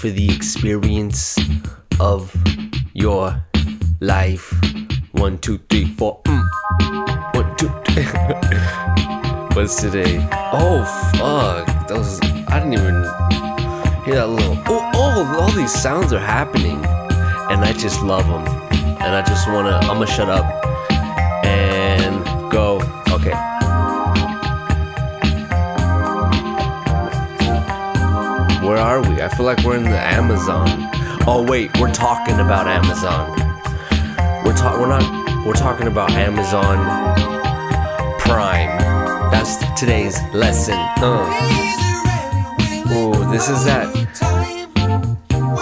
for 0.00 0.08
the 0.08 0.34
experience 0.34 1.38
of 2.00 2.34
your 2.94 3.44
life? 4.00 4.50
One, 5.12 5.36
two, 5.36 5.58
three, 5.68 5.84
four. 5.84 6.22
Mm. 6.24 7.34
One, 7.34 7.56
two, 7.56 7.68
three. 7.84 8.04
What's 9.54 9.78
today? 9.78 10.26
Oh, 10.54 10.84
fuck. 11.12 11.86
Those, 11.86 12.18
I 12.48 12.60
didn't 12.60 12.72
even 12.72 12.94
hear 14.04 14.14
that 14.14 14.28
little. 14.30 14.56
Oh, 14.68 14.90
oh, 14.94 15.38
all 15.38 15.50
these 15.50 15.70
sounds 15.72 16.14
are 16.14 16.18
happening. 16.18 16.82
And 17.50 17.62
I 17.62 17.74
just 17.74 18.02
love 18.02 18.26
them. 18.26 18.46
And 19.02 19.14
I 19.14 19.20
just 19.20 19.48
wanna, 19.48 19.76
I'm 19.82 19.98
gonna 19.98 20.06
shut 20.06 20.30
up 20.30 20.46
and 21.44 22.50
go. 22.50 22.80
Okay. 23.10 23.49
Where 28.70 28.78
are 28.78 29.02
we? 29.02 29.20
I 29.20 29.26
feel 29.26 29.46
like 29.46 29.64
we're 29.64 29.76
in 29.78 29.82
the 29.82 30.00
Amazon. 30.00 30.68
Oh 31.26 31.44
wait, 31.44 31.76
we're 31.80 31.92
talking 31.92 32.38
about 32.38 32.68
Amazon. 32.68 33.36
We're 34.44 34.54
talk 34.54 34.78
we're 34.78 34.86
not 34.86 35.44
we're 35.44 35.54
talking 35.54 35.88
about 35.88 36.12
Amazon 36.12 36.76
Prime. 38.20 38.68
That's 39.32 39.56
today's 39.76 40.22
lesson. 40.32 40.76
Uh. 40.98 41.26
Ooh, 42.92 43.32
this 43.32 43.48
is 43.48 43.64
that 43.64 43.92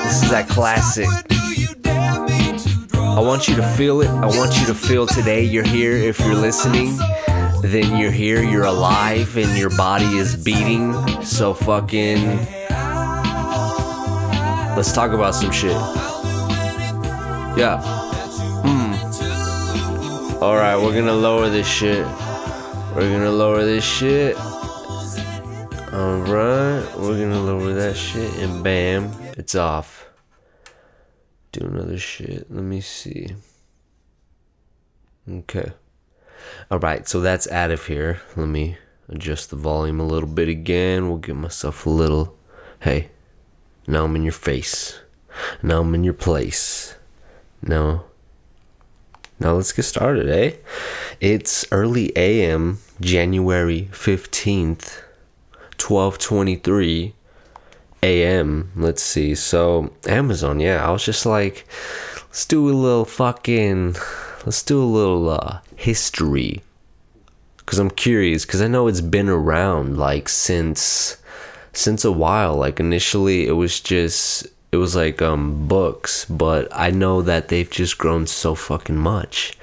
this 0.04 0.22
is 0.22 0.30
that 0.30 0.46
classic. 0.50 1.08
I 2.92 3.20
want 3.20 3.48
you 3.48 3.56
to 3.56 3.66
feel 3.68 4.02
it. 4.02 4.08
I 4.08 4.26
want 4.26 4.60
you 4.60 4.66
to 4.66 4.74
feel 4.74 5.06
today 5.06 5.44
you're 5.44 5.64
here. 5.64 5.92
If 5.92 6.20
you're 6.20 6.34
listening, 6.34 6.94
then 7.62 7.96
you're 7.96 8.10
here, 8.10 8.42
you're 8.42 8.66
alive, 8.66 9.34
and 9.38 9.56
your 9.56 9.74
body 9.78 10.18
is 10.18 10.36
beating. 10.44 10.92
So 11.22 11.54
fucking 11.54 12.57
Let's 14.78 14.92
talk 14.92 15.10
about 15.10 15.34
some 15.34 15.50
shit. 15.50 15.72
Yeah. 17.58 17.82
Mm. 18.62 20.40
All 20.40 20.54
right, 20.54 20.76
we're 20.76 20.94
gonna 20.94 21.16
lower 21.16 21.50
this 21.50 21.66
shit. 21.66 22.06
We're 22.94 23.10
gonna 23.10 23.32
lower 23.32 23.64
this 23.64 23.82
shit. 23.82 24.36
All 24.38 26.20
right, 26.20 26.88
we're 26.96 27.18
gonna 27.18 27.40
lower 27.40 27.72
that 27.72 27.96
shit, 27.96 28.32
and 28.36 28.62
bam, 28.62 29.10
it's 29.36 29.56
off. 29.56 30.06
Do 31.50 31.66
another 31.66 31.98
shit. 31.98 32.46
Let 32.48 32.62
me 32.62 32.80
see. 32.80 33.34
Okay. 35.28 35.72
All 36.70 36.78
right, 36.78 37.08
so 37.08 37.20
that's 37.20 37.50
out 37.50 37.72
of 37.72 37.86
here. 37.86 38.20
Let 38.36 38.46
me 38.46 38.78
adjust 39.08 39.50
the 39.50 39.56
volume 39.56 39.98
a 39.98 40.06
little 40.06 40.28
bit 40.28 40.48
again. 40.48 41.08
We'll 41.08 41.18
give 41.18 41.34
myself 41.36 41.84
a 41.84 41.90
little. 41.90 42.38
Hey, 42.78 43.10
now 43.88 44.04
I'm 44.04 44.14
in 44.14 44.22
your 44.22 44.32
face. 44.32 45.00
Now 45.62 45.80
I'm 45.80 45.94
in 45.94 46.04
your 46.04 46.14
place. 46.14 46.94
Now, 47.62 48.04
now 49.40 49.54
let's 49.54 49.72
get 49.72 49.84
started, 49.84 50.28
eh? 50.28 50.56
It's 51.20 51.64
early 51.72 52.14
AM, 52.14 52.80
January 53.00 53.88
15th, 53.90 55.02
1223 55.80 57.14
AM. 58.02 58.72
Let's 58.76 59.02
see. 59.02 59.34
So, 59.34 59.94
Amazon, 60.06 60.60
yeah, 60.60 60.86
I 60.86 60.90
was 60.90 61.04
just 61.04 61.24
like, 61.24 61.66
let's 62.26 62.44
do 62.44 62.68
a 62.68 62.70
little 62.70 63.06
fucking, 63.06 63.96
let's 64.44 64.62
do 64.62 64.82
a 64.82 64.84
little 64.84 65.30
uh, 65.30 65.60
history. 65.76 66.62
Because 67.56 67.78
I'm 67.78 67.90
curious, 67.90 68.44
because 68.44 68.60
I 68.60 68.68
know 68.68 68.86
it's 68.86 69.00
been 69.00 69.30
around 69.30 69.96
like 69.96 70.28
since 70.28 71.16
since 71.78 72.04
a 72.04 72.10
while 72.10 72.56
like 72.56 72.80
initially 72.80 73.46
it 73.46 73.52
was 73.52 73.78
just 73.78 74.48
it 74.72 74.76
was 74.76 74.96
like 74.96 75.22
um 75.22 75.68
books 75.68 76.24
but 76.24 76.66
i 76.72 76.90
know 76.90 77.22
that 77.22 77.46
they've 77.48 77.70
just 77.70 77.96
grown 77.98 78.26
so 78.26 78.54
fucking 78.54 78.96
much. 78.96 79.56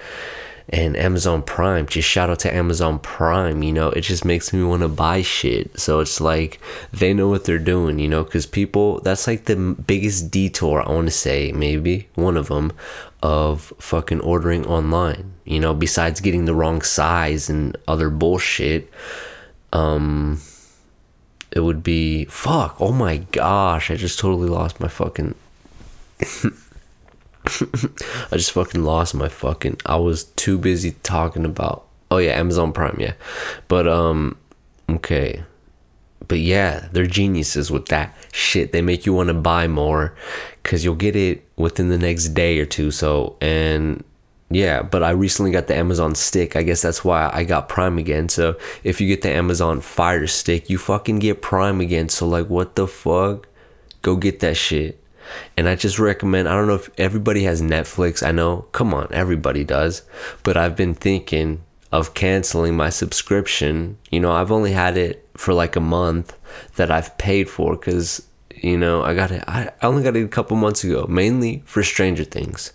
And 0.69 0.97
amazon 0.97 1.43
prime 1.43 1.85
just 1.85 2.07
shout 2.09 2.29
out 2.29 2.39
to 2.39 2.53
amazon 2.53 2.97
prime 2.99 3.61
you 3.61 3.71
know 3.71 3.89
it 3.89 4.01
just 4.01 4.25
makes 4.25 4.51
me 4.51 4.63
want 4.63 4.81
to 4.81 4.87
buy 4.87 5.21
shit. 5.21 5.77
So 5.79 5.99
it's 5.99 6.19
like 6.19 6.59
they 6.91 7.13
know 7.13 7.27
what 7.27 7.43
they're 7.43 7.59
doing 7.59 7.99
you 7.99 8.07
know 8.07 8.23
because 8.23 8.47
people 8.47 9.01
that's 9.01 9.27
like 9.27 9.45
the 9.45 9.75
biggest 9.85 10.31
detour 10.31 10.81
i 10.87 10.91
want 10.91 11.07
to 11.07 11.11
say 11.11 11.51
maybe 11.51 12.07
one 12.15 12.37
of 12.37 12.47
them 12.47 12.71
of 13.21 13.73
fucking 13.77 14.21
ordering 14.21 14.65
online 14.65 15.33
you 15.43 15.59
know 15.59 15.73
besides 15.73 16.19
getting 16.21 16.45
the 16.45 16.55
wrong 16.55 16.81
size 16.81 17.47
and 17.47 17.77
other 17.87 18.09
bullshit 18.09 18.89
um 19.71 20.39
it 21.51 21.61
would 21.61 21.83
be 21.83 22.25
fuck 22.25 22.75
oh 22.79 22.91
my 22.91 23.17
gosh 23.31 23.89
i 23.91 23.95
just 23.95 24.19
totally 24.19 24.49
lost 24.49 24.79
my 24.79 24.87
fucking 24.87 25.35
i 28.31 28.31
just 28.33 28.51
fucking 28.51 28.83
lost 28.83 29.13
my 29.13 29.29
fucking 29.29 29.77
i 29.85 29.95
was 29.95 30.23
too 30.23 30.57
busy 30.57 30.91
talking 31.03 31.45
about 31.45 31.85
oh 32.11 32.17
yeah 32.17 32.31
amazon 32.31 32.71
prime 32.71 32.97
yeah. 32.99 33.13
But 33.67 33.87
um 33.87 34.37
okay. 34.89 35.43
But 36.27 36.39
yeah 36.39 36.87
they're 36.91 37.05
geniuses 37.05 37.69
with 37.69 37.87
that 37.87 38.15
shit. 38.31 38.71
They 38.71 38.81
make 38.81 39.05
you 39.05 39.13
want 39.13 39.27
to 39.27 39.33
buy 39.33 39.67
more 39.67 40.15
because 40.63 40.83
you'll 40.83 40.95
get 40.95 41.15
it 41.15 41.47
within 41.55 41.89
the 41.89 41.97
next 41.97 42.29
day 42.29 42.59
or 42.59 42.65
two 42.65 42.91
so 42.91 43.37
and 43.41 44.03
yeah, 44.55 44.83
but 44.83 45.03
I 45.03 45.09
recently 45.09 45.51
got 45.51 45.67
the 45.67 45.75
Amazon 45.75 46.15
Stick. 46.15 46.55
I 46.55 46.63
guess 46.63 46.81
that's 46.81 47.03
why 47.03 47.29
I 47.33 47.43
got 47.43 47.67
Prime 47.67 47.97
again. 47.97 48.29
So 48.29 48.57
if 48.85 49.01
you 49.01 49.07
get 49.09 49.21
the 49.21 49.29
Amazon 49.29 49.81
Fire 49.81 50.27
Stick, 50.27 50.69
you 50.69 50.77
fucking 50.77 51.19
get 51.19 51.41
Prime 51.41 51.81
again. 51.81 52.07
So 52.07 52.25
like, 52.25 52.47
what 52.47 52.77
the 52.77 52.87
fuck? 52.87 53.49
Go 54.01 54.15
get 54.15 54.39
that 54.39 54.55
shit. 54.55 55.03
And 55.57 55.67
I 55.67 55.75
just 55.75 55.99
recommend. 55.99 56.47
I 56.47 56.53
don't 56.53 56.67
know 56.67 56.75
if 56.75 56.89
everybody 56.97 57.43
has 57.43 57.61
Netflix. 57.61 58.25
I 58.25 58.31
know, 58.31 58.61
come 58.71 58.93
on, 58.93 59.09
everybody 59.11 59.65
does. 59.65 60.03
But 60.43 60.55
I've 60.55 60.77
been 60.77 60.95
thinking 60.95 61.61
of 61.91 62.13
canceling 62.13 62.77
my 62.77 62.91
subscription. 62.91 63.97
You 64.09 64.21
know, 64.21 64.31
I've 64.31 64.53
only 64.53 64.71
had 64.71 64.95
it 64.95 65.27
for 65.35 65.53
like 65.53 65.75
a 65.75 65.81
month 65.81 66.33
that 66.77 66.89
I've 66.89 67.17
paid 67.17 67.49
for 67.49 67.75
because 67.75 68.25
you 68.55 68.77
know 68.77 69.03
I 69.03 69.15
got 69.15 69.31
it. 69.31 69.43
I 69.49 69.71
only 69.81 70.01
got 70.01 70.15
it 70.15 70.23
a 70.23 70.29
couple 70.29 70.55
months 70.55 70.85
ago, 70.85 71.07
mainly 71.09 71.61
for 71.65 71.83
Stranger 71.83 72.23
Things 72.23 72.71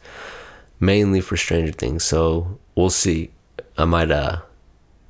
mainly 0.81 1.21
for 1.21 1.37
Stranger 1.37 1.73
Things. 1.73 2.03
So 2.05 2.59
we'll 2.75 2.91
see. 2.91 3.31
I 3.79 3.85
might 3.85 4.11
uh 4.11 4.41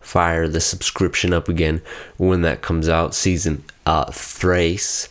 fire 0.01 0.49
the 0.49 0.61
subscription 0.61 1.33
up 1.33 1.49
again 1.49 1.83
when 2.17 2.43
that 2.43 2.63
comes 2.63 2.89
out, 2.89 3.15
season 3.15 3.65
uh 3.87 4.11
Thrace. 4.11 5.09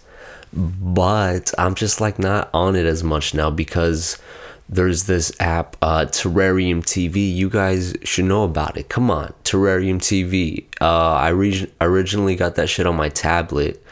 But 0.51 1.53
I'm 1.57 1.75
just 1.75 2.01
like 2.01 2.19
not 2.19 2.49
on 2.53 2.75
it 2.75 2.85
as 2.85 3.03
much 3.03 3.33
now 3.33 3.49
because 3.49 4.17
there's 4.67 5.05
this 5.05 5.31
app, 5.39 5.75
uh, 5.81 6.05
Terrarium 6.05 6.83
TV. 6.83 7.33
You 7.33 7.49
guys 7.49 7.95
should 8.03 8.25
know 8.25 8.43
about 8.43 8.77
it. 8.77 8.87
Come 8.87 9.09
on, 9.09 9.33
Terrarium 9.43 9.97
TV. 9.97 10.65
Uh, 10.79 11.13
I 11.13 11.29
re- 11.29 11.71
originally 11.81 12.35
got 12.35 12.55
that 12.55 12.69
shit 12.69 12.85
on 12.85 12.95
my 12.95 13.09
tablet, 13.09 13.83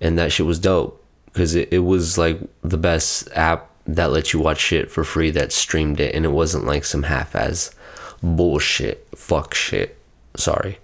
and 0.00 0.18
that 0.18 0.32
shit 0.32 0.46
was 0.46 0.58
dope 0.58 1.04
because 1.26 1.54
it, 1.54 1.68
it 1.70 1.80
was 1.80 2.16
like 2.16 2.40
the 2.62 2.78
best 2.78 3.28
app 3.34 3.70
that 3.86 4.12
let 4.12 4.32
you 4.32 4.40
watch 4.40 4.60
shit 4.60 4.90
for 4.90 5.04
free 5.04 5.30
that 5.30 5.52
streamed 5.52 6.00
it 6.00 6.14
and 6.14 6.24
it 6.24 6.30
wasn't 6.30 6.64
like 6.64 6.84
some 6.84 7.04
half-ass 7.04 7.74
bullshit 8.22 9.06
fuck 9.14 9.54
shit. 9.54 9.98
Sorry. 10.36 10.78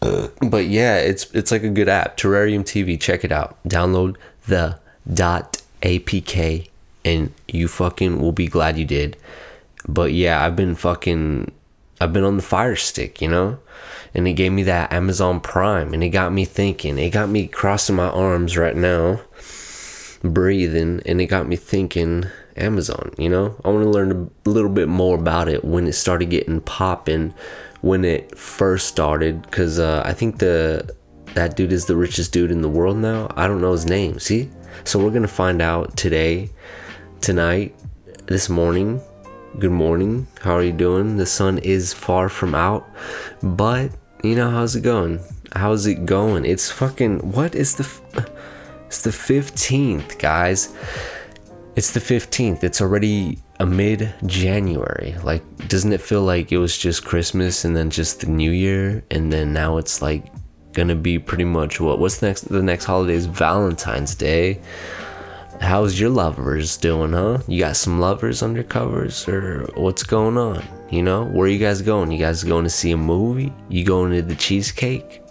But 0.00 0.66
yeah 0.66 0.98
it's 0.98 1.30
it's 1.32 1.50
like 1.50 1.64
a 1.64 1.70
good 1.70 1.88
app. 1.88 2.16
Terrarium 2.16 2.62
tv 2.62 3.00
check 3.00 3.24
it 3.24 3.32
out. 3.32 3.56
Download 3.64 4.16
the 4.46 4.78
dot 5.12 5.62
apk 5.82 6.68
and 7.04 7.32
you 7.48 7.68
fucking 7.68 8.20
will 8.20 8.32
be 8.32 8.46
glad 8.46 8.78
you 8.78 8.84
did. 8.84 9.16
But 9.88 10.12
yeah 10.12 10.44
i've 10.44 10.56
been 10.56 10.74
fucking 10.74 11.50
i've 12.00 12.12
been 12.12 12.24
on 12.24 12.36
the 12.36 12.42
fire 12.42 12.76
stick 12.76 13.20
you 13.20 13.28
know? 13.28 13.58
And 14.14 14.26
it 14.26 14.34
gave 14.34 14.52
me 14.52 14.62
that 14.62 14.92
amazon 14.92 15.40
prime 15.40 15.92
and 15.92 16.04
it 16.04 16.10
got 16.10 16.32
me 16.32 16.44
thinking. 16.44 16.98
It 16.98 17.10
got 17.10 17.28
me 17.28 17.48
crossing 17.48 17.96
my 17.96 18.08
arms 18.08 18.56
right 18.56 18.76
now 18.76 19.20
breathing 20.32 21.00
and 21.06 21.20
it 21.20 21.26
got 21.26 21.48
me 21.48 21.56
thinking 21.56 22.26
Amazon, 22.56 23.12
you 23.18 23.28
know? 23.28 23.54
I 23.64 23.68
want 23.68 23.84
to 23.84 23.90
learn 23.90 24.30
a 24.44 24.48
little 24.48 24.70
bit 24.70 24.88
more 24.88 25.16
about 25.16 25.48
it 25.48 25.64
when 25.64 25.86
it 25.86 25.92
started 25.92 26.30
getting 26.30 26.60
popping 26.60 27.34
when 27.82 28.04
it 28.04 28.36
first 28.36 28.88
started 28.88 29.50
cuz 29.50 29.78
uh, 29.78 30.02
I 30.04 30.12
think 30.12 30.38
the 30.38 30.94
that 31.34 31.54
dude 31.54 31.72
is 31.72 31.84
the 31.84 31.96
richest 31.96 32.32
dude 32.32 32.50
in 32.50 32.62
the 32.62 32.68
world 32.68 32.96
now. 32.96 33.30
I 33.36 33.46
don't 33.46 33.60
know 33.60 33.72
his 33.72 33.84
name. 33.84 34.18
See? 34.18 34.50
So 34.84 34.98
we're 34.98 35.10
going 35.10 35.22
to 35.22 35.28
find 35.28 35.60
out 35.60 35.96
today, 35.96 36.50
tonight, 37.20 37.74
this 38.26 38.48
morning. 38.48 39.00
Good 39.58 39.70
morning. 39.70 40.26
How 40.40 40.54
are 40.54 40.62
you 40.62 40.72
doing? 40.72 41.16
The 41.16 41.26
sun 41.26 41.58
is 41.58 41.92
far 41.92 42.28
from 42.28 42.54
out, 42.54 42.88
but 43.42 43.90
you 44.22 44.34
know 44.34 44.50
how's 44.50 44.76
it 44.76 44.82
going? 44.82 45.20
How's 45.54 45.86
it 45.86 46.06
going? 46.06 46.44
It's 46.44 46.70
fucking 46.70 47.32
what 47.32 47.54
is 47.54 47.74
the 47.76 47.84
f- 47.84 48.30
it's 48.86 49.02
the 49.02 49.10
15th, 49.10 50.18
guys. 50.18 50.74
It's 51.74 51.92
the 51.92 52.00
15th. 52.00 52.64
It's 52.64 52.80
already 52.80 53.38
a 53.58 53.66
mid 53.66 54.14
January. 54.26 55.16
Like, 55.22 55.42
doesn't 55.68 55.92
it 55.92 56.00
feel 56.00 56.22
like 56.22 56.52
it 56.52 56.58
was 56.58 56.78
just 56.78 57.04
Christmas 57.04 57.64
and 57.64 57.76
then 57.76 57.90
just 57.90 58.20
the 58.20 58.28
New 58.28 58.52
Year? 58.52 59.04
And 59.10 59.32
then 59.32 59.52
now 59.52 59.78
it's 59.78 60.00
like 60.00 60.24
gonna 60.72 60.94
be 60.94 61.18
pretty 61.18 61.44
much 61.44 61.80
what? 61.80 61.98
What's 61.98 62.22
next? 62.22 62.42
The 62.42 62.62
next 62.62 62.84
holiday 62.84 63.14
is 63.14 63.26
Valentine's 63.26 64.14
Day. 64.14 64.60
how's 65.60 65.98
your 65.98 66.10
lovers 66.10 66.76
doing, 66.76 67.12
huh? 67.12 67.38
You 67.48 67.60
got 67.60 67.76
some 67.76 67.98
lovers 67.98 68.42
under 68.42 68.62
covers 68.62 69.26
or 69.26 69.66
what's 69.74 70.02
going 70.02 70.36
on? 70.36 70.62
You 70.90 71.02
know, 71.02 71.24
where 71.24 71.48
you 71.48 71.58
guys 71.58 71.82
going? 71.82 72.12
You 72.12 72.18
guys 72.18 72.44
going 72.44 72.64
to 72.64 72.70
see 72.70 72.92
a 72.92 72.96
movie? 72.96 73.52
You 73.68 73.84
going 73.84 74.12
to 74.12 74.22
the 74.22 74.34
cheesecake? 74.34 75.22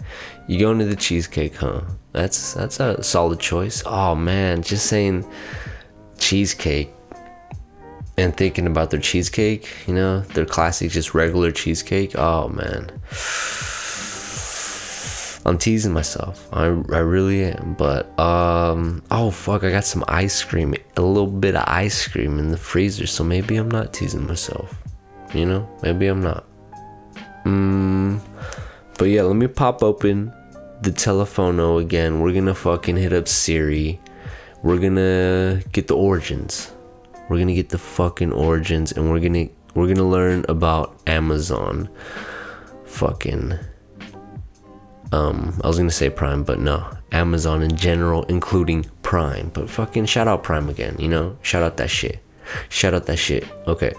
You 0.48 0.58
going 0.58 0.80
to 0.80 0.84
the 0.84 0.96
cheesecake, 0.96 1.56
huh? 1.56 1.82
That's 2.16 2.54
that's 2.54 2.80
a 2.80 3.02
solid 3.02 3.40
choice. 3.40 3.82
Oh 3.84 4.14
man, 4.14 4.62
just 4.62 4.86
saying 4.86 5.30
cheesecake 6.16 6.90
and 8.16 8.34
thinking 8.34 8.66
about 8.66 8.90
their 8.90 9.00
cheesecake, 9.00 9.68
you 9.86 9.92
know, 9.92 10.20
their 10.20 10.46
classic 10.46 10.90
just 10.90 11.12
regular 11.12 11.52
cheesecake. 11.52 12.16
Oh 12.16 12.48
man. 12.48 12.88
I'm 15.44 15.58
teasing 15.58 15.92
myself. 15.92 16.48
I, 16.54 16.64
I 16.64 17.00
really 17.00 17.44
am. 17.44 17.76
But 17.76 18.18
um 18.18 19.02
oh 19.10 19.30
fuck, 19.30 19.62
I 19.62 19.70
got 19.70 19.84
some 19.84 20.02
ice 20.08 20.42
cream. 20.42 20.74
A 20.96 21.02
little 21.02 21.26
bit 21.26 21.54
of 21.54 21.64
ice 21.66 22.08
cream 22.08 22.38
in 22.38 22.50
the 22.50 22.56
freezer, 22.56 23.06
so 23.06 23.24
maybe 23.24 23.56
I'm 23.56 23.70
not 23.70 23.92
teasing 23.92 24.26
myself. 24.26 24.74
You 25.34 25.44
know? 25.44 25.68
Maybe 25.82 26.06
I'm 26.06 26.22
not. 26.22 26.46
Mm, 27.44 28.20
but 28.96 29.04
yeah, 29.04 29.20
let 29.20 29.36
me 29.36 29.48
pop 29.48 29.82
open 29.82 30.32
the 30.82 30.90
telephono 30.90 31.80
again. 31.80 32.20
We're 32.20 32.32
gonna 32.32 32.54
fucking 32.54 32.96
hit 32.96 33.12
up 33.12 33.28
Siri. 33.28 34.00
We're 34.62 34.78
gonna 34.78 35.62
get 35.72 35.88
the 35.88 35.96
origins. 35.96 36.72
We're 37.28 37.38
gonna 37.38 37.54
get 37.54 37.70
the 37.70 37.78
fucking 37.78 38.32
origins 38.32 38.92
and 38.92 39.10
we're 39.10 39.20
gonna 39.20 39.48
we're 39.74 39.88
gonna 39.88 40.08
learn 40.08 40.44
about 40.48 40.98
Amazon. 41.06 41.88
Fucking 42.84 43.58
um, 45.12 45.58
I 45.62 45.68
was 45.68 45.78
gonna 45.78 45.90
say 45.90 46.10
Prime, 46.10 46.42
but 46.42 46.58
no, 46.58 46.88
Amazon 47.12 47.62
in 47.62 47.76
general, 47.76 48.24
including 48.24 48.86
Prime. 49.02 49.50
But 49.54 49.70
fucking 49.70 50.06
shout 50.06 50.28
out 50.28 50.42
Prime 50.42 50.68
again, 50.68 50.96
you 50.98 51.08
know? 51.08 51.36
Shout 51.42 51.62
out 51.62 51.76
that 51.76 51.90
shit. 51.90 52.20
Shout 52.68 52.94
out 52.94 53.06
that 53.06 53.18
shit. 53.18 53.46
Okay. 53.66 53.92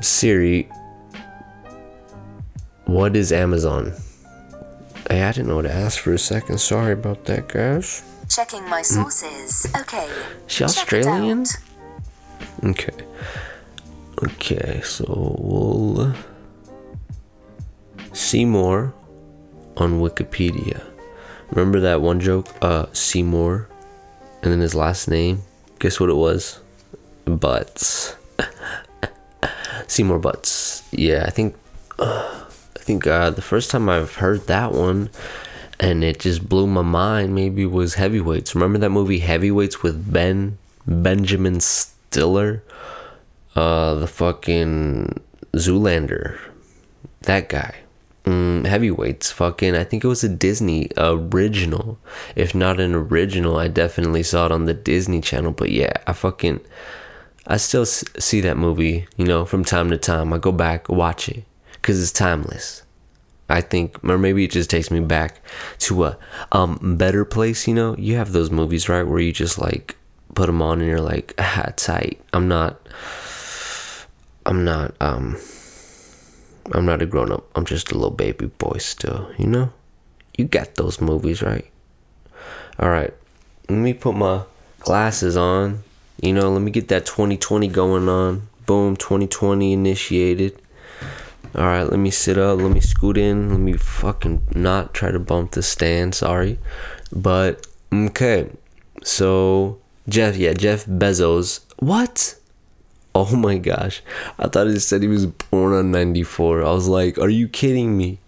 Siri, 0.00 0.68
what 2.86 3.16
is 3.16 3.32
Amazon? 3.32 3.92
Hey, 5.10 5.22
I 5.22 5.32
didn't 5.32 5.48
know 5.48 5.56
what 5.56 5.62
to 5.62 5.72
ask 5.72 6.00
for 6.00 6.12
a 6.14 6.18
second. 6.18 6.58
Sorry 6.58 6.92
about 6.92 7.24
that, 7.26 7.48
guys. 7.48 8.02
Checking 8.28 8.66
my 8.68 8.82
sources. 8.82 9.66
Okay. 9.76 10.08
She 10.46 10.64
Australian? 10.64 11.44
Okay. 12.64 12.94
Okay, 14.22 14.80
so 14.82 15.36
we'll 15.38 16.14
see 18.12 18.44
more 18.44 18.94
on 19.76 20.00
Wikipedia. 20.00 20.82
Remember 21.50 21.80
that 21.80 22.00
one 22.00 22.20
joke? 22.20 22.46
Uh, 22.62 22.86
Seymour, 22.92 23.68
and 24.42 24.52
then 24.52 24.60
his 24.60 24.74
last 24.74 25.08
name. 25.08 25.42
Guess 25.80 26.00
what 26.00 26.08
it 26.08 26.14
was? 26.14 26.60
Butts. 27.26 28.16
Seymour 29.86 30.18
Butts. 30.18 30.82
Yeah, 30.92 31.24
I 31.26 31.30
think. 31.30 31.56
Uh, 31.98 32.43
think 32.84 33.06
uh, 33.06 33.30
the 33.30 33.42
first 33.42 33.70
time 33.70 33.88
I've 33.88 34.16
heard 34.16 34.46
that 34.46 34.72
one, 34.72 35.08
and 35.80 36.04
it 36.04 36.20
just 36.20 36.48
blew 36.48 36.66
my 36.66 36.82
mind. 36.82 37.34
Maybe 37.34 37.64
was 37.64 37.94
Heavyweights. 37.94 38.54
Remember 38.54 38.78
that 38.78 38.90
movie 38.90 39.20
Heavyweights 39.20 39.82
with 39.82 40.12
Ben 40.12 40.58
Benjamin 40.86 41.60
Stiller, 41.60 42.62
uh, 43.56 43.94
the 43.94 44.06
fucking 44.06 45.18
Zoolander, 45.54 46.38
that 47.22 47.48
guy. 47.48 47.74
Mm, 48.26 48.66
heavyweights, 48.66 49.30
fucking. 49.30 49.74
I 49.74 49.84
think 49.84 50.04
it 50.04 50.08
was 50.08 50.24
a 50.24 50.28
Disney 50.28 50.90
original. 50.96 51.98
If 52.36 52.54
not 52.54 52.80
an 52.80 52.94
original, 52.94 53.58
I 53.58 53.68
definitely 53.68 54.22
saw 54.22 54.46
it 54.46 54.52
on 54.52 54.64
the 54.64 54.74
Disney 54.74 55.20
Channel. 55.20 55.52
But 55.52 55.70
yeah, 55.70 55.92
I 56.06 56.12
fucking, 56.12 56.60
I 57.46 57.58
still 57.58 57.84
see 57.84 58.40
that 58.40 58.56
movie. 58.56 59.06
You 59.16 59.26
know, 59.26 59.44
from 59.44 59.64
time 59.64 59.90
to 59.90 59.98
time, 59.98 60.32
I 60.32 60.38
go 60.38 60.52
back 60.52 60.88
watch 60.88 61.28
it 61.28 61.44
because 61.84 62.00
it's 62.00 62.12
timeless. 62.12 62.82
I 63.50 63.60
think, 63.60 64.02
or 64.02 64.16
maybe 64.16 64.44
it 64.44 64.52
just 64.52 64.70
takes 64.70 64.90
me 64.90 65.00
back 65.00 65.42
to 65.80 66.04
a 66.04 66.18
um 66.50 66.96
better 66.96 67.26
place. 67.26 67.68
You 67.68 67.74
know, 67.74 67.94
you 67.98 68.16
have 68.16 68.32
those 68.32 68.50
movies 68.50 68.88
right 68.88 69.02
where 69.02 69.20
you 69.20 69.32
just 69.32 69.58
like 69.58 69.96
put 70.34 70.46
them 70.46 70.62
on 70.62 70.80
and 70.80 70.88
you're 70.88 71.02
like, 71.02 71.34
ah, 71.36 71.68
tight. 71.76 72.22
I'm 72.32 72.48
not. 72.48 72.80
I'm 74.46 74.64
not. 74.64 74.94
Um. 74.98 75.36
I'm 76.72 76.86
not 76.86 77.02
a 77.02 77.06
grown 77.06 77.30
up. 77.30 77.44
I'm 77.54 77.66
just 77.66 77.92
a 77.92 77.94
little 77.94 78.10
baby 78.10 78.46
boy 78.46 78.78
still. 78.78 79.30
You 79.36 79.46
know. 79.46 79.72
You 80.38 80.46
got 80.46 80.76
those 80.76 81.02
movies 81.02 81.42
right. 81.42 81.70
All 82.78 82.88
right. 82.88 83.12
Let 83.68 83.76
me 83.76 83.92
put 83.92 84.14
my 84.14 84.44
glasses 84.80 85.36
on. 85.36 85.82
You 86.22 86.32
know, 86.32 86.50
let 86.50 86.62
me 86.62 86.70
get 86.70 86.88
that 86.88 87.04
2020 87.04 87.68
going 87.68 88.08
on. 88.08 88.48
Boom, 88.64 88.96
2020 88.96 89.74
initiated. 89.74 90.58
All 91.54 91.64
right, 91.64 91.84
let 91.84 91.98
me 91.98 92.10
sit 92.10 92.36
up. 92.36 92.58
Let 92.58 92.72
me 92.72 92.80
scoot 92.80 93.16
in. 93.16 93.50
Let 93.50 93.60
me 93.60 93.74
fucking 93.74 94.42
not 94.54 94.92
try 94.92 95.12
to 95.12 95.20
bump 95.20 95.52
the 95.52 95.62
stand. 95.62 96.14
Sorry. 96.14 96.58
But, 97.12 97.66
okay. 97.92 98.50
So, 99.04 99.78
Jeff, 100.08 100.36
yeah, 100.36 100.52
Jeff 100.52 100.84
Bezos. 100.86 101.60
What? 101.78 102.36
Oh 103.14 103.36
my 103.36 103.58
gosh. 103.58 104.02
I 104.38 104.48
thought 104.48 104.66
it 104.66 104.80
said 104.80 105.02
he 105.02 105.08
was 105.08 105.26
born 105.26 105.72
on 105.72 105.92
94. 105.92 106.64
I 106.64 106.72
was 106.72 106.88
like, 106.88 107.18
are 107.18 107.28
you 107.28 107.46
kidding 107.46 107.96
me? 107.96 108.18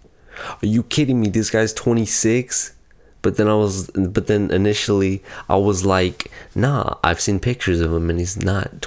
Are 0.62 0.66
you 0.66 0.84
kidding 0.84 1.20
me? 1.20 1.28
This 1.28 1.50
guy's 1.50 1.72
26? 1.72 2.74
But 3.22 3.36
then 3.36 3.48
I 3.48 3.54
was, 3.54 3.90
but 3.90 4.28
then 4.28 4.52
initially 4.52 5.24
I 5.48 5.56
was 5.56 5.84
like, 5.84 6.30
nah, 6.54 6.94
I've 7.02 7.20
seen 7.20 7.40
pictures 7.40 7.80
of 7.80 7.92
him 7.92 8.08
and 8.08 8.20
he's 8.20 8.36
not 8.36 8.80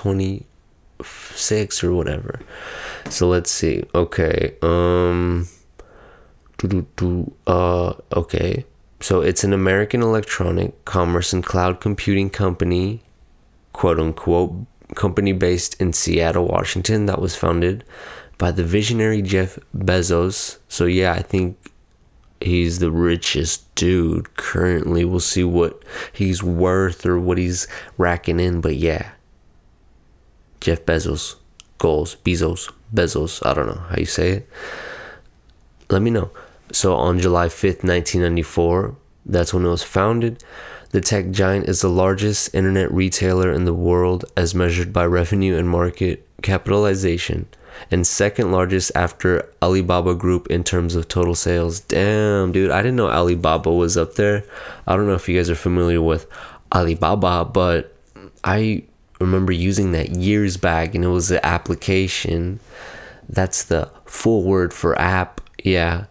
26 0.99 1.83
or 1.83 1.93
whatever. 1.93 2.39
So 3.09 3.27
let's 3.27 3.51
see. 3.51 3.83
Okay. 3.95 4.55
Um, 4.61 5.47
uh, 7.47 7.93
okay. 8.15 8.65
So 8.99 9.21
it's 9.21 9.43
an 9.43 9.53
American 9.53 10.01
electronic 10.01 10.83
commerce 10.85 11.31
and 11.31 11.44
cloud 11.44 11.79
computing 11.79 12.29
company, 12.29 13.01
quote 13.71 13.99
unquote, 13.99 14.53
company 14.95 15.31
based 15.31 15.79
in 15.79 15.94
Seattle, 15.94 16.47
Washington, 16.47 17.06
that 17.06 17.21
was 17.21 17.35
founded 17.35 17.85
by 18.37 18.51
the 18.51 18.63
visionary 18.63 19.21
Jeff 19.21 19.57
Bezos. 19.75 20.57
So 20.68 20.85
yeah, 20.85 21.13
I 21.13 21.21
think 21.21 21.57
he's 22.41 22.79
the 22.79 22.91
richest 22.91 23.73
dude 23.75 24.35
currently. 24.35 25.06
We'll 25.06 25.21
see 25.21 25.45
what 25.45 25.81
he's 26.11 26.44
worth 26.44 27.06
or 27.06 27.18
what 27.19 27.37
he's 27.37 27.68
racking 27.97 28.39
in, 28.39 28.59
but 28.59 28.75
yeah. 28.75 29.11
Jeff 30.59 30.85
Bezos, 30.85 31.35
goals, 31.78 32.16
Bezos, 32.18 32.71
Bezos, 32.94 33.45
I 33.45 33.54
don't 33.54 33.68
know 33.68 33.83
how 33.89 33.97
you 33.97 34.06
say 34.06 34.31
it. 34.31 34.49
Let 35.89 36.01
me 36.01 36.11
know. 36.11 36.31
So 36.71 36.95
on 36.95 37.19
July 37.19 37.47
5th, 37.47 37.83
1994, 37.83 38.95
that's 39.25 39.54
when 39.54 39.66
it 39.66 39.69
was 39.69 39.83
founded. 39.83 40.44
The 40.92 41.01
tech 41.01 41.31
giant 41.31 41.69
is 41.69 41.81
the 41.81 41.89
largest 41.89 42.54
internet 42.54 42.92
retailer 42.92 43.51
in 43.51 43.66
the 43.66 43.73
world 43.73 44.25
as 44.35 44.56
measured 44.56 44.92
by 44.92 45.06
revenue 45.06 45.56
and 45.56 45.69
market 45.69 46.28
capitalization, 46.42 47.47
and 47.92 48.06
second 48.06 48.51
largest 48.51 48.92
after 48.95 49.51
Alibaba 49.61 50.16
Group 50.16 50.47
in 50.47 50.63
terms 50.63 50.95
of 50.95 51.07
total 51.07 51.35
sales. 51.35 51.80
Damn, 51.80 52.51
dude, 52.51 52.71
I 52.71 52.81
didn't 52.81 52.95
know 52.95 53.09
Alibaba 53.09 53.71
was 53.71 53.97
up 53.97 54.16
there. 54.16 54.44
I 54.87 54.95
don't 54.95 55.06
know 55.07 55.13
if 55.13 55.30
you 55.30 55.37
guys 55.37 55.49
are 55.49 55.56
familiar 55.56 56.01
with 56.01 56.28
Alibaba, 56.73 57.45
but 57.45 57.95
I 58.44 58.83
remember 59.19 59.52
using 59.52 59.92
that 59.92 60.11
years 60.11 60.57
back, 60.57 60.95
and 60.95 61.04
it 61.04 61.09
was 61.09 61.30
the 61.30 61.45
application. 61.45 62.59
That's 63.28 63.64
the 63.64 63.92
full 64.06 64.44
word 64.44 64.73
for 64.73 64.99
app. 64.99 65.42
Yeah. 65.64 66.06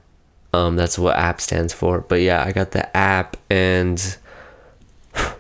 Um, 0.53 0.77
that's 0.77 0.99
what 0.99 1.17
app 1.17 1.41
stands 1.41 1.73
for. 1.73 2.01
But 2.01 2.21
yeah, 2.21 2.45
I 2.45 2.53
got 2.53 2.71
the 2.71 2.97
app 2.97 3.37
and 3.51 4.17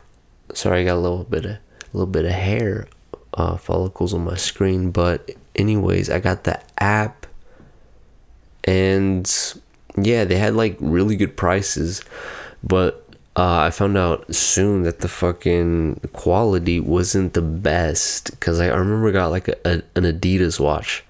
sorry, 0.55 0.83
I 0.83 0.85
got 0.85 0.97
a 0.97 1.01
little 1.01 1.25
bit 1.25 1.45
of 1.45 1.53
a 1.53 1.61
little 1.93 2.07
bit 2.07 2.27
of 2.27 2.33
hair 2.33 2.89
uh, 3.35 3.57
follicles 3.57 4.13
on 4.13 4.25
my 4.25 4.37
screen. 4.37 4.91
But 4.91 5.31
anyways, 5.57 6.11
I 6.11 6.21
got 6.21 6.45
the 6.45 6.61
app 6.79 7.27
and 8.65 9.55
yeah, 9.97 10.25
they 10.25 10.37
had 10.37 10.55
like 10.55 10.77
really 10.81 11.17
good 11.17 11.37
prices, 11.37 12.03
but 12.63 13.08
uh, 13.39 13.61
I 13.61 13.71
found 13.71 13.97
out 13.97 14.35
soon 14.35 14.83
that 14.83 14.99
the 14.99 15.07
fucking 15.07 16.01
quality 16.13 16.81
wasn't 16.81 17.35
the 17.35 17.41
best 17.41 18.33
because 18.33 18.59
I, 18.59 18.67
remember 18.67 19.11
I 19.11 19.13
got 19.13 19.31
like 19.31 19.47
a, 19.47 19.57
a, 19.65 19.73
an 19.95 20.03
Adidas 20.03 20.59
watch. 20.59 21.05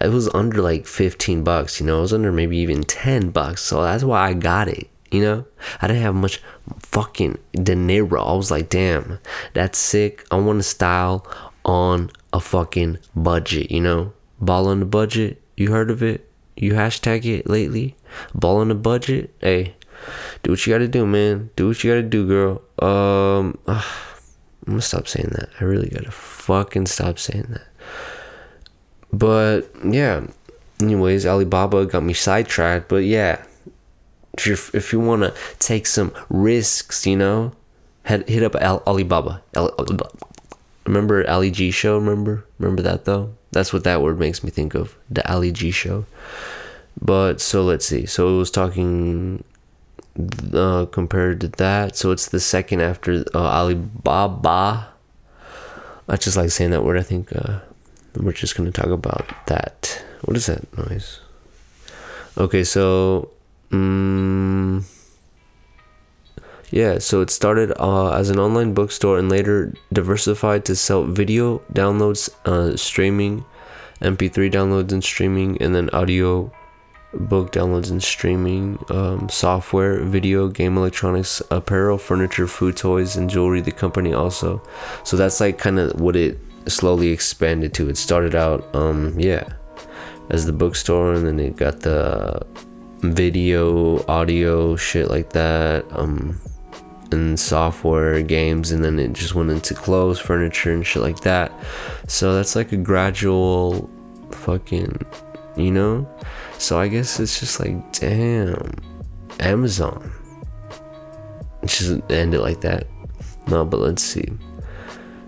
It 0.00 0.08
was 0.08 0.32
under 0.32 0.62
like 0.62 0.86
15 0.86 1.42
bucks, 1.42 1.80
you 1.80 1.86
know, 1.86 1.98
it 1.98 2.02
was 2.02 2.12
under 2.12 2.30
maybe 2.30 2.58
even 2.58 2.84
10 2.84 3.30
bucks. 3.30 3.62
So 3.62 3.82
that's 3.82 4.04
why 4.04 4.28
I 4.28 4.34
got 4.34 4.68
it, 4.68 4.88
you 5.10 5.20
know? 5.20 5.46
I 5.82 5.88
didn't 5.88 6.02
have 6.02 6.14
much 6.14 6.40
fucking 6.78 7.38
dinero. 7.54 8.22
I 8.22 8.34
was 8.34 8.52
like, 8.52 8.68
damn, 8.68 9.18
that's 9.52 9.76
sick. 9.76 10.24
I 10.30 10.36
want 10.36 10.60
to 10.60 10.62
style 10.62 11.26
on 11.64 12.12
a 12.32 12.38
fucking 12.38 12.98
budget, 13.16 13.72
you 13.72 13.80
know? 13.80 14.12
Ball 14.40 14.68
on 14.68 14.78
the 14.78 14.86
budget. 14.86 15.42
You 15.56 15.72
heard 15.72 15.90
of 15.90 16.04
it? 16.04 16.30
You 16.56 16.74
hashtag 16.74 17.24
it 17.24 17.48
lately? 17.50 17.96
Ball 18.32 18.58
on 18.58 18.68
the 18.68 18.76
budget? 18.76 19.34
Hey, 19.40 19.74
do 20.42 20.50
what 20.50 20.66
you 20.66 20.72
gotta 20.72 20.88
do, 20.88 21.06
man. 21.06 21.50
Do 21.56 21.68
what 21.68 21.82
you 21.82 21.90
gotta 21.90 22.02
do, 22.02 22.26
girl. 22.26 22.62
Um, 22.78 23.58
I'm 23.66 23.82
gonna 24.66 24.80
stop 24.80 25.08
saying 25.08 25.30
that. 25.32 25.50
I 25.60 25.64
really 25.64 25.88
gotta 25.88 26.10
fucking 26.10 26.86
stop 26.86 27.18
saying 27.18 27.46
that. 27.50 27.66
But 29.12 29.70
yeah, 29.84 30.26
anyways, 30.80 31.26
Alibaba 31.26 31.86
got 31.86 32.02
me 32.02 32.14
sidetracked. 32.14 32.88
But 32.88 33.04
yeah, 33.04 33.44
if 34.36 34.46
you 34.46 34.54
if 34.72 34.92
you 34.92 35.00
wanna 35.00 35.32
take 35.58 35.86
some 35.86 36.12
risks, 36.28 37.06
you 37.06 37.16
know, 37.16 37.52
head 38.04 38.28
hit 38.28 38.42
up 38.42 38.54
Al- 38.56 38.82
Alibaba. 38.86 39.42
Al- 39.54 39.74
remember 40.86 41.28
Ali 41.28 41.50
G 41.50 41.70
show? 41.70 41.98
Remember 41.98 42.44
remember 42.58 42.82
that 42.82 43.04
though? 43.04 43.34
That's 43.52 43.72
what 43.72 43.84
that 43.84 44.02
word 44.02 44.18
makes 44.18 44.42
me 44.42 44.50
think 44.50 44.74
of. 44.74 44.96
The 45.10 45.30
Ali 45.30 45.52
G 45.52 45.70
show. 45.70 46.06
But 47.00 47.40
so 47.40 47.62
let's 47.62 47.86
see. 47.86 48.06
So 48.06 48.34
it 48.34 48.38
was 48.38 48.50
talking 48.50 49.44
uh, 50.52 50.86
compared 50.86 51.40
to 51.40 51.48
that. 51.48 51.96
So 51.96 52.10
it's 52.10 52.28
the 52.28 52.40
second 52.40 52.80
after 52.80 53.24
uh, 53.34 53.38
Alibaba. 53.38 54.88
I 56.08 56.16
just 56.16 56.36
like 56.36 56.50
saying 56.50 56.70
that 56.70 56.84
word. 56.84 56.98
I 56.98 57.02
think 57.02 57.34
uh, 57.34 57.60
we're 58.16 58.32
just 58.32 58.56
gonna 58.56 58.70
talk 58.70 58.88
about 58.90 59.26
that. 59.46 60.04
What 60.22 60.36
is 60.36 60.46
that 60.46 60.76
noise? 60.76 61.20
Okay, 62.36 62.64
so 62.64 63.30
um, 63.72 64.84
yeah, 66.70 66.98
so 66.98 67.20
it 67.20 67.30
started 67.30 67.72
uh, 67.78 68.10
as 68.10 68.30
an 68.30 68.38
online 68.38 68.74
bookstore 68.74 69.18
and 69.18 69.28
later 69.28 69.74
diversified 69.92 70.64
to 70.66 70.76
sell 70.76 71.04
video 71.04 71.58
downloads, 71.72 72.28
uh, 72.46 72.76
streaming, 72.76 73.44
MP3 74.00 74.50
downloads 74.50 74.92
and 74.92 75.02
streaming, 75.02 75.60
and 75.62 75.74
then 75.74 75.88
audio 75.90 76.52
book 77.16 77.52
downloads 77.52 77.90
and 77.90 78.02
streaming, 78.02 78.78
um, 78.90 79.28
software, 79.28 80.02
video, 80.04 80.48
game 80.48 80.76
electronics, 80.76 81.42
apparel, 81.50 81.98
furniture, 81.98 82.46
food, 82.46 82.76
toys, 82.76 83.16
and 83.16 83.30
jewelry. 83.30 83.60
The 83.60 83.72
company 83.72 84.12
also, 84.12 84.62
so 85.04 85.16
that's 85.16 85.40
like 85.40 85.58
kind 85.58 85.78
of 85.78 86.00
what 86.00 86.16
it 86.16 86.38
slowly 86.66 87.08
expanded 87.08 87.74
to. 87.74 87.88
It 87.88 87.96
started 87.96 88.34
out, 88.34 88.74
um, 88.74 89.18
yeah, 89.18 89.48
as 90.30 90.46
the 90.46 90.52
bookstore, 90.52 91.14
and 91.14 91.26
then 91.26 91.40
it 91.40 91.56
got 91.56 91.80
the 91.80 92.44
video, 93.00 94.04
audio, 94.06 94.76
shit 94.76 95.10
like 95.10 95.30
that, 95.30 95.84
um, 95.92 96.40
and 97.10 97.38
software, 97.38 98.22
games, 98.22 98.72
and 98.72 98.84
then 98.84 98.98
it 98.98 99.12
just 99.12 99.34
went 99.34 99.50
into 99.50 99.74
clothes, 99.74 100.18
furniture, 100.18 100.72
and 100.72 100.86
shit 100.86 101.02
like 101.02 101.20
that. 101.20 101.52
So 102.08 102.34
that's 102.34 102.56
like 102.56 102.72
a 102.72 102.76
gradual, 102.76 103.90
fucking, 104.30 105.00
you 105.56 105.70
know 105.70 106.08
so 106.64 106.78
I 106.78 106.88
guess 106.88 107.20
it's 107.20 107.40
just 107.40 107.60
like, 107.60 107.92
damn, 107.92 108.72
Amazon. 109.38 110.10
It 111.62 111.66
just 111.66 112.10
end 112.10 112.32
it 112.32 112.40
like 112.40 112.62
that. 112.62 112.86
No, 113.48 113.66
but 113.66 113.80
let's 113.80 114.02
see. 114.02 114.24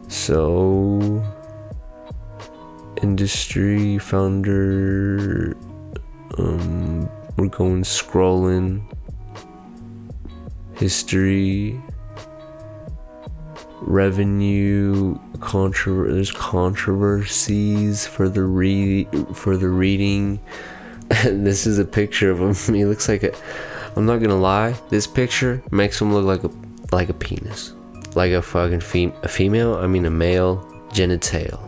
So, 0.09 1.23
industry 3.03 3.99
founder. 3.99 5.55
Um, 6.39 7.07
we're 7.37 7.49
going 7.49 7.83
scrolling. 7.83 8.81
History. 10.77 11.79
Revenue 13.83 15.19
contro- 15.41 16.11
there's 16.11 16.33
controversies 16.33 18.07
for 18.07 18.31
the 18.31 18.43
re 18.43 19.07
for 19.35 19.59
the 19.59 19.69
reading 19.69 20.41
this 21.25 21.67
is 21.67 21.79
a 21.79 21.85
picture 21.85 22.31
of 22.31 22.41
him. 22.41 22.55
He 22.75 22.85
looks 22.85 23.09
like 23.09 23.23
a. 23.23 23.35
I'm 23.97 24.07
not 24.07 24.19
gonna 24.19 24.37
lie. 24.37 24.75
This 24.89 25.07
picture 25.07 25.63
makes 25.71 26.01
him 26.01 26.13
look 26.13 26.25
like 26.25 26.45
a 26.45 26.51
like 26.95 27.09
a 27.09 27.15
penis, 27.15 27.73
like 28.15 28.33
a 28.33 28.43
fucking 28.43 28.81
fem- 28.81 29.15
a 29.23 29.29
female. 29.29 29.77
I 29.77 29.87
mean 29.87 30.05
a 30.05 30.11
male 30.11 30.67
genital. 30.93 31.61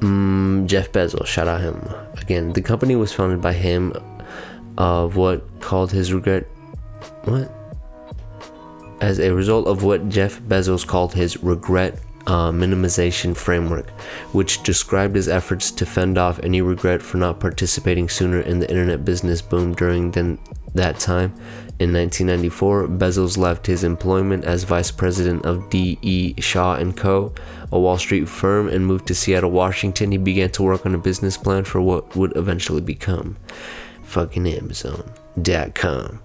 Mm, 0.00 0.66
Jeff 0.66 0.90
Bezos, 0.92 1.26
shout 1.26 1.46
out 1.46 1.60
him 1.60 1.78
again. 2.16 2.52
The 2.54 2.62
company 2.62 2.96
was 2.96 3.12
founded 3.12 3.42
by 3.42 3.52
him, 3.52 3.92
of 4.78 5.16
what 5.16 5.60
called 5.60 5.92
his 5.92 6.12
regret. 6.12 6.44
What? 7.24 7.52
As 9.02 9.18
a 9.18 9.32
result 9.34 9.66
of 9.66 9.82
what 9.82 10.08
Jeff 10.08 10.40
Bezos 10.40 10.86
called 10.86 11.12
his 11.12 11.42
regret 11.42 11.98
uh, 12.26 12.50
minimization 12.50 13.36
framework, 13.36 13.90
which 14.32 14.62
described 14.62 15.16
his 15.16 15.28
efforts 15.28 15.70
to 15.70 15.86
fend 15.86 16.18
off 16.18 16.40
any 16.42 16.60
regret 16.60 17.02
for 17.02 17.16
not 17.16 17.40
participating 17.40 18.08
sooner 18.08 18.40
in 18.40 18.60
the 18.60 18.68
internet 18.70 19.04
business 19.04 19.42
boom 19.42 19.74
during 19.74 20.10
then, 20.10 20.38
that 20.74 20.98
time. 20.98 21.32
In 21.78 21.94
1994, 21.94 22.88
Bezos 22.88 23.38
left 23.38 23.66
his 23.66 23.84
employment 23.84 24.44
as 24.44 24.64
vice 24.64 24.90
president 24.90 25.46
of 25.46 25.70
D.E. 25.70 26.34
Shaw 26.38 26.78
& 26.84 26.92
Co., 26.92 27.32
a 27.72 27.80
Wall 27.80 27.96
Street 27.96 28.28
firm, 28.28 28.68
and 28.68 28.86
moved 28.86 29.06
to 29.06 29.14
Seattle, 29.14 29.50
Washington. 29.50 30.12
He 30.12 30.18
began 30.18 30.50
to 30.50 30.62
work 30.62 30.84
on 30.84 30.94
a 30.94 30.98
business 30.98 31.38
plan 31.38 31.64
for 31.64 31.80
what 31.80 32.14
would 32.14 32.36
eventually 32.36 32.82
become 32.82 33.38
fucking 34.02 34.46
Amazon.com. 34.46 36.20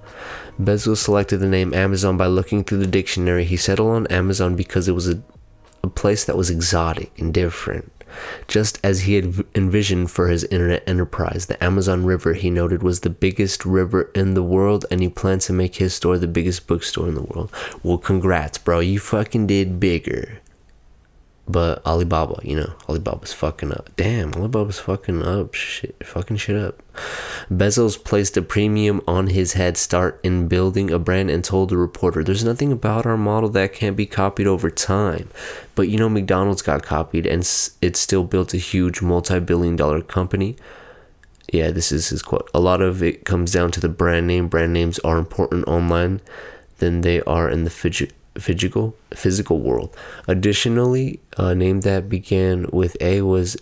Bezos 0.59 0.97
selected 0.97 1.37
the 1.37 1.47
name 1.47 1.73
Amazon 1.73 2.17
by 2.17 2.27
looking 2.27 2.63
through 2.63 2.79
the 2.79 2.87
dictionary. 2.87 3.45
He 3.45 3.57
settled 3.57 3.91
on 3.91 4.07
Amazon 4.07 4.55
because 4.55 4.87
it 4.87 4.93
was 4.93 5.07
a 5.07 5.21
a 5.85 5.89
place 5.89 6.25
that 6.25 6.37
was 6.37 6.49
exotic 6.49 7.17
and 7.19 7.33
different. 7.33 7.91
Just 8.47 8.79
as 8.83 9.01
he 9.01 9.15
had 9.15 9.45
envisioned 9.55 10.11
for 10.11 10.27
his 10.27 10.43
internet 10.45 10.83
enterprise, 10.87 11.47
the 11.47 11.61
Amazon 11.63 12.05
River 12.05 12.33
he 12.33 12.49
noted 12.49 12.81
was 12.81 13.01
the 13.01 13.09
biggest 13.09 13.65
river 13.65 14.11
in 14.15 14.33
the 14.33 14.43
world, 14.43 14.85
and 14.89 15.01
he 15.01 15.09
planned 15.09 15.41
to 15.41 15.53
make 15.53 15.75
his 15.75 15.93
store 15.93 16.17
the 16.17 16.27
biggest 16.27 16.67
bookstore 16.67 17.07
in 17.07 17.15
the 17.15 17.23
world. 17.23 17.51
Well, 17.83 17.97
congrats, 17.97 18.57
bro. 18.57 18.79
You 18.79 18.99
fucking 18.99 19.47
did 19.47 19.79
bigger. 19.79 20.41
But 21.47 21.85
Alibaba, 21.85 22.39
you 22.43 22.55
know, 22.55 22.73
Alibaba's 22.89 23.31
fucking 23.31 23.71
up. 23.71 23.91
Damn, 23.95 24.31
Alibaba's 24.31 24.79
fucking 24.79 25.21
up. 25.21 25.53
Shit, 25.53 25.95
fucking 26.03 26.37
shit 26.37 26.55
up. 26.55 26.81
Bezos 27.51 28.03
placed 28.03 28.35
a 28.35 28.41
premium 28.41 28.99
on 29.07 29.27
his 29.27 29.53
head 29.53 29.77
start 29.77 30.19
in 30.23 30.47
building 30.47 30.89
a 30.89 30.97
brand 30.97 31.29
and 31.29 31.43
told 31.43 31.69
the 31.69 31.77
reporter, 31.77 32.23
There's 32.23 32.43
nothing 32.43 32.71
about 32.71 33.05
our 33.05 33.17
model 33.17 33.49
that 33.49 33.73
can't 33.73 33.95
be 33.95 34.07
copied 34.07 34.47
over 34.47 34.71
time. 34.71 35.29
But 35.75 35.87
you 35.87 35.97
know, 35.97 36.09
McDonald's 36.09 36.63
got 36.63 36.81
copied 36.81 37.27
and 37.27 37.41
it 37.79 37.95
still 37.95 38.23
built 38.23 38.55
a 38.55 38.57
huge 38.57 39.03
multi 39.03 39.39
billion 39.39 39.75
dollar 39.75 40.01
company. 40.01 40.55
Yeah, 41.53 41.69
this 41.69 41.91
is 41.91 42.09
his 42.09 42.23
quote. 42.23 42.49
A 42.55 42.59
lot 42.59 42.81
of 42.81 43.03
it 43.03 43.23
comes 43.23 43.51
down 43.51 43.69
to 43.71 43.79
the 43.79 43.89
brand 43.89 44.25
name. 44.25 44.47
Brand 44.47 44.73
names 44.73 44.97
are 44.99 45.19
important 45.19 45.67
online 45.67 46.21
than 46.79 47.01
they 47.01 47.21
are 47.21 47.47
in 47.47 47.65
the 47.65 47.69
fidget 47.69 48.13
physical 48.37 48.95
physical 49.13 49.59
world. 49.59 49.95
Additionally, 50.27 51.19
a 51.37 51.55
name 51.55 51.81
that 51.81 52.09
began 52.09 52.67
with 52.71 52.97
A 53.01 53.21
was 53.21 53.57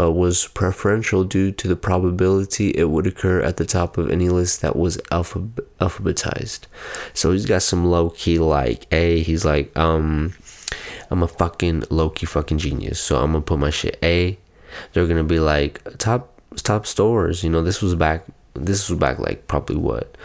uh, 0.00 0.10
was 0.10 0.46
preferential 0.48 1.24
due 1.24 1.52
to 1.52 1.68
the 1.68 1.76
probability 1.76 2.70
it 2.70 2.88
would 2.88 3.06
occur 3.06 3.40
at 3.40 3.56
the 3.56 3.64
top 3.64 3.98
of 3.98 4.10
any 4.10 4.28
list 4.28 4.60
that 4.62 4.76
was 4.76 4.96
alphab- 5.10 5.64
alphabetized. 5.80 6.60
So 7.12 7.32
he's 7.32 7.46
got 7.46 7.62
some 7.62 7.84
low 7.84 8.10
key 8.10 8.38
like 8.38 8.86
A. 8.92 9.22
He's 9.22 9.44
like, 9.44 9.76
um, 9.76 10.34
I'm 11.10 11.22
a 11.22 11.28
fucking 11.28 11.84
low 11.90 12.10
key 12.10 12.26
fucking 12.26 12.58
genius. 12.58 13.00
So 13.00 13.16
I'm 13.18 13.32
gonna 13.32 13.42
put 13.42 13.58
my 13.58 13.70
shit 13.70 13.98
A. 14.02 14.38
They're 14.92 15.06
gonna 15.06 15.24
be 15.24 15.40
like 15.40 15.82
top 15.98 16.40
top 16.56 16.86
stores. 16.86 17.44
You 17.44 17.50
know, 17.50 17.62
this 17.62 17.82
was 17.82 17.94
back. 17.94 18.24
This 18.54 18.88
was 18.88 18.98
back 18.98 19.18
like 19.18 19.46
probably 19.46 19.76
what 19.76 20.16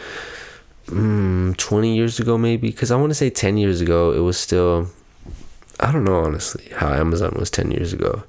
mm, 0.87 1.55
20 1.57 1.95
years 1.95 2.19
ago 2.19 2.37
maybe? 2.37 2.67
Because 2.69 2.91
i 2.91 2.95
want 2.95 3.09
to 3.11 3.15
say 3.15 3.29
10 3.29 3.57
years 3.57 3.81
ago 3.81 4.11
it 4.11 4.19
was 4.19 4.37
still 4.37 4.89
i 5.79 5.91
don't 5.91 6.03
know 6.03 6.19
honestly 6.19 6.65
how 6.75 6.91
amazon 6.93 7.35
was 7.37 7.49
10 7.49 7.71
years 7.71 7.93
ago. 7.93 8.23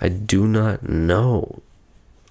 I 0.00 0.08
do 0.08 0.46
not 0.46 0.88
know. 0.88 1.60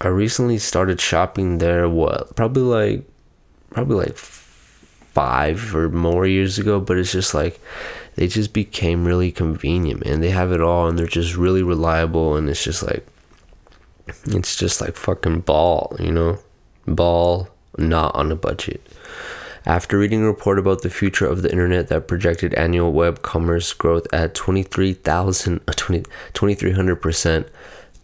I 0.02 0.08
recently 0.08 0.58
started 0.58 1.00
shopping 1.00 1.60
there 1.60 1.88
what 1.88 2.36
probably 2.36 2.64
like 2.64 3.04
probably 3.70 3.98
like 3.98 4.18
five 4.18 5.76
or 5.76 5.90
more 5.90 6.26
years 6.26 6.58
ago 6.58 6.80
but 6.80 6.98
it's 6.98 7.12
just 7.12 7.34
like 7.34 7.60
they 8.16 8.28
just 8.28 8.54
became 8.54 9.06
really 9.06 9.32
convenient 9.32 10.06
man. 10.06 10.22
They 10.22 10.32
have 10.32 10.52
it 10.52 10.62
all 10.62 10.88
and 10.88 10.98
they're 10.98 11.06
just 11.06 11.36
really 11.36 11.62
reliable 11.62 12.36
and 12.36 12.50
it's 12.50 12.64
just 12.64 12.82
like 12.82 13.06
it's 14.26 14.56
just 14.56 14.82
like 14.82 14.96
fucking 14.96 15.42
ball 15.42 15.96
you 16.00 16.12
know? 16.12 16.40
Ball 16.88 17.50
not 17.78 18.16
on 18.16 18.32
a 18.32 18.36
budget 18.36 18.82
after 19.66 19.98
reading 19.98 20.22
a 20.24 20.28
report 20.28 20.60
about 20.60 20.82
the 20.82 20.90
future 20.90 21.26
of 21.26 21.42
the 21.42 21.52
internet 21.52 21.88
that 21.88 22.08
projected 22.08 22.54
annual 22.54 22.92
web 22.92 23.22
commerce 23.22 23.74
growth 23.74 24.08
at 24.14 24.34
23,000 24.34 25.66
2300%, 25.66 27.48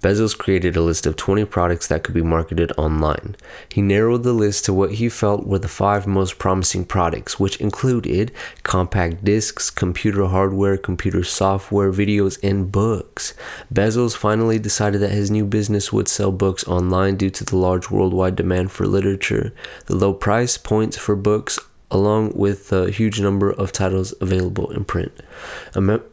Bezos 0.06 0.38
created 0.38 0.76
a 0.76 0.84
list 0.84 1.08
of 1.08 1.16
20 1.16 1.46
products 1.46 1.88
that 1.88 2.04
could 2.04 2.14
be 2.14 2.22
marketed 2.22 2.72
online. 2.78 3.36
He 3.70 3.82
narrowed 3.82 4.22
the 4.22 4.34
list 4.34 4.64
to 4.66 4.74
what 4.74 4.92
he 4.92 5.10
felt 5.10 5.48
were 5.48 5.58
the 5.58 5.68
five 5.68 6.06
most 6.06 6.38
promising 6.38 6.86
products, 6.86 7.40
which 7.40 7.60
included 7.60 8.32
compact 8.62 9.26
discs, 9.26 9.72
computer 9.72 10.26
hardware, 10.26 10.78
computer 10.78 11.24
software, 11.24 11.92
videos, 11.92 12.38
and 12.44 12.72
books. 12.72 13.34
Bezos 13.74 14.16
finally 14.16 14.60
decided 14.60 15.02
that 15.02 15.10
his 15.10 15.32
new 15.32 15.44
business 15.44 15.92
would 15.92 16.08
sell 16.08 16.32
books 16.32 16.68
online 16.68 17.16
due 17.16 17.32
to 17.32 17.44
the 17.44 17.58
large 17.58 17.90
worldwide 17.90 18.36
demand 18.36 18.72
for 18.72 18.86
literature, 18.86 19.56
the 19.88 19.96
low 19.96 20.14
price 20.14 20.56
points 20.56 21.00
for 21.00 21.16
books 21.16 21.58
along 21.96 22.34
with 22.36 22.74
a 22.74 22.92
huge 22.92 23.22
number 23.22 23.50
of 23.50 23.72
titles 23.72 24.14
available 24.20 24.70
in 24.72 24.84
print. 24.84 25.14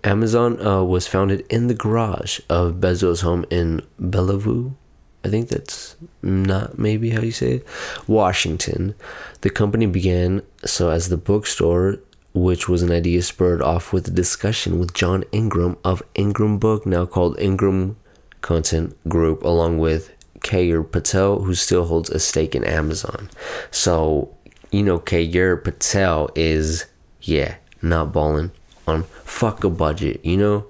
Amazon 0.04 0.64
uh, 0.64 0.80
was 0.84 1.08
founded 1.08 1.44
in 1.50 1.66
the 1.66 1.74
garage 1.74 2.38
of 2.48 2.74
Bezos' 2.74 3.22
home 3.22 3.44
in 3.50 3.82
Bellevue. 3.98 4.70
I 5.24 5.28
think 5.28 5.48
that's 5.48 5.96
not 6.22 6.78
maybe 6.78 7.10
how 7.10 7.20
you 7.22 7.32
say 7.32 7.54
it. 7.54 7.66
Washington. 8.06 8.94
The 9.40 9.50
company 9.50 9.86
began 9.86 10.42
so 10.64 10.90
as 10.90 11.08
the 11.08 11.16
bookstore, 11.16 11.98
which 12.32 12.68
was 12.68 12.82
an 12.82 12.92
idea 12.92 13.20
spurred 13.22 13.60
off 13.60 13.92
with 13.92 14.06
a 14.06 14.12
discussion 14.12 14.78
with 14.78 14.94
John 14.94 15.24
Ingram 15.32 15.78
of 15.82 16.00
Ingram 16.14 16.58
Book, 16.58 16.86
now 16.86 17.06
called 17.06 17.40
Ingram 17.40 17.96
Content 18.40 18.96
Group, 19.08 19.42
along 19.42 19.78
with 19.78 20.12
Keyur 20.42 20.88
Patel, 20.88 21.42
who 21.42 21.54
still 21.54 21.86
holds 21.86 22.08
a 22.10 22.20
stake 22.20 22.54
in 22.54 22.62
Amazon. 22.62 23.28
So 23.72 24.36
you 24.72 24.82
know, 24.82 24.98
Keyur 24.98 25.62
Patel 25.62 26.30
is, 26.34 26.86
yeah, 27.20 27.56
not 27.82 28.12
balling 28.12 28.50
on 28.88 29.04
fuck 29.04 29.62
a 29.62 29.70
budget, 29.70 30.24
you 30.24 30.36
know? 30.36 30.66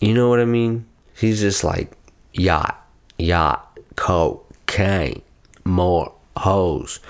You 0.00 0.14
know 0.14 0.28
what 0.28 0.40
I 0.40 0.46
mean? 0.46 0.86
He's 1.14 1.40
just 1.40 1.62
like, 1.62 1.92
yacht, 2.32 2.84
yacht, 3.18 3.78
cocaine, 3.96 5.22
more 5.64 6.12
hoes. 6.36 7.00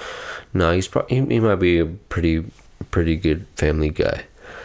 No, 0.52 0.72
he's 0.72 0.88
probably, 0.88 1.20
he, 1.20 1.26
he 1.26 1.40
might 1.40 1.56
be 1.56 1.78
a 1.78 1.86
pretty, 1.86 2.44
pretty 2.90 3.16
good 3.16 3.46
family 3.56 3.90
guy. 3.90 4.24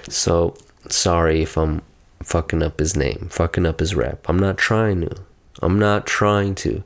So, 0.09 0.55
sorry 0.89 1.43
if 1.43 1.57
I'm 1.57 1.83
fucking 2.23 2.63
up 2.63 2.79
his 2.79 2.95
name, 2.95 3.29
fucking 3.31 3.65
up 3.65 3.79
his 3.79 3.93
rep. 3.93 4.27
I'm 4.27 4.39
not 4.39 4.57
trying 4.57 5.01
to. 5.01 5.15
I'm 5.61 5.77
not 5.77 6.07
trying 6.07 6.55
to. 6.55 6.83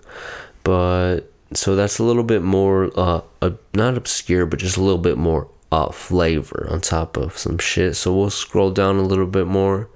But 0.63 1.31
so 1.53 1.75
that's 1.75 1.99
a 1.99 2.03
little 2.03 2.23
bit 2.23 2.41
more 2.41 2.91
uh, 2.95 3.21
uh 3.41 3.51
not 3.73 3.97
obscure 3.97 4.45
but 4.45 4.59
just 4.59 4.77
a 4.77 4.81
little 4.81 4.99
bit 4.99 5.17
more 5.17 5.49
uh 5.71 5.89
flavor 5.91 6.67
on 6.69 6.81
top 6.81 7.17
of 7.17 7.37
some 7.37 7.57
shit. 7.57 7.95
So 7.95 8.15
we'll 8.15 8.29
scroll 8.29 8.71
down 8.71 8.97
a 8.97 9.03
little 9.03 9.27
bit 9.27 9.47
more. 9.47 9.89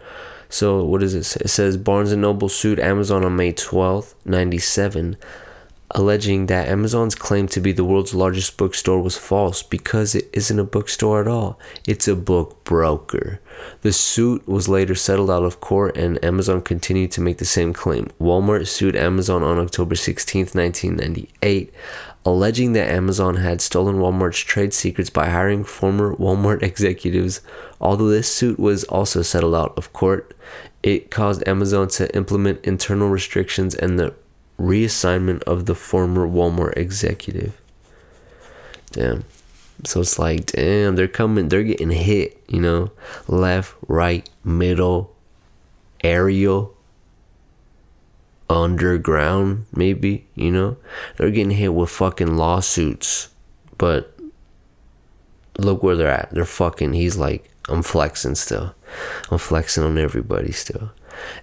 So 0.49 0.83
what 0.83 1.01
does 1.01 1.13
it 1.13 1.41
it 1.41 1.49
says 1.49 1.77
barnes 1.77 2.11
and 2.11 2.21
noble 2.21 2.49
sued 2.49 2.79
amazon 2.79 3.23
on 3.23 3.35
may 3.35 3.53
12th 3.53 4.15
97 4.25 5.15
alleging 5.91 6.45
that 6.45 6.67
Amazon's 6.67 7.15
claim 7.15 7.47
to 7.47 7.59
be 7.59 7.71
the 7.71 7.83
world's 7.83 8.13
largest 8.13 8.57
bookstore 8.57 9.01
was 9.01 9.17
false 9.17 9.63
because 9.63 10.13
it 10.13 10.29
isn't 10.33 10.59
a 10.59 10.63
bookstore 10.63 11.21
at 11.21 11.27
all. 11.27 11.59
It's 11.87 12.07
a 12.07 12.15
book 12.15 12.63
broker. 12.63 13.41
The 13.81 13.91
suit 13.91 14.47
was 14.47 14.69
later 14.69 14.93
settled 14.93 15.31
out 15.31 15.43
of 15.43 15.61
court 15.61 15.97
and 15.97 16.23
Amazon 16.23 16.61
continued 16.61 17.11
to 17.13 17.21
make 17.21 17.39
the 17.39 17.45
same 17.45 17.73
claim. 17.73 18.11
Walmart 18.19 18.67
sued 18.67 18.95
Amazon 18.95 19.41
on 19.41 19.57
October 19.57 19.95
16, 19.95 20.41
1998, 20.53 21.73
alleging 22.23 22.73
that 22.73 22.91
Amazon 22.91 23.37
had 23.37 23.59
stolen 23.59 23.95
Walmart's 23.95 24.39
trade 24.39 24.73
secrets 24.73 25.09
by 25.09 25.29
hiring 25.29 25.63
former 25.63 26.15
Walmart 26.15 26.61
executives. 26.63 27.41
Although 27.81 28.09
this 28.09 28.31
suit 28.31 28.59
was 28.59 28.83
also 28.85 29.23
settled 29.23 29.55
out 29.55 29.75
of 29.75 29.91
court, 29.91 30.35
it 30.83 31.09
caused 31.09 31.45
Amazon 31.47 31.87
to 31.89 32.15
implement 32.15 32.63
internal 32.63 33.09
restrictions 33.09 33.73
and 33.73 33.99
the 33.99 34.13
reassignment 34.59 35.41
of 35.43 35.65
the 35.65 35.75
former 35.75 36.27
Walmart 36.27 36.77
executive. 36.77 37.59
Damn. 38.91 39.23
So 39.85 40.01
it's 40.01 40.19
like, 40.19 40.47
damn, 40.47 40.95
they're 40.95 41.07
coming, 41.07 41.47
they're 41.47 41.63
getting 41.63 41.89
hit, 41.89 42.43
you 42.47 42.59
know, 42.59 42.91
left, 43.27 43.75
right, 43.87 44.29
middle, 44.43 45.15
aerial, 46.03 46.75
underground, 48.49 49.65
maybe, 49.73 50.27
you 50.35 50.51
know, 50.51 50.75
they're 51.15 51.31
getting 51.31 51.51
hit 51.51 51.73
with 51.73 51.89
fucking 51.89 52.35
lawsuits. 52.35 53.29
But 53.77 54.13
look 55.57 55.81
where 55.81 55.95
they're 55.95 56.09
at. 56.09 56.31
They're 56.31 56.43
fucking, 56.43 56.93
he's 56.93 57.15
like, 57.15 57.49
I'm 57.69 57.83
flexing 57.83 58.35
still. 58.35 58.75
I'm 59.31 59.37
flexing 59.37 59.83
on 59.83 59.97
everybody 59.97 60.51
still. 60.51 60.91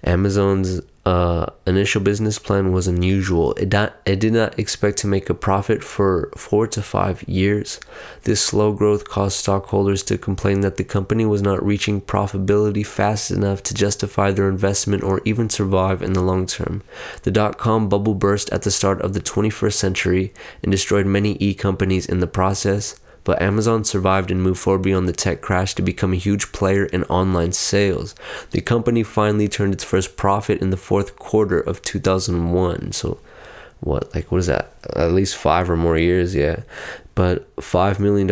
Amazon's 0.05 0.81
uh, 1.07 1.47
initial 1.69 2.01
business 2.01 2.37
plan 2.37 2.73
was 2.73 2.89
unusual. 2.89 3.53
It, 3.53 3.73
not, 3.73 3.97
it 4.05 4.19
did 4.19 4.33
not 4.33 4.59
expect 4.59 4.99
to 4.99 5.07
make 5.07 5.31
a 5.31 5.35
profit 5.35 5.85
for 5.85 6.33
four 6.37 6.67
to 6.67 6.83
five 6.83 7.23
years. 7.29 7.79
This 8.25 8.41
slow 8.41 8.73
growth 8.73 9.09
caused 9.09 9.37
stockholders 9.37 10.03
to 10.03 10.19
complain 10.19 10.63
that 10.63 10.79
the 10.79 10.85
company 10.85 11.25
was 11.25 11.43
not 11.43 11.65
reaching 11.65 12.01
profitability 12.01 12.85
fast 12.85 13.31
enough 13.31 13.63
to 13.63 13.75
justify 13.75 14.33
their 14.33 14.49
investment 14.49 15.05
or 15.05 15.23
even 15.25 15.49
survive 15.49 16.03
in 16.03 16.13
the 16.13 16.23
long 16.23 16.45
term. 16.45 16.83
The 17.23 17.31
dot 17.31 17.57
com 17.57 17.89
bubble 17.89 18.17
burst 18.17 18.51
at 18.51 18.63
the 18.63 18.73
start 18.73 19.01
of 19.01 19.13
the 19.13 19.21
21st 19.21 19.75
century 19.75 20.35
and 20.65 20.73
destroyed 20.73 21.07
many 21.07 21.37
e 21.39 21.55
companies 21.55 22.07
in 22.07 22.19
the 22.19 22.27
process 22.27 22.99
but 23.27 23.43
Amazon 23.43 23.83
survived 23.83 24.31
and 24.31 24.41
moved 24.41 24.61
forward 24.61 24.83
beyond 24.83 25.09
the 25.09 25.13
tech 25.13 25.41
crash 25.41 25.75
to 25.75 25.83
become 25.83 26.13
a 26.13 26.17
huge 26.17 26.53
player 26.53 26.85
in 26.85 27.03
online 27.05 27.51
sales. 27.51 28.15
The 28.53 28.61
company 28.61 29.03
finally 29.03 29.49
turned 29.49 29.75
its 29.75 29.83
first 29.83 30.17
profit 30.17 30.63
in 30.63 30.71
the 30.71 30.77
fourth 30.77 31.17
quarter 31.17 31.59
of 31.59 31.83
2001. 31.83 32.93
So, 32.93 33.19
what, 33.81 34.15
like, 34.15 34.31
what 34.31 34.39
is 34.39 34.47
that? 34.47 34.73
At 34.95 35.11
least 35.11 35.35
five 35.35 35.69
or 35.69 35.77
more 35.77 35.99
years, 35.99 36.37
yeah. 36.37 36.61
But 37.17 37.55
$5 37.57 37.99
million 37.99 38.31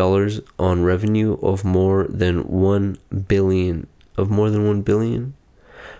on 0.61 0.85
revenue 0.85 1.38
of 1.42 1.64
more 1.64 2.07
than 2.09 2.44
1 2.46 2.98
billion, 3.26 3.88
of 4.16 4.30
more 4.30 4.48
than 4.48 4.64
1 4.64 4.83
billion? 4.83 5.35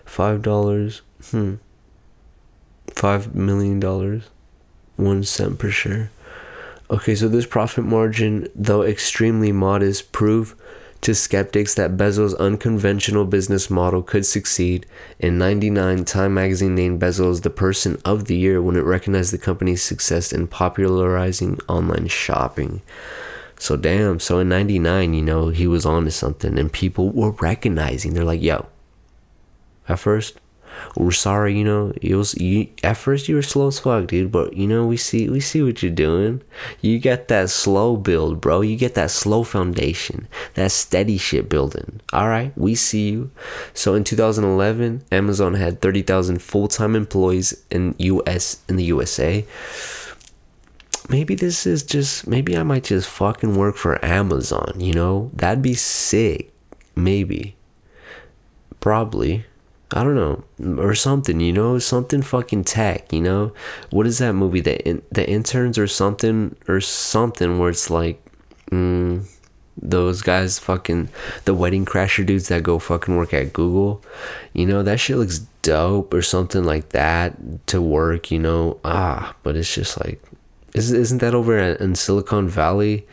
$5, 0.07 1.00
hmm. 1.33 1.54
$5 2.87 3.35
million, 3.35 4.22
one 4.96 5.24
cent 5.24 5.59
per 5.59 5.70
share. 5.70 6.12
Okay, 6.90 7.14
so 7.14 7.29
this 7.29 7.47
profit 7.47 7.85
margin, 7.85 8.49
though 8.55 8.83
extremely 8.83 9.53
modest, 9.53 10.12
proved 10.12 10.59
to 11.01 11.14
skeptics 11.14 11.75
that 11.75 11.97
Bezos' 11.97 12.38
unconventional 12.38 13.25
business 13.25 13.68
model 13.70 14.03
could 14.03 14.25
succeed. 14.25 14.87
In 15.18 15.37
99, 15.38 16.05
Time 16.05 16.35
magazine 16.35 16.75
named 16.75 17.01
Bezos 17.01 17.42
the 17.42 17.51
person 17.51 18.01
of 18.05 18.25
the 18.25 18.37
year 18.37 18.61
when 18.62 18.77
it 18.77 18.85
recognized 18.85 19.33
the 19.33 19.38
company's 19.38 19.83
success 19.83 20.33
in 20.33 20.47
popularizing 20.47 21.59
online 21.68 22.09
shopping. 22.09 22.81
So 23.59 23.77
damn, 23.77 24.20
so 24.20 24.38
in 24.38 24.49
99, 24.49 25.14
you 25.14 25.23
know, 25.23 25.49
he 25.49 25.66
was 25.66 25.87
on 25.87 26.05
to 26.05 26.11
something 26.11 26.59
and 26.59 26.73
people 26.73 27.11
were 27.11 27.31
recognizing. 27.33 28.14
They're 28.14 28.25
like, 28.25 28.42
"Yo, 28.42 28.66
at 29.88 29.99
first, 29.99 30.40
we're 30.96 31.10
sorry, 31.10 31.56
you 31.56 31.64
know, 31.64 31.92
it 32.00 32.14
was 32.14 32.34
you 32.40 32.68
at 32.82 32.96
first 32.96 33.28
you 33.28 33.34
were 33.34 33.42
slow 33.42 33.68
as 33.68 33.78
fuck, 33.78 34.06
dude, 34.06 34.32
but 34.32 34.54
you 34.54 34.66
know, 34.66 34.87
we 34.87 34.96
see 34.96 35.28
we 35.28 35.40
see 35.40 35.62
what 35.62 35.82
you're 35.82 35.92
doing. 35.92 36.42
You 36.80 36.98
get 36.98 37.28
that 37.28 37.50
slow 37.50 37.96
build, 37.96 38.40
bro. 38.40 38.60
You 38.60 38.76
get 38.76 38.94
that 38.94 39.10
slow 39.10 39.42
foundation, 39.42 40.28
that 40.54 40.72
steady 40.72 41.18
shit 41.18 41.48
building. 41.48 42.00
All 42.12 42.28
right, 42.28 42.56
we 42.56 42.74
see 42.74 43.10
you. 43.10 43.30
So 43.72 43.94
in 43.94 44.04
2011, 44.04 45.04
Amazon 45.10 45.54
had 45.54 45.80
30,000 45.80 46.40
full-time 46.40 46.94
employees 46.96 47.64
in 47.70 47.94
US 47.98 48.62
in 48.68 48.76
the 48.76 48.84
USA. 48.84 49.44
Maybe 51.08 51.34
this 51.34 51.66
is 51.66 51.82
just 51.82 52.26
maybe 52.26 52.56
I 52.56 52.62
might 52.62 52.84
just 52.84 53.08
fucking 53.08 53.56
work 53.56 53.76
for 53.76 54.02
Amazon, 54.04 54.74
you 54.78 54.94
know? 54.94 55.30
That'd 55.34 55.62
be 55.62 55.74
sick. 55.74 56.50
Maybe. 56.96 57.56
Probably. 58.80 59.44
I 59.94 60.02
don't 60.02 60.16
know, 60.16 60.83
or 60.83 60.96
something, 60.96 61.38
you 61.38 61.52
know, 61.52 61.78
something 61.78 62.20
fucking 62.20 62.64
tech, 62.64 63.12
you 63.12 63.20
know. 63.20 63.52
What 63.90 64.09
is 64.09 64.18
that 64.18 64.33
movie? 64.33 64.61
The 64.61 64.85
in, 64.87 65.02
the 65.12 65.28
interns 65.28 65.78
or 65.78 65.87
something 65.87 66.57
or 66.66 66.80
something 66.80 67.61
where 67.61 67.70
it's 67.70 67.90
like, 67.90 68.20
mm, 68.72 69.24
those 69.80 70.20
guys 70.20 70.59
fucking 70.59 71.11
the 71.44 71.54
wedding 71.54 71.85
crasher 71.85 72.26
dudes 72.26 72.48
that 72.48 72.64
go 72.64 72.80
fucking 72.80 73.16
work 73.16 73.33
at 73.33 73.52
Google, 73.52 74.02
you 74.52 74.66
know, 74.66 74.83
that 74.83 74.98
shit 74.98 75.16
looks 75.16 75.46
dope 75.62 76.12
or 76.12 76.22
something 76.22 76.64
like 76.64 76.88
that 76.88 77.66
to 77.68 77.80
work, 77.80 78.33
you 78.33 78.40
know. 78.40 78.80
Ah, 78.85 79.37
but 79.44 79.57
it's 79.57 79.72
just 79.72 80.04
like, 80.04 80.20
isn't 80.74 81.18
that 81.18 81.37
over 81.37 81.57
in 81.57 81.94
Silicon 81.94 82.48
Valley? 82.48 83.07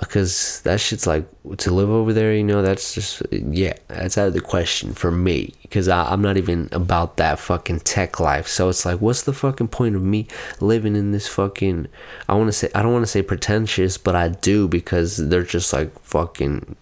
Because 0.00 0.62
that 0.62 0.80
shit's 0.80 1.06
like 1.06 1.26
to 1.58 1.70
live 1.70 1.90
over 1.90 2.12
there 2.12 2.34
you 2.34 2.42
know 2.42 2.62
that's 2.62 2.94
just 2.94 3.22
yeah 3.30 3.74
that's 3.88 4.16
out 4.16 4.28
of 4.28 4.34
the 4.34 4.40
question 4.40 4.92
for 4.94 5.10
me. 5.10 5.54
Because 5.62 5.88
i'm 5.88 6.22
not 6.22 6.36
even 6.36 6.68
about 6.72 7.16
that 7.18 7.38
fucking 7.38 7.80
tech 7.80 8.18
life. 8.18 8.48
So 8.48 8.68
it's 8.68 8.84
like 8.84 9.00
what's 9.00 9.22
the 9.22 9.32
fucking 9.32 9.68
point 9.68 9.94
of 9.94 10.02
me 10.02 10.26
living 10.60 10.96
in 10.96 11.12
this 11.12 11.28
fucking 11.28 11.86
i 12.28 12.34
want 12.34 12.48
to 12.48 12.52
say 12.52 12.70
i 12.74 12.82
don't 12.82 12.92
want 12.92 13.04
to 13.04 13.10
say 13.10 13.22
pretentious 13.22 13.98
but 13.98 14.16
i 14.16 14.28
do 14.28 14.66
because 14.66 15.16
they're 15.28 15.42
just 15.42 15.72
like 15.72 15.96
fucking 16.00 16.76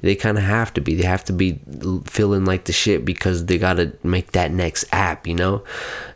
they 0.00 0.14
kind 0.14 0.38
of 0.38 0.44
have 0.44 0.72
to 0.74 0.80
be. 0.80 0.94
They 0.94 1.04
have 1.04 1.24
to 1.24 1.32
be 1.32 1.60
feeling 2.04 2.44
like 2.44 2.64
the 2.64 2.72
shit 2.72 3.04
because 3.04 3.46
they 3.46 3.58
gotta 3.58 3.92
make 4.02 4.32
that 4.32 4.52
next 4.52 4.84
app. 4.92 5.26
You 5.26 5.34
know, 5.34 5.64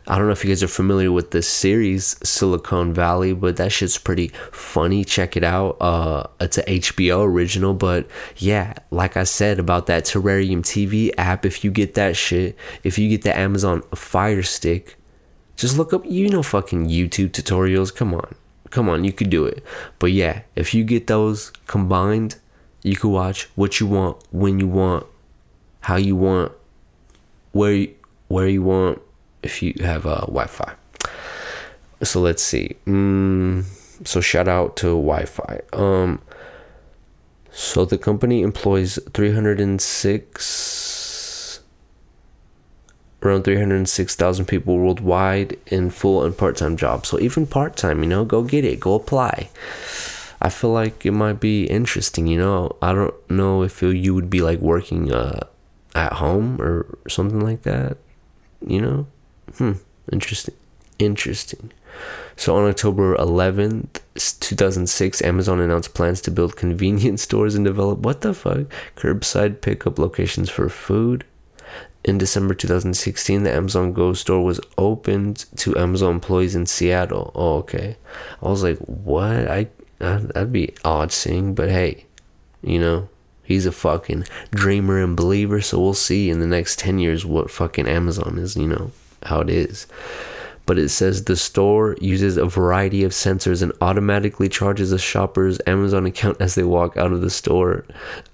I 0.07 0.17
don't 0.17 0.27
know 0.27 0.33
if 0.33 0.43
you 0.43 0.49
guys 0.49 0.61
are 0.61 0.67
familiar 0.67 1.11
with 1.11 1.31
the 1.31 1.41
series 1.41 2.17
Silicon 2.27 2.93
Valley, 2.93 3.33
but 3.33 3.57
that 3.57 3.71
shit's 3.71 3.97
pretty 3.97 4.29
funny. 4.51 5.03
Check 5.03 5.35
it 5.35 5.43
out. 5.43 5.77
Uh, 5.81 6.27
it's 6.39 6.57
a 6.57 6.63
HBO 6.63 7.25
original, 7.25 7.73
but 7.73 8.07
yeah, 8.37 8.73
like 8.91 9.17
I 9.17 9.23
said 9.23 9.59
about 9.59 9.87
that 9.87 10.05
Terrarium 10.05 10.61
TV 10.61 11.11
app, 11.17 11.45
if 11.45 11.63
you 11.63 11.71
get 11.71 11.95
that 11.95 12.15
shit, 12.15 12.55
if 12.83 12.99
you 12.99 13.09
get 13.09 13.23
the 13.23 13.37
Amazon 13.37 13.81
Fire 13.95 14.43
Stick, 14.43 14.97
just 15.55 15.77
look 15.77 15.93
up. 15.93 16.05
You 16.05 16.29
know, 16.29 16.43
fucking 16.43 16.87
YouTube 16.87 17.31
tutorials. 17.31 17.93
Come 17.93 18.13
on, 18.13 18.35
come 18.69 18.89
on, 18.89 19.03
you 19.03 19.13
could 19.13 19.29
do 19.29 19.45
it. 19.45 19.63
But 19.99 20.11
yeah, 20.11 20.41
if 20.55 20.73
you 20.73 20.83
get 20.83 21.07
those 21.07 21.51
combined 21.65 22.35
you 22.85 22.95
can 22.95 23.09
watch 23.09 23.49
what 23.55 23.79
you 23.79 23.87
want, 23.87 24.21
when 24.31 24.59
you 24.59 24.67
want, 24.67 25.07
how 25.79 25.95
you 25.95 26.15
want, 26.15 26.51
where 27.51 27.73
you, 27.73 27.95
where 28.27 28.47
you 28.47 28.61
want, 28.61 29.01
if 29.41 29.63
you 29.63 29.73
have 29.81 30.05
uh, 30.05 30.19
Wi-Fi. 30.21 30.75
So 32.03 32.21
let's 32.21 32.43
see. 32.43 32.75
Mm, 32.85 33.65
so 34.03 34.21
shout 34.21 34.47
out 34.47 34.75
to 34.77 34.89
Wi-Fi. 34.89 35.61
Um, 35.73 36.21
so 37.51 37.85
the 37.85 37.97
company 37.97 38.43
employs 38.43 38.99
306 39.13 41.61
around 43.23 43.45
306,000 43.45 44.45
people 44.45 44.77
worldwide 44.77 45.57
in 45.65 45.89
full 45.89 46.23
and 46.23 46.37
part-time 46.37 46.77
jobs. 46.77 47.09
So 47.09 47.19
even 47.19 47.47
part-time, 47.47 48.03
you 48.03 48.09
know, 48.09 48.25
go 48.25 48.43
get 48.43 48.63
it, 48.63 48.79
go 48.79 48.93
apply. 48.93 49.49
I 50.41 50.49
feel 50.49 50.71
like 50.71 51.05
it 51.05 51.11
might 51.11 51.39
be 51.39 51.65
interesting. 51.65 52.27
You 52.27 52.37
know, 52.37 52.75
I 52.81 52.93
don't 52.93 53.13
know 53.29 53.63
if 53.63 53.81
you 53.81 54.13
would 54.13 54.29
be 54.29 54.41
like 54.41 54.59
working 54.59 55.11
uh, 55.11 55.47
at 55.93 56.13
home 56.13 56.61
or 56.61 56.97
something 57.07 57.39
like 57.39 57.63
that. 57.63 57.97
You 58.65 58.81
know, 58.81 59.07
hmm, 59.57 59.73
interesting, 60.11 60.55
interesting. 60.99 61.71
So 62.35 62.55
on 62.57 62.69
October 62.69 63.15
11th, 63.15 64.01
2006, 64.15 65.21
Amazon 65.21 65.59
announced 65.61 65.93
plans 65.93 66.21
to 66.21 66.31
build 66.31 66.57
convenience 66.57 67.21
stores 67.23 67.55
and 67.55 67.63
develop 67.63 67.99
what 67.99 68.21
the 68.21 68.33
fuck 68.33 68.67
curbside 68.95 69.61
pickup 69.61 69.97
locations 69.97 70.49
for 70.49 70.69
food. 70.69 71.23
In 72.03 72.19
December 72.19 72.53
2016, 72.53 73.43
the 73.43 73.51
Amazon 73.51 73.91
Go 73.91 74.13
store 74.13 74.43
was 74.43 74.59
opened 74.77 75.45
to 75.57 75.75
Amazon 75.75 76.15
employees 76.15 76.55
in 76.55 76.67
Seattle. 76.67 77.31
Oh, 77.33 77.57
okay. 77.57 77.97
I 78.43 78.49
was 78.49 78.61
like, 78.61 78.77
what? 78.77 79.49
I 79.49 79.69
that'd 79.99 80.51
be 80.51 80.73
odd 80.83 81.11
seeing, 81.11 81.55
but 81.55 81.69
hey, 81.69 82.05
you 82.61 82.79
know, 82.79 83.09
he's 83.43 83.65
a 83.65 83.71
fucking 83.71 84.25
dreamer 84.51 85.01
and 85.01 85.15
believer, 85.15 85.61
so 85.61 85.79
we'll 85.79 85.93
see 85.93 86.29
in 86.29 86.39
the 86.39 86.47
next 86.47 86.79
10 86.79 86.99
years 86.99 87.25
what 87.25 87.51
fucking 87.51 87.87
Amazon 87.87 88.37
is, 88.37 88.55
you 88.55 88.67
know, 88.67 88.91
how 89.23 89.41
it 89.41 89.49
is. 89.49 89.87
But 90.65 90.79
it 90.79 90.89
says 90.89 91.25
the 91.25 91.35
store 91.35 91.95
uses 92.01 92.37
a 92.37 92.45
variety 92.45 93.03
of 93.03 93.11
sensors 93.11 93.61
and 93.61 93.71
automatically 93.81 94.49
charges 94.49 94.91
a 94.91 94.97
shopper's 94.97 95.59
Amazon 95.67 96.07
account 96.07 96.41
as 96.41 96.55
they 96.55 96.63
walk 96.63 96.97
out 96.97 97.11
of 97.11 97.21
the 97.21 97.29
store, 97.29 97.85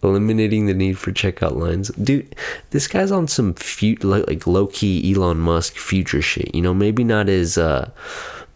eliminating 0.01 0.65
the 0.65 0.73
need 0.73 0.97
for 0.97 1.11
checkout 1.11 1.57
lines. 1.57 1.89
Dude, 1.89 2.33
this 2.69 2.87
guy's 2.87 3.11
on 3.11 3.27
some 3.27 3.53
fut- 3.53 4.05
like 4.05 4.47
low 4.47 4.67
key 4.67 5.13
Elon 5.13 5.39
Musk 5.39 5.75
future 5.75 6.21
shit. 6.21 6.55
You 6.55 6.61
know, 6.61 6.73
maybe 6.73 7.03
not 7.03 7.27
as 7.27 7.57
uh, 7.57 7.91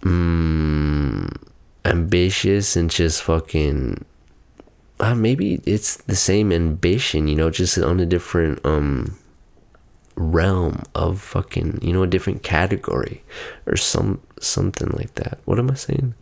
mm, 0.01 1.35
ambitious 1.86 2.76
and 2.76 2.89
just 2.89 3.21
fucking 3.24 4.04
uh, 5.00 5.15
maybe 5.15 5.62
it's 5.65 5.98
the 5.98 6.15
same 6.15 6.52
ambition, 6.52 7.28
you 7.28 7.36
know, 7.36 7.50
just 7.50 7.78
on 7.78 8.00
a 8.00 8.06
different 8.06 8.65
um 8.65 9.17
realm 10.15 10.82
of 10.95 11.19
fucking, 11.19 11.80
you 11.82 11.91
know, 11.91 12.04
a 12.04 12.08
different 12.08 12.41
category 12.43 13.24
or 13.65 13.76
some 13.76 14.21
something 14.39 14.89
like 14.91 15.15
that. 15.15 15.39
What 15.45 15.60
am 15.60 15.69
I 15.69 15.74
saying? 15.74 16.15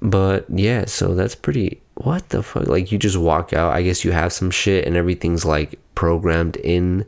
But 0.00 0.46
yeah, 0.48 0.84
so 0.86 1.14
that's 1.14 1.34
pretty 1.34 1.80
what 1.94 2.28
the 2.28 2.42
fuck? 2.42 2.68
Like 2.68 2.92
you 2.92 2.98
just 2.98 3.16
walk 3.16 3.52
out, 3.52 3.72
I 3.72 3.82
guess 3.82 4.04
you 4.04 4.12
have 4.12 4.32
some 4.32 4.50
shit 4.50 4.86
and 4.86 4.96
everything's 4.96 5.44
like 5.44 5.78
programmed 5.94 6.56
in 6.56 7.04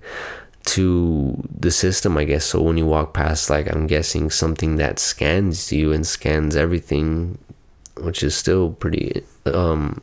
to 0.64 1.40
the 1.58 1.70
system, 1.70 2.16
I 2.16 2.24
guess. 2.24 2.44
So 2.44 2.60
when 2.60 2.76
you 2.76 2.86
walk 2.86 3.14
past 3.14 3.50
like 3.50 3.72
I'm 3.72 3.86
guessing 3.86 4.30
something 4.30 4.76
that 4.76 4.98
scans 4.98 5.72
you 5.72 5.92
and 5.92 6.06
scans 6.06 6.56
everything 6.56 7.38
which 8.02 8.22
is 8.22 8.34
still 8.34 8.72
pretty 8.72 9.22
um 9.46 10.00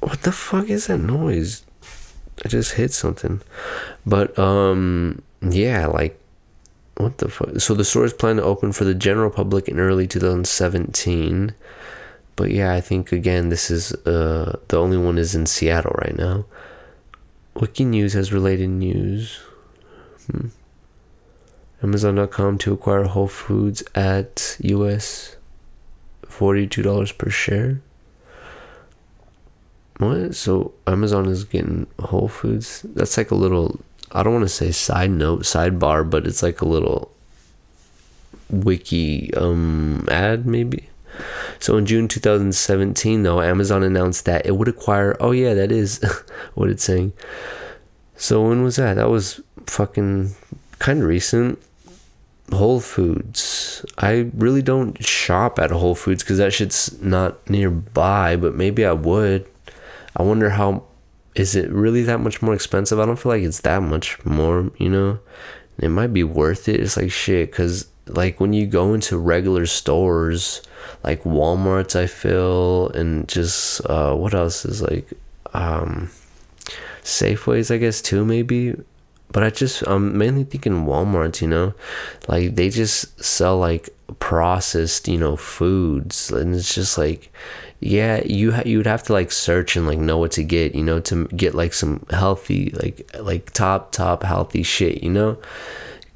what 0.00 0.22
the 0.22 0.32
fuck 0.32 0.68
is 0.68 0.86
that 0.86 0.98
noise? 0.98 1.64
I 2.44 2.48
just 2.48 2.74
hit 2.74 2.92
something. 2.92 3.40
But 4.04 4.38
um 4.38 5.22
yeah 5.42 5.86
like 5.86 6.20
what 6.96 7.18
the 7.18 7.28
fuck? 7.28 7.60
So 7.60 7.74
the 7.74 7.84
store 7.84 8.04
is 8.04 8.12
planned 8.12 8.38
to 8.38 8.44
open 8.44 8.72
for 8.72 8.84
the 8.84 8.94
general 8.94 9.30
public 9.30 9.68
in 9.68 9.78
early 9.78 10.06
2017 10.06 11.54
but 12.36 12.50
yeah 12.50 12.72
i 12.74 12.80
think 12.82 13.12
again 13.12 13.48
this 13.48 13.70
is 13.70 13.92
uh 14.06 14.58
the 14.68 14.78
only 14.78 14.98
one 14.98 15.18
is 15.18 15.34
in 15.34 15.46
seattle 15.46 15.94
right 15.98 16.16
now. 16.16 16.44
Wiki 17.54 17.86
news 17.86 18.12
has 18.12 18.34
related 18.34 18.68
news. 18.68 19.40
Hmm. 20.30 20.48
amazon.com 21.82 22.58
to 22.58 22.72
acquire 22.74 23.04
whole 23.04 23.28
foods 23.28 23.82
at 23.94 24.58
us 24.60 25.35
$42 26.36 27.16
per 27.16 27.30
share. 27.30 27.80
What? 29.98 30.34
So 30.34 30.74
Amazon 30.86 31.26
is 31.26 31.44
getting 31.44 31.86
Whole 31.98 32.28
Foods? 32.28 32.82
That's 32.82 33.16
like 33.16 33.30
a 33.30 33.34
little, 33.34 33.80
I 34.12 34.22
don't 34.22 34.34
want 34.34 34.44
to 34.44 34.48
say 34.48 34.70
side 34.70 35.10
note, 35.10 35.42
sidebar, 35.42 36.08
but 36.08 36.26
it's 36.26 36.42
like 36.42 36.60
a 36.60 36.66
little 36.66 37.12
wiki 38.48 39.32
um 39.34 40.06
ad 40.10 40.46
maybe. 40.46 40.88
So 41.58 41.76
in 41.78 41.86
June 41.86 42.08
2017 42.08 43.22
though, 43.22 43.40
Amazon 43.40 43.82
announced 43.82 44.26
that 44.26 44.44
it 44.44 44.56
would 44.56 44.68
acquire 44.68 45.16
oh 45.20 45.32
yeah, 45.32 45.54
that 45.54 45.72
is 45.72 46.02
what 46.54 46.68
it's 46.68 46.84
saying. 46.84 47.12
So 48.16 48.48
when 48.48 48.62
was 48.62 48.76
that? 48.76 48.94
That 48.94 49.08
was 49.08 49.40
fucking 49.66 50.34
kind 50.78 51.00
of 51.00 51.08
recent. 51.08 51.58
Whole 52.52 52.80
Foods. 52.80 53.84
I 53.98 54.30
really 54.34 54.62
don't 54.62 55.04
shop 55.04 55.58
at 55.58 55.70
Whole 55.70 55.94
Foods 55.94 56.22
because 56.22 56.38
that 56.38 56.52
shit's 56.52 57.00
not 57.00 57.48
nearby, 57.50 58.36
but 58.36 58.54
maybe 58.54 58.84
I 58.84 58.92
would. 58.92 59.46
I 60.16 60.22
wonder 60.22 60.50
how. 60.50 60.84
Is 61.34 61.54
it 61.54 61.68
really 61.70 62.02
that 62.04 62.20
much 62.20 62.40
more 62.40 62.54
expensive? 62.54 62.98
I 62.98 63.04
don't 63.04 63.18
feel 63.18 63.30
like 63.30 63.42
it's 63.42 63.60
that 63.60 63.82
much 63.82 64.24
more, 64.24 64.70
you 64.78 64.88
know? 64.88 65.18
It 65.78 65.88
might 65.90 66.14
be 66.14 66.24
worth 66.24 66.66
it. 66.66 66.80
It's 66.80 66.96
like 66.96 67.12
shit, 67.12 67.50
because, 67.50 67.88
like, 68.06 68.40
when 68.40 68.54
you 68.54 68.66
go 68.66 68.94
into 68.94 69.18
regular 69.18 69.66
stores, 69.66 70.62
like 71.04 71.24
Walmart's, 71.24 71.94
I 71.94 72.06
feel, 72.06 72.88
and 72.92 73.28
just, 73.28 73.84
uh, 73.84 74.14
what 74.14 74.32
else 74.32 74.64
is 74.64 74.80
like, 74.80 75.12
um, 75.52 76.10
Safeways, 77.02 77.70
I 77.70 77.76
guess, 77.76 78.00
too, 78.00 78.24
maybe 78.24 78.74
but 79.36 79.44
I 79.44 79.50
just 79.50 79.82
I'm 79.86 80.16
mainly 80.16 80.44
thinking 80.44 80.86
Walmart, 80.86 81.42
you 81.42 81.48
know, 81.48 81.74
like 82.26 82.54
they 82.54 82.70
just 82.70 83.22
sell 83.22 83.58
like 83.58 83.90
processed, 84.18 85.08
you 85.08 85.18
know, 85.18 85.36
foods, 85.36 86.30
and 86.30 86.54
it's 86.54 86.74
just 86.74 86.96
like, 86.96 87.30
yeah, 87.78 88.22
you 88.24 88.52
ha- 88.52 88.62
you 88.64 88.78
would 88.78 88.86
have 88.86 89.02
to 89.02 89.12
like 89.12 89.30
search 89.30 89.76
and 89.76 89.86
like 89.86 89.98
know 89.98 90.16
what 90.16 90.32
to 90.32 90.42
get, 90.42 90.74
you 90.74 90.82
know, 90.82 91.00
to 91.00 91.26
get 91.36 91.54
like 91.54 91.74
some 91.74 92.06
healthy, 92.08 92.70
like 92.70 93.10
like 93.20 93.50
top 93.50 93.92
top 93.92 94.22
healthy 94.22 94.62
shit, 94.62 95.04
you 95.04 95.10
know. 95.10 95.36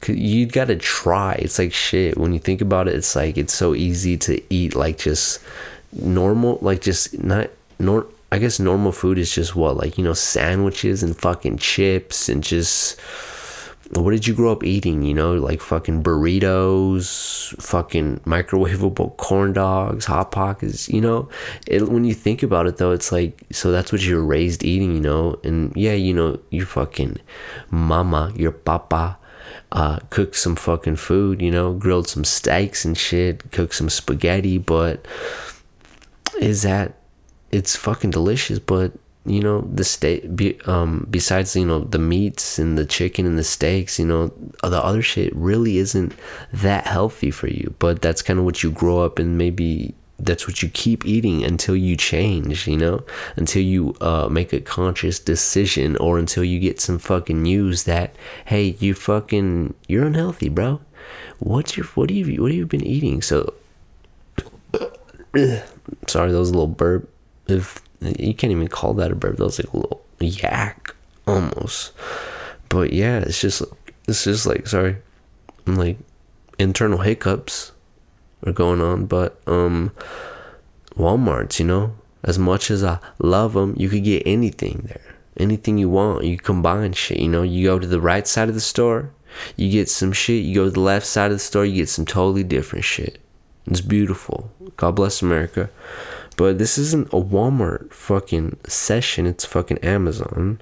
You 0.06 0.46
gotta 0.46 0.76
try. 0.76 1.34
It's 1.34 1.58
like 1.58 1.74
shit. 1.74 2.16
When 2.16 2.32
you 2.32 2.38
think 2.38 2.62
about 2.62 2.88
it, 2.88 2.94
it's 2.94 3.14
like 3.14 3.36
it's 3.36 3.52
so 3.52 3.74
easy 3.74 4.16
to 4.16 4.42
eat 4.48 4.74
like 4.74 4.96
just 4.96 5.44
normal, 5.92 6.58
like 6.62 6.80
just 6.80 7.22
not 7.22 7.50
nor 7.78 8.06
I 8.32 8.38
guess 8.38 8.60
normal 8.60 8.92
food 8.92 9.18
is 9.18 9.34
just 9.34 9.56
what, 9.56 9.76
like, 9.76 9.98
you 9.98 10.04
know, 10.04 10.12
sandwiches 10.12 11.02
and 11.02 11.16
fucking 11.16 11.58
chips 11.58 12.28
and 12.28 12.42
just 12.42 13.00
what 13.92 14.12
did 14.12 14.26
you 14.26 14.34
grow 14.34 14.52
up 14.52 14.62
eating? 14.62 15.02
You 15.02 15.14
know, 15.14 15.34
like 15.34 15.60
fucking 15.60 16.02
burritos, 16.02 17.60
fucking 17.60 18.20
microwavable 18.20 19.16
corn 19.16 19.52
dogs, 19.52 20.04
hot 20.04 20.30
pockets. 20.30 20.88
You 20.88 21.00
know, 21.00 21.28
it, 21.66 21.88
when 21.88 22.04
you 22.04 22.14
think 22.14 22.42
about 22.42 22.66
it, 22.66 22.76
though, 22.76 22.92
it's 22.92 23.10
like 23.10 23.42
so 23.50 23.72
that's 23.72 23.90
what 23.90 24.02
you're 24.02 24.24
raised 24.24 24.62
eating. 24.62 24.94
You 24.94 25.00
know, 25.00 25.40
and 25.42 25.72
yeah, 25.74 25.94
you 25.94 26.14
know, 26.14 26.38
your 26.50 26.66
fucking 26.66 27.16
mama, 27.70 28.32
your 28.36 28.52
papa, 28.52 29.18
uh, 29.72 29.98
cooked 30.10 30.36
some 30.36 30.54
fucking 30.54 30.96
food. 30.96 31.42
You 31.42 31.50
know, 31.50 31.72
grilled 31.72 32.08
some 32.08 32.24
steaks 32.24 32.84
and 32.84 32.96
shit, 32.96 33.50
cooked 33.50 33.74
some 33.74 33.90
spaghetti. 33.90 34.58
But 34.58 35.04
is 36.38 36.62
that 36.62 36.94
it's 37.50 37.76
fucking 37.76 38.10
delicious, 38.10 38.58
but 38.58 38.92
you 39.26 39.40
know 39.42 39.60
the 39.60 39.84
steak 39.84 40.34
be, 40.34 40.58
um 40.62 41.06
besides 41.10 41.54
you 41.54 41.66
know 41.66 41.80
the 41.80 41.98
meats 41.98 42.58
and 42.58 42.78
the 42.78 42.86
chicken 42.86 43.26
and 43.26 43.38
the 43.38 43.44
steaks 43.44 43.98
you 43.98 44.06
know 44.06 44.28
the 44.62 44.82
other 44.82 45.02
shit 45.02 45.30
really 45.36 45.76
isn't 45.76 46.14
that 46.54 46.86
healthy 46.86 47.30
for 47.30 47.46
you 47.46 47.74
but 47.78 48.00
that's 48.00 48.22
kind 48.22 48.38
of 48.38 48.46
what 48.46 48.62
you 48.62 48.70
grow 48.70 49.00
up 49.00 49.18
and 49.18 49.36
maybe 49.36 49.94
that's 50.22 50.46
what 50.46 50.62
you 50.62 50.68
keep 50.68 51.04
eating 51.06 51.42
until 51.44 51.76
you 51.76 51.96
change, 51.96 52.66
you 52.66 52.76
know, 52.76 53.02
until 53.36 53.62
you 53.62 53.94
uh, 54.00 54.28
make 54.30 54.52
a 54.52 54.60
conscious 54.60 55.18
decision 55.18 55.96
or 55.96 56.18
until 56.18 56.44
you 56.44 56.60
get 56.60 56.80
some 56.80 56.98
fucking 56.98 57.42
news 57.42 57.84
that 57.84 58.14
hey, 58.44 58.76
you 58.78 58.94
fucking 58.94 59.74
you're 59.88 60.06
unhealthy, 60.06 60.48
bro. 60.48 60.80
What's 61.38 61.76
your 61.76 61.86
what 61.86 62.10
have 62.10 62.28
you 62.28 62.42
what 62.42 62.50
have 62.50 62.58
you 62.58 62.66
been 62.66 62.84
eating? 62.84 63.22
So 63.22 63.54
sorry, 66.06 66.32
that 66.32 66.38
was 66.38 66.50
a 66.50 66.52
little 66.52 66.66
burp. 66.66 67.08
If 67.50 67.82
you 68.00 68.34
can't 68.34 68.52
even 68.52 68.68
call 68.68 68.94
that 68.94 69.10
a 69.10 69.14
burp, 69.14 69.36
that 69.36 69.44
was 69.44 69.58
like 69.58 69.72
a 69.72 69.76
little 69.76 70.04
yak 70.20 70.94
almost. 71.26 71.92
But 72.68 72.92
yeah, 72.92 73.18
it's 73.18 73.40
just 73.40 73.62
it's 74.06 74.24
just 74.24 74.46
like 74.46 74.66
sorry, 74.66 74.96
like 75.66 75.98
internal 76.58 76.98
hiccups 76.98 77.72
are 78.44 78.52
going 78.52 78.80
on, 78.80 79.06
but 79.06 79.40
um, 79.46 79.92
Walmart's, 80.96 81.58
you 81.58 81.66
know, 81.66 81.94
as 82.22 82.38
much 82.38 82.70
as 82.70 82.84
I 82.84 82.98
love 83.18 83.54
them, 83.54 83.74
you 83.76 83.88
could 83.88 84.04
get 84.04 84.22
anything 84.26 84.84
there, 84.86 85.16
anything 85.36 85.78
you 85.78 85.88
want. 85.88 86.24
You 86.24 86.38
combine 86.38 86.92
shit, 86.92 87.18
you 87.18 87.28
know. 87.28 87.42
You 87.42 87.66
go 87.66 87.78
to 87.78 87.86
the 87.86 88.00
right 88.00 88.26
side 88.26 88.48
of 88.48 88.54
the 88.54 88.60
store, 88.60 89.10
you 89.56 89.70
get 89.70 89.88
some 89.88 90.12
shit. 90.12 90.44
You 90.44 90.54
go 90.54 90.64
to 90.64 90.70
the 90.70 90.80
left 90.80 91.06
side 91.06 91.30
of 91.30 91.36
the 91.36 91.44
store, 91.44 91.64
you 91.64 91.76
get 91.76 91.88
some 91.88 92.04
totally 92.06 92.44
different 92.44 92.84
shit. 92.84 93.20
It's 93.66 93.80
beautiful. 93.80 94.50
God 94.76 94.96
bless 94.96 95.22
America. 95.22 95.70
But 96.40 96.56
this 96.56 96.78
isn't 96.78 97.08
a 97.08 97.20
Walmart 97.20 97.92
fucking 97.92 98.60
session. 98.66 99.26
It's 99.26 99.44
fucking 99.44 99.76
Amazon. 99.80 100.58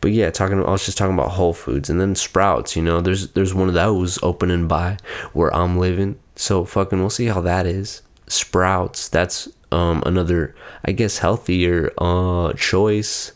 But 0.00 0.12
yeah, 0.12 0.30
talking. 0.30 0.64
I 0.64 0.70
was 0.70 0.86
just 0.86 0.96
talking 0.96 1.14
about 1.14 1.30
Whole 1.30 1.52
Foods 1.52 1.90
and 1.90 2.00
then 2.00 2.14
Sprouts. 2.14 2.76
You 2.76 2.82
know, 2.82 3.00
there's 3.00 3.32
there's 3.32 3.52
one 3.52 3.66
of 3.66 3.74
those 3.74 4.22
opening 4.22 4.68
by 4.68 4.98
where 5.32 5.52
I'm 5.52 5.80
living. 5.80 6.20
So 6.36 6.64
fucking, 6.64 7.00
we'll 7.00 7.10
see 7.10 7.26
how 7.26 7.40
that 7.40 7.66
is. 7.66 8.02
Sprouts. 8.28 9.08
That's 9.08 9.48
um 9.72 10.00
another, 10.06 10.54
I 10.84 10.92
guess, 10.92 11.18
healthier 11.18 11.92
uh 11.98 12.52
choice. 12.52 13.32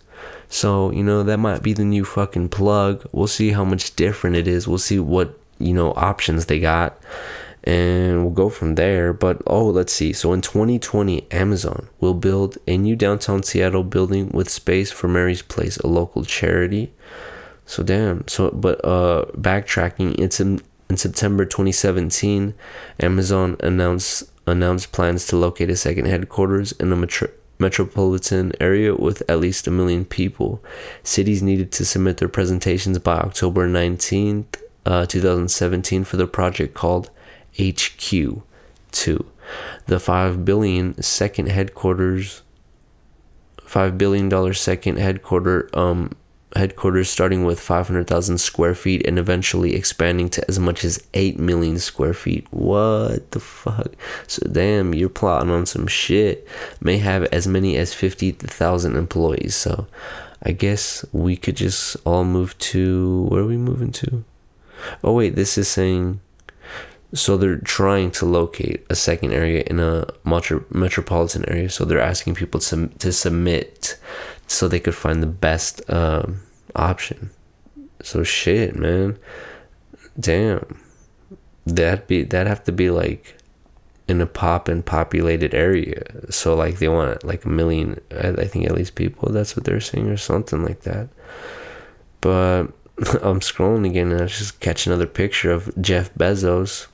So 0.48 0.92
you 0.92 1.02
know 1.02 1.24
that 1.24 1.38
might 1.38 1.60
be 1.60 1.72
the 1.72 1.84
new 1.84 2.04
fucking 2.04 2.50
plug. 2.50 3.04
We'll 3.10 3.26
see 3.26 3.50
how 3.50 3.64
much 3.64 3.96
different 3.96 4.36
it 4.36 4.46
is. 4.46 4.68
We'll 4.68 4.78
see 4.78 5.00
what 5.00 5.36
you 5.58 5.74
know 5.74 5.92
options 5.94 6.46
they 6.46 6.60
got 6.60 6.96
and 7.64 8.22
we'll 8.22 8.32
go 8.32 8.48
from 8.48 8.74
there. 8.74 9.12
But 9.12 9.42
oh, 9.46 9.66
let's 9.66 9.92
see. 9.92 10.12
So 10.12 10.32
in 10.32 10.40
2020, 10.40 11.30
Amazon 11.30 11.88
will 12.00 12.14
build 12.14 12.58
a 12.66 12.76
new 12.76 12.96
downtown 12.96 13.42
Seattle 13.42 13.84
building 13.84 14.30
with 14.30 14.48
space 14.48 14.90
for 14.90 15.08
Mary's 15.08 15.42
Place, 15.42 15.76
a 15.78 15.86
local 15.86 16.24
charity. 16.24 16.92
So 17.66 17.82
damn. 17.82 18.26
So 18.28 18.50
but 18.50 18.84
uh, 18.84 19.26
backtracking, 19.36 20.18
it's 20.18 20.40
in 20.40 20.60
in 20.88 20.96
September 20.96 21.44
2017, 21.44 22.52
Amazon 22.98 23.56
announced 23.60 24.24
announced 24.46 24.90
plans 24.90 25.26
to 25.28 25.36
locate 25.36 25.70
a 25.70 25.76
second 25.76 26.06
headquarters 26.06 26.72
in 26.72 26.92
a 26.92 26.96
metro, 26.96 27.28
metropolitan 27.60 28.52
area 28.58 28.94
with 28.94 29.22
at 29.28 29.38
least 29.38 29.68
a 29.68 29.70
million 29.70 30.04
people. 30.04 30.62
Cities 31.04 31.42
needed 31.42 31.70
to 31.70 31.84
submit 31.84 32.16
their 32.16 32.28
presentations 32.28 32.98
by 32.98 33.18
October 33.18 33.68
19th, 33.68 34.56
uh, 34.84 35.06
2017 35.06 36.02
for 36.02 36.16
the 36.16 36.26
project 36.26 36.74
called 36.74 37.10
HQ 37.58 38.42
2. 38.92 39.26
The 39.86 40.00
5 40.00 40.44
billion 40.44 41.00
second 41.02 41.48
headquarters 41.48 42.42
5 43.64 43.96
billion 43.96 44.28
dollar 44.28 44.52
second 44.52 44.98
headquarter 44.98 45.70
um 45.74 46.10
headquarters 46.56 47.08
starting 47.08 47.44
with 47.44 47.60
500,000 47.60 48.38
square 48.38 48.74
feet 48.74 49.06
and 49.06 49.18
eventually 49.18 49.74
expanding 49.74 50.28
to 50.30 50.44
as 50.48 50.58
much 50.58 50.84
as 50.84 51.02
8 51.14 51.38
million 51.38 51.78
square 51.78 52.14
feet. 52.14 52.46
What 52.50 53.30
the 53.30 53.40
fuck? 53.40 53.92
So, 54.26 54.46
damn, 54.50 54.94
you're 54.94 55.08
plotting 55.08 55.50
on 55.50 55.66
some 55.66 55.86
shit. 55.86 56.46
May 56.80 56.98
have 56.98 57.24
as 57.24 57.46
many 57.46 57.76
as 57.76 57.94
50,000 57.94 58.96
employees. 58.96 59.54
So, 59.54 59.86
I 60.42 60.52
guess 60.52 61.04
we 61.12 61.36
could 61.36 61.56
just 61.56 61.96
all 62.04 62.24
move 62.24 62.58
to. 62.58 63.26
Where 63.28 63.42
are 63.42 63.46
we 63.46 63.56
moving 63.56 63.92
to? 63.92 64.24
Oh, 65.04 65.12
wait, 65.12 65.36
this 65.36 65.56
is 65.58 65.68
saying 65.68 66.20
so 67.12 67.36
they're 67.36 67.58
trying 67.58 68.10
to 68.12 68.26
locate 68.26 68.86
a 68.88 68.94
second 68.94 69.32
area 69.32 69.64
in 69.66 69.80
a 69.80 70.06
metro- 70.24 70.64
metropolitan 70.70 71.48
area. 71.48 71.68
So 71.68 71.84
they're 71.84 72.00
asking 72.00 72.36
people 72.36 72.60
to 72.60 72.86
to 72.86 73.12
submit 73.12 73.98
so 74.46 74.68
they 74.68 74.80
could 74.80 74.94
find 74.94 75.22
the 75.22 75.26
best 75.26 75.88
um, 75.90 76.42
option. 76.74 77.30
So 78.02 78.22
shit, 78.22 78.76
man. 78.76 79.18
Damn. 80.18 80.80
That'd 81.66 82.06
be 82.06 82.22
that'd 82.22 82.46
have 82.46 82.64
to 82.64 82.72
be 82.72 82.90
like 82.90 83.36
in 84.06 84.20
a 84.20 84.26
pop 84.26 84.68
and 84.68 84.84
populated 84.84 85.54
area. 85.54 86.02
So 86.30 86.54
like 86.54 86.78
they 86.78 86.88
want 86.88 87.24
like 87.24 87.44
a 87.44 87.48
million 87.48 88.00
I 88.10 88.44
think 88.44 88.66
at 88.66 88.74
least 88.74 88.94
people. 88.94 89.32
That's 89.32 89.56
what 89.56 89.64
they're 89.64 89.80
saying 89.80 90.08
or 90.08 90.16
something 90.16 90.64
like 90.64 90.82
that. 90.82 91.08
But 92.20 92.72
I'm 93.22 93.40
scrolling 93.40 93.86
again 93.86 94.12
and 94.12 94.20
I 94.22 94.26
just 94.26 94.60
catch 94.60 94.86
another 94.86 95.06
picture 95.06 95.50
of 95.50 95.70
Jeff 95.80 96.12
Bezos 96.14 96.86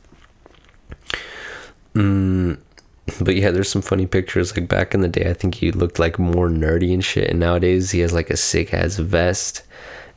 Mm, 1.96 2.58
but 3.20 3.34
yeah, 3.34 3.50
there's 3.50 3.70
some 3.70 3.82
funny 3.82 4.06
pictures. 4.06 4.56
Like 4.56 4.68
back 4.68 4.94
in 4.94 5.00
the 5.00 5.08
day, 5.08 5.30
I 5.30 5.34
think 5.34 5.56
he 5.56 5.72
looked 5.72 5.98
like 5.98 6.18
more 6.18 6.48
nerdy 6.48 6.92
and 6.92 7.04
shit. 7.04 7.30
And 7.30 7.40
nowadays, 7.40 7.90
he 7.90 8.00
has 8.00 8.12
like 8.12 8.30
a 8.30 8.36
sick 8.36 8.72
ass 8.74 8.96
vest, 8.96 9.62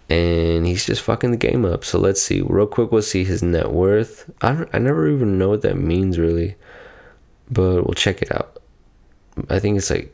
and 0.10 0.68
he's 0.68 0.86
just 0.86 1.02
fucking 1.02 1.32
the 1.32 1.38
game 1.38 1.66
up. 1.66 1.84
So 1.86 1.98
let's 2.00 2.22
see, 2.22 2.42
real 2.42 2.68
quick, 2.68 2.92
we'll 2.92 3.02
see 3.02 3.24
his 3.24 3.42
net 3.42 3.72
worth. 3.72 4.30
I 4.42 4.54
don't, 4.54 4.70
I 4.74 4.80
never 4.80 5.08
even 5.08 5.38
know 5.38 5.50
what 5.50 5.62
that 5.62 5.78
means 5.78 6.20
really, 6.20 6.56
but 7.50 7.86
we'll 7.86 7.94
check 7.94 8.22
it 8.22 8.32
out. 8.32 8.62
I 9.50 9.60
think 9.60 9.78
it's 9.78 9.90
like 9.90 10.14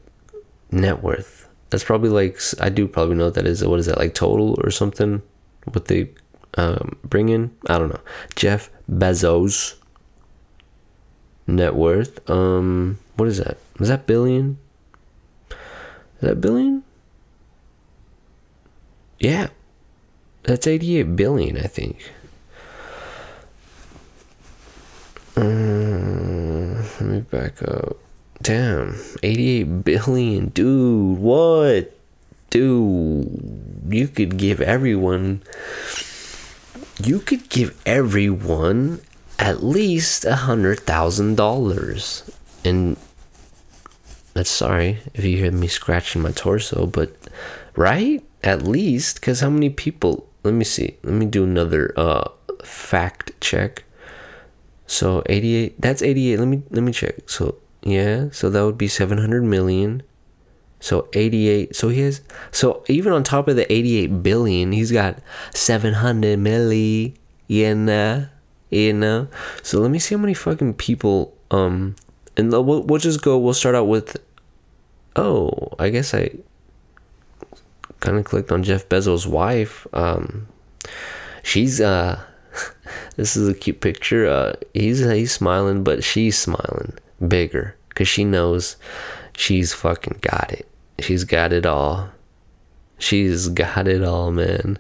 net 0.72 1.02
worth. 1.02 1.48
That's 1.72 1.84
probably 1.84 2.10
like 2.10 2.40
I 2.62 2.70
do 2.70 2.88
probably 2.88 3.16
know 3.16 3.26
what 3.26 3.34
that 3.34 3.48
is. 3.48 3.66
What 3.66 3.80
is 3.80 3.88
that 3.88 3.98
like 3.98 4.14
total 4.14 4.60
or 4.64 4.70
something? 4.70 5.22
What 5.64 5.86
they 5.86 6.12
um, 6.58 6.98
bring 7.04 7.30
in? 7.30 7.56
I 7.68 7.80
don't 7.80 7.90
know. 7.90 8.02
Jeff 8.36 8.70
Bezos 8.90 9.76
net 11.48 11.76
worth. 11.76 12.28
Um, 12.30 13.00
what 13.16 13.28
is 13.28 13.38
that? 13.38 13.58
Is 13.80 13.88
that 13.88 14.06
billion? 14.08 14.58
Is 15.50 16.22
that 16.22 16.42
billion? 16.42 16.84
Yeah, 19.20 19.48
that's 20.44 20.68
88 20.68 21.16
billion, 21.16 21.58
I 21.58 21.68
think. 21.68 22.12
Um, 25.36 26.76
let 26.76 27.02
me 27.02 27.20
back 27.22 27.62
up. 27.64 27.98
Damn, 28.42 29.00
88 29.24 29.84
billion, 29.84 30.48
dude. 30.50 31.18
What? 31.20 31.98
Dude, 32.50 33.84
you 33.90 34.08
could 34.08 34.38
give 34.38 34.62
everyone. 34.62 35.42
You 37.04 37.20
could 37.20 37.50
give 37.50 37.82
everyone 37.86 39.02
at 39.40 39.64
least 39.64 40.26
a 40.26 40.36
hundred 40.36 40.80
thousand 40.82 41.36
dollars. 41.36 42.30
And 42.64 42.98
that's 44.34 44.50
sorry 44.50 45.00
if 45.14 45.24
you 45.24 45.38
hear 45.38 45.52
me 45.52 45.68
scratching 45.68 46.22
my 46.22 46.32
torso, 46.32 46.86
but 46.86 47.16
right? 47.76 48.24
At 48.44 48.62
least, 48.62 49.16
because 49.16 49.40
how 49.40 49.50
many 49.50 49.70
people? 49.70 50.28
Let 50.44 50.54
me 50.54 50.64
see. 50.64 50.98
Let 51.04 51.14
me 51.14 51.26
do 51.26 51.44
another 51.44 51.94
uh, 51.98 52.30
fact 52.64 53.32
check. 53.42 53.84
So 54.88 55.24
88. 55.26 55.82
That's 55.82 56.02
88. 56.04 56.40
Let 56.40 56.48
me 56.48 56.62
let 56.70 56.84
me 56.84 56.92
check. 56.92 57.30
So 57.30 57.56
yeah. 57.82 58.30
So 58.32 58.50
that 58.50 58.64
would 58.64 58.78
be 58.78 58.88
700 58.88 59.44
million. 59.44 60.04
So 60.80 61.08
88. 61.14 61.76
So 61.76 61.90
he 61.90 62.02
has. 62.02 62.22
So 62.52 62.84
even 62.88 63.14
on 63.14 63.24
top 63.24 63.48
of 63.48 63.56
the 63.56 63.72
88 63.72 64.22
billion, 64.22 64.72
he's 64.72 64.92
got 64.92 65.18
700 65.54 66.38
million. 66.38 67.18
You 68.70 68.94
know? 68.94 69.28
So 69.64 69.80
let 69.80 69.92
me 69.92 70.00
see 70.00 70.16
how 70.16 70.22
many 70.22 70.34
fucking 70.34 70.76
people 70.76 71.34
um 71.52 71.96
and 72.38 72.52
we'll, 72.52 72.82
we'll 72.84 73.00
just 73.00 73.22
go 73.22 73.38
we'll 73.38 73.54
start 73.54 73.76
out 73.76 73.88
with 73.88 74.18
oh 75.16 75.72
i 75.78 75.90
guess 75.90 76.14
i 76.14 76.30
kind 78.00 78.18
of 78.18 78.26
clicked 78.26 78.52
on 78.52 78.64
jeff 78.64 78.90
bezos 78.90 79.28
wife 79.28 79.86
um 79.94 80.48
she's 81.44 81.80
uh 81.80 82.20
this 83.16 83.38
is 83.38 83.48
a 83.48 83.54
cute 83.54 83.80
picture 83.80 84.28
uh 84.28 84.54
he's 84.74 85.00
he's 85.00 85.32
smiling 85.32 85.84
but 85.84 86.04
she's 86.04 86.38
smiling 86.38 86.94
bigger 87.26 87.76
because 87.96 88.08
she 88.08 88.26
knows 88.26 88.76
she's 89.38 89.74
fucking 89.74 90.20
got 90.22 90.52
it. 90.52 90.68
She's 91.00 91.24
got 91.24 91.54
it 91.54 91.66
all. 91.66 92.10
She's 92.98 93.48
got 93.50 93.88
it 93.88 94.04
all 94.04 94.32
man. 94.32 94.78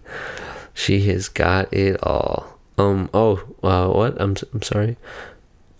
She 0.73 1.01
has 1.07 1.29
got 1.29 1.73
it 1.73 2.01
all 2.03 2.54
um. 2.77 3.09
Oh. 3.13 3.43
Uh. 3.63 3.87
What? 3.89 4.19
I'm. 4.21 4.35
I'm 4.53 4.61
sorry. 4.61 4.97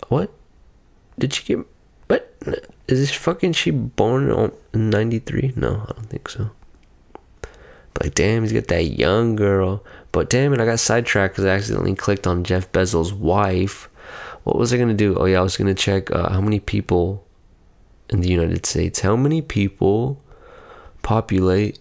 What? 0.08 0.32
Did 1.18 1.34
she 1.34 1.44
get? 1.44 1.66
What? 2.08 2.34
Is 2.88 3.00
this 3.00 3.12
fucking 3.12 3.54
she 3.54 3.72
born 3.72 4.52
in 4.74 4.90
'93? 4.90 5.54
No, 5.56 5.86
I 5.88 5.94
don't 5.94 6.10
think 6.10 6.30
so. 6.30 6.52
But 7.94 8.04
like, 8.04 8.16
damn, 8.16 8.44
he's 8.44 8.54
got 8.54 8.68
that 8.68 8.84
young 8.84 9.36
girl. 9.36 9.84
But 10.12 10.30
damn 10.30 10.54
it, 10.54 10.60
I 10.60 10.66
got 10.66 10.80
sidetracked 10.80 11.34
because 11.34 11.46
I 11.46 11.50
accidentally 11.50 11.96
clicked 11.96 12.28
on 12.28 12.44
Jeff 12.44 12.72
Bezos' 12.72 13.14
wife. 13.14 13.90
What 14.44 14.58
was 14.58 14.74
I 14.74 14.78
gonna 14.78 14.94
do? 14.94 15.16
Oh 15.18 15.26
yeah, 15.26 15.40
I 15.40 15.44
was 15.44 15.58
gonna 15.58 15.74
check 15.74 16.12
uh, 16.12 16.30
how 16.30 16.42
many 16.42 16.60
people 16.60 17.26
in 18.10 18.22
the 18.22 18.30
United 18.30 18.66
States. 18.66 19.00
How 19.00 19.16
many 19.16 19.42
people 19.42 20.22
populate? 21.02 21.80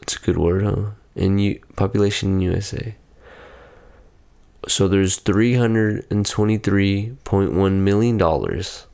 It's 0.00 0.16
a 0.16 0.20
good 0.20 0.36
word, 0.36 0.64
huh? 0.64 0.90
In 1.14 1.38
U, 1.38 1.60
population 1.76 2.34
in 2.34 2.40
USA. 2.42 2.94
So 4.68 4.88
there's 4.88 5.16
three 5.16 5.54
hundred 5.54 6.06
and 6.10 6.24
twenty-three 6.24 7.16
point 7.24 7.52
one 7.52 7.84
million 7.84 8.16
dollars. 8.16 8.86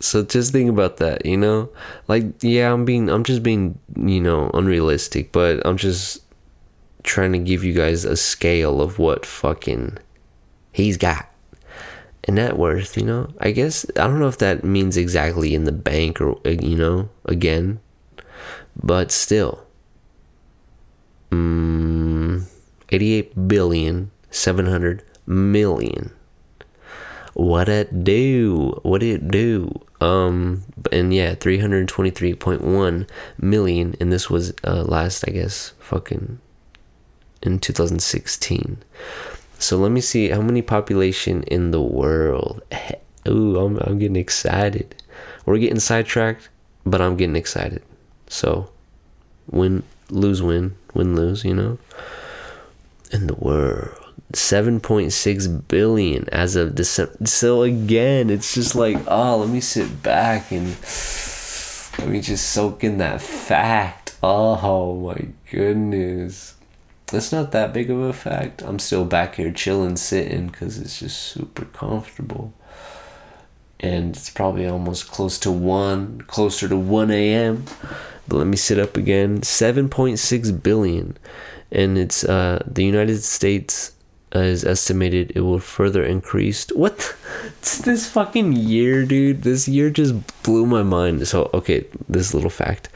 So 0.00 0.22
just 0.22 0.52
think 0.52 0.68
about 0.68 0.98
that, 0.98 1.24
you 1.24 1.36
know? 1.36 1.70
Like, 2.08 2.42
yeah, 2.42 2.70
I'm 2.70 2.84
being, 2.84 3.08
I'm 3.08 3.24
just 3.24 3.42
being, 3.42 3.78
you 3.96 4.20
know, 4.20 4.50
unrealistic, 4.52 5.32
but 5.32 5.66
I'm 5.66 5.78
just 5.78 6.22
trying 7.04 7.32
to 7.32 7.38
give 7.38 7.64
you 7.64 7.72
guys 7.72 8.04
a 8.04 8.16
scale 8.16 8.82
of 8.82 8.98
what 8.98 9.24
fucking 9.24 9.96
he's 10.72 10.98
got 10.98 11.30
and 12.24 12.36
net 12.36 12.58
worth, 12.58 12.96
you 12.98 13.04
know? 13.04 13.32
I 13.40 13.52
guess, 13.52 13.86
I 13.96 14.06
don't 14.06 14.18
know 14.18 14.28
if 14.28 14.38
that 14.38 14.62
means 14.62 14.98
exactly 14.98 15.54
in 15.54 15.64
the 15.64 15.72
bank 15.72 16.20
or, 16.20 16.32
uh, 16.46 16.50
you 16.50 16.76
know, 16.76 17.08
again, 17.24 17.80
but 18.76 19.10
still. 19.10 19.64
Mm, 21.30 22.44
88 22.90 23.48
billion, 23.48 24.10
700 24.34 25.02
million. 25.26 26.10
What 27.34 27.68
it 27.68 28.04
do? 28.04 28.80
What 28.82 29.02
it 29.02 29.28
do? 29.28 29.80
Um, 30.00 30.64
and 30.92 31.12
yeah, 31.12 31.34
323.1 31.34 33.08
million, 33.38 33.94
and 34.00 34.12
this 34.12 34.30
was 34.30 34.52
uh, 34.64 34.82
last, 34.82 35.24
I 35.26 35.32
guess, 35.32 35.72
fucking 35.78 36.38
in 37.42 37.58
2016. 37.58 38.78
So 39.58 39.76
let 39.76 39.90
me 39.90 40.00
see 40.00 40.28
how 40.28 40.42
many 40.42 40.62
population 40.62 41.42
in 41.44 41.70
the 41.70 41.80
world. 41.80 42.62
Ooh, 43.28 43.58
I'm, 43.58 43.78
I'm 43.78 43.98
getting 43.98 44.16
excited. 44.16 44.94
We're 45.46 45.58
getting 45.58 45.80
sidetracked, 45.80 46.48
but 46.84 47.00
I'm 47.00 47.16
getting 47.16 47.36
excited. 47.36 47.82
So 48.28 48.70
win, 49.50 49.82
lose, 50.10 50.42
win, 50.42 50.76
win, 50.92 51.16
lose, 51.16 51.44
you 51.44 51.54
know? 51.54 51.78
In 53.10 53.26
the 53.26 53.34
world. 53.34 54.03
7.6 54.34 55.68
billion 55.68 56.28
as 56.30 56.56
of 56.56 56.74
December. 56.74 57.26
So 57.26 57.62
again, 57.62 58.30
it's 58.30 58.54
just 58.54 58.74
like, 58.74 58.98
oh, 59.06 59.38
let 59.38 59.48
me 59.48 59.60
sit 59.60 60.02
back 60.02 60.50
and 60.50 60.68
let 61.98 62.08
me 62.08 62.20
just 62.20 62.50
soak 62.50 62.84
in 62.84 62.98
that 62.98 63.20
fact. 63.20 64.16
Oh 64.22 64.96
my 64.96 65.28
goodness. 65.50 66.54
It's 67.12 67.32
not 67.32 67.52
that 67.52 67.72
big 67.72 67.90
of 67.90 68.00
a 68.00 68.12
fact. 68.12 68.62
I'm 68.62 68.78
still 68.78 69.04
back 69.04 69.36
here 69.36 69.52
chilling, 69.52 69.96
sitting 69.96 70.48
because 70.48 70.78
it's 70.78 70.98
just 70.98 71.20
super 71.20 71.66
comfortable. 71.66 72.52
And 73.80 74.16
it's 74.16 74.30
probably 74.30 74.66
almost 74.66 75.10
close 75.10 75.38
to 75.40 75.52
1, 75.52 76.22
closer 76.22 76.68
to 76.68 76.76
1 76.76 77.10
a.m. 77.10 77.64
But 78.26 78.36
let 78.36 78.46
me 78.46 78.56
sit 78.56 78.78
up 78.78 78.96
again. 78.96 79.42
7.6 79.42 80.62
billion. 80.62 81.16
And 81.70 81.98
it's 81.98 82.24
uh, 82.24 82.62
the 82.66 82.84
United 82.84 83.22
States 83.22 83.93
is 84.42 84.64
estimated 84.64 85.32
it 85.34 85.40
will 85.40 85.60
further 85.60 86.04
increase. 86.04 86.66
What? 86.74 87.14
It's 87.58 87.78
this 87.88 88.08
fucking 88.08 88.52
year, 88.52 89.04
dude. 89.04 89.42
This 89.42 89.68
year 89.68 89.90
just 89.90 90.14
blew 90.42 90.66
my 90.66 90.82
mind. 90.82 91.26
So, 91.28 91.50
okay, 91.54 91.86
this 92.08 92.34
little 92.34 92.50
fact. 92.50 92.88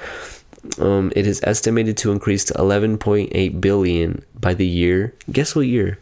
Um, 0.79 1.13
it 1.15 1.27
is 1.27 1.41
estimated 1.45 1.97
to 1.99 2.13
increase 2.13 2.45
to 2.47 2.55
11.8 2.55 3.61
billion 3.61 4.25
by 4.35 4.55
the 4.55 4.67
year. 4.67 5.15
Guess 5.31 5.55
what 5.55 5.67
year? 5.67 5.99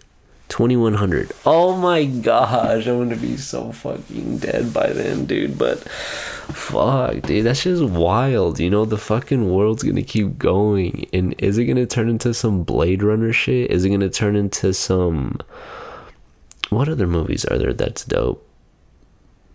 2100. 0.48 1.32
Oh 1.44 1.76
my 1.76 2.04
gosh, 2.04 2.87
I'm 2.87 2.98
gonna 2.98 3.16
be 3.16 3.37
so 3.37 3.72
fucking 3.72 4.38
dead 4.38 4.72
by 4.72 4.88
then, 4.88 5.26
dude. 5.26 5.59
But 5.59 5.80
fuck, 5.80 7.22
dude, 7.22 7.44
that's 7.46 7.64
just 7.64 7.82
wild. 7.85 8.61
You 8.61 8.70
know, 8.70 8.85
the 8.85 8.98
fucking 8.98 9.50
world's 9.50 9.82
gonna 9.82 10.02
keep 10.02 10.38
going. 10.38 11.06
And 11.12 11.35
is 11.38 11.59
it 11.59 11.64
gonna 11.64 11.87
turn 11.87 12.09
into 12.09 12.32
some 12.35 12.62
Blade 12.62 13.02
Runner 13.02 13.32
shit? 13.32 13.70
Is 13.70 13.85
it 13.85 13.90
gonna 13.90 14.11
turn 14.11 14.37
into 14.37 14.72
some. 14.72 15.38
What 16.70 16.88
other 16.88 17.06
movies 17.06 17.44
are 17.44 17.59
there 17.59 17.72
that's 17.72 18.04
dope? 18.04 18.42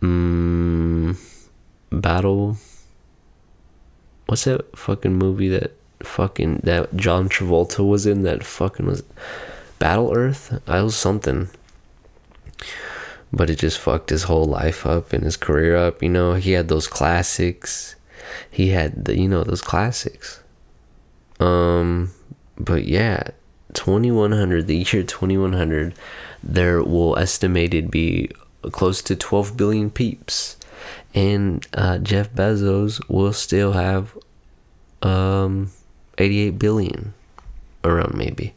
Mm, 0.02 1.18
Battle 1.92 2.58
what's 4.32 4.46
that 4.46 4.78
fucking 4.78 5.14
movie 5.14 5.50
that 5.50 5.74
fucking 6.02 6.62
that 6.64 6.96
John 6.96 7.28
Travolta 7.28 7.86
was 7.86 8.06
in 8.06 8.24
that 8.24 8.46
fucking 8.46 8.86
was 8.86 9.04
Battle 9.82 10.14
Earth? 10.16 10.62
I 10.68 10.84
was 10.84 10.96
something. 10.96 11.50
But 13.34 13.50
it 13.50 13.58
just 13.58 13.80
fucked 13.80 14.12
his 14.12 14.24
whole 14.24 14.46
life 14.46 14.86
up 14.86 15.12
and 15.12 15.24
his 15.24 15.38
career 15.38 15.76
up, 15.76 16.04
you 16.04 16.10
know. 16.10 16.36
He 16.36 16.52
had 16.52 16.68
those 16.68 16.88
classics. 16.88 17.96
He 18.52 18.70
had 18.70 19.06
the 19.06 19.18
you 19.18 19.28
know, 19.28 19.44
those 19.44 19.64
classics. 19.64 20.44
Um 21.40 22.12
but 22.58 22.86
yeah, 22.86 23.30
2100 23.74 24.68
the 24.68 24.76
year 24.78 25.02
2100 25.02 25.96
there 26.44 26.84
will 26.84 27.18
estimated 27.18 27.90
be 27.90 28.30
close 28.72 29.02
to 29.02 29.16
12 29.16 29.58
billion 29.58 29.90
peeps 29.90 30.58
and 31.16 31.66
uh, 31.74 31.98
Jeff 31.98 32.32
Bezos 32.32 33.02
will 33.10 33.34
still 33.34 33.72
have 33.72 34.16
um 35.02 35.72
88 36.20 36.60
billion 36.60 37.16
around 37.84 38.14
maybe. 38.14 38.54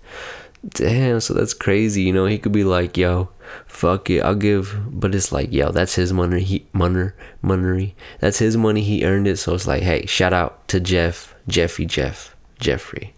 Damn, 0.69 1.21
so 1.21 1.35
that's 1.35 1.53
crazy. 1.53 2.03
You 2.03 2.13
know, 2.13 2.27
he 2.27 2.39
could 2.39 2.53
be 2.53 2.65
like, 2.65 2.97
"Yo, 2.97 3.29
fuck 3.67 4.09
it, 4.09 4.21
I'll 4.21 4.35
give," 4.35 4.79
but 4.89 5.15
it's 5.15 5.31
like, 5.31 5.53
"Yo, 5.53 5.71
that's 5.71 5.97
his 5.97 6.13
money. 6.13 6.43
He 6.43 6.67
money, 6.73 7.11
money. 7.43 7.95
That's 8.21 8.39
his 8.39 8.57
money. 8.57 8.83
He 8.83 9.05
earned 9.05 9.29
it." 9.29 9.37
So 9.37 9.55
it's 9.55 9.67
like, 9.67 9.83
"Hey, 9.83 10.07
shout 10.07 10.33
out 10.33 10.67
to 10.69 10.81
Jeff, 10.81 11.35
Jeffy, 11.47 11.85
Jeff, 11.85 12.35
Jeffrey." 12.59 13.15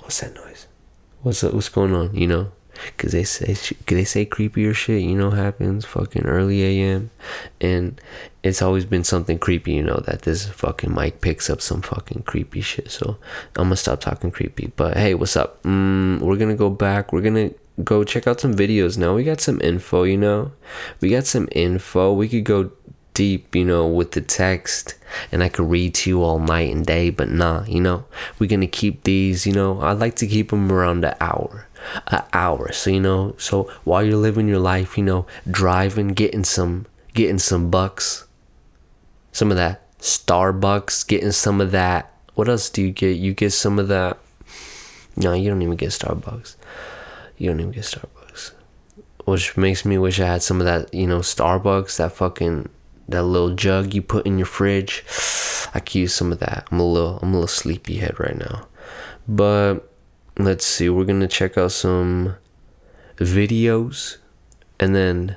What's 0.00 0.20
that 0.20 0.34
noise? 0.34 0.66
What's 1.22 1.42
up? 1.42 1.54
What's 1.54 1.70
going 1.70 1.94
on? 1.94 2.14
You 2.14 2.26
know? 2.26 2.52
Cause 2.96 3.12
they 3.12 3.24
say 3.24 3.56
they 3.86 4.04
say 4.04 4.26
creepier 4.26 4.74
shit, 4.74 5.02
you 5.02 5.16
know, 5.16 5.30
happens 5.30 5.84
fucking 5.84 6.24
early 6.26 6.62
AM, 6.62 7.10
and 7.60 8.00
it's 8.42 8.60
always 8.60 8.84
been 8.84 9.04
something 9.04 9.38
creepy, 9.38 9.72
you 9.72 9.82
know, 9.82 10.02
that 10.06 10.22
this 10.22 10.46
fucking 10.46 10.92
mic 10.94 11.20
picks 11.20 11.48
up 11.48 11.60
some 11.60 11.82
fucking 11.82 12.22
creepy 12.22 12.60
shit. 12.60 12.90
So 12.90 13.16
I'm 13.56 13.64
gonna 13.64 13.76
stop 13.76 14.00
talking 14.00 14.30
creepy. 14.30 14.72
But 14.76 14.96
hey, 14.96 15.14
what's 15.14 15.36
up? 15.36 15.62
Mm, 15.62 16.20
we're 16.20 16.36
gonna 16.36 16.54
go 16.54 16.70
back. 16.70 17.12
We're 17.12 17.22
gonna 17.22 17.50
go 17.82 18.04
check 18.04 18.26
out 18.26 18.40
some 18.40 18.54
videos 18.54 18.98
now. 18.98 19.14
We 19.14 19.24
got 19.24 19.40
some 19.40 19.60
info, 19.60 20.04
you 20.04 20.16
know, 20.16 20.52
we 21.00 21.10
got 21.10 21.26
some 21.26 21.48
info. 21.52 22.12
We 22.12 22.28
could 22.28 22.44
go 22.44 22.70
deep, 23.14 23.54
you 23.54 23.64
know, 23.64 23.86
with 23.86 24.12
the 24.12 24.20
text 24.20 24.96
and 25.32 25.42
I 25.42 25.48
could 25.48 25.70
read 25.70 25.94
to 25.94 26.10
you 26.10 26.22
all 26.22 26.38
night 26.38 26.74
and 26.74 26.84
day, 26.84 27.10
but 27.10 27.30
nah, 27.30 27.64
you 27.64 27.80
know, 27.80 28.04
we're 28.38 28.50
gonna 28.50 28.66
keep 28.66 29.04
these, 29.04 29.46
you 29.46 29.52
know, 29.52 29.80
I 29.80 29.92
like 29.92 30.16
to 30.16 30.26
keep 30.26 30.50
them 30.50 30.70
around 30.70 31.04
an 31.04 31.14
hour 31.20 31.66
an 32.08 32.22
hour. 32.32 32.72
So 32.72 32.90
you 32.90 33.00
know, 33.00 33.34
so 33.38 33.70
while 33.84 34.02
you're 34.02 34.16
living 34.16 34.48
your 34.48 34.58
life, 34.58 34.96
you 34.96 35.04
know, 35.04 35.26
driving, 35.50 36.08
getting 36.08 36.44
some, 36.44 36.86
getting 37.12 37.38
some 37.38 37.70
bucks, 37.70 38.26
some 39.32 39.50
of 39.50 39.56
that 39.56 39.84
Starbucks, 40.04 41.06
getting 41.06 41.32
some 41.32 41.62
of 41.62 41.70
that. 41.70 42.12
What 42.34 42.46
else 42.46 42.68
do 42.68 42.82
you 42.82 42.90
get? 42.90 43.16
You 43.16 43.32
get 43.32 43.52
some 43.52 43.78
of 43.78 43.88
that. 43.88 44.18
No, 45.16 45.32
you 45.32 45.48
don't 45.48 45.62
even 45.62 45.76
get 45.76 45.90
Starbucks. 45.90 46.56
You 47.38 47.48
don't 47.48 47.60
even 47.60 47.72
get 47.72 47.84
Starbucks. 47.84 48.52
Which 49.24 49.56
makes 49.56 49.86
me 49.86 49.96
wish 49.96 50.20
I 50.20 50.26
had 50.26 50.42
some 50.42 50.60
of 50.60 50.66
that, 50.66 50.92
you 50.92 51.06
know, 51.06 51.20
Starbucks, 51.20 51.96
that 51.96 52.12
fucking 52.12 52.68
that 53.08 53.22
little 53.22 53.54
jug 53.54 53.94
you 53.94 54.02
put 54.02 54.26
in 54.26 54.36
your 54.36 54.46
fridge. 54.46 55.04
I 55.74 55.80
could 55.80 55.94
use 55.94 56.14
some 56.14 56.32
of 56.32 56.38
that. 56.40 56.68
I'm 56.70 56.80
a 56.80 56.86
little 56.86 57.18
I'm 57.22 57.30
a 57.30 57.32
little 57.32 57.48
sleepy 57.48 57.96
head 57.96 58.20
right 58.20 58.36
now. 58.36 58.68
But 59.26 59.90
let's 60.38 60.66
see, 60.66 60.88
we're 60.88 61.04
gonna 61.04 61.28
check 61.28 61.56
out 61.56 61.72
some 61.72 62.36
videos 63.16 64.16
and 64.80 64.94
then 64.94 65.36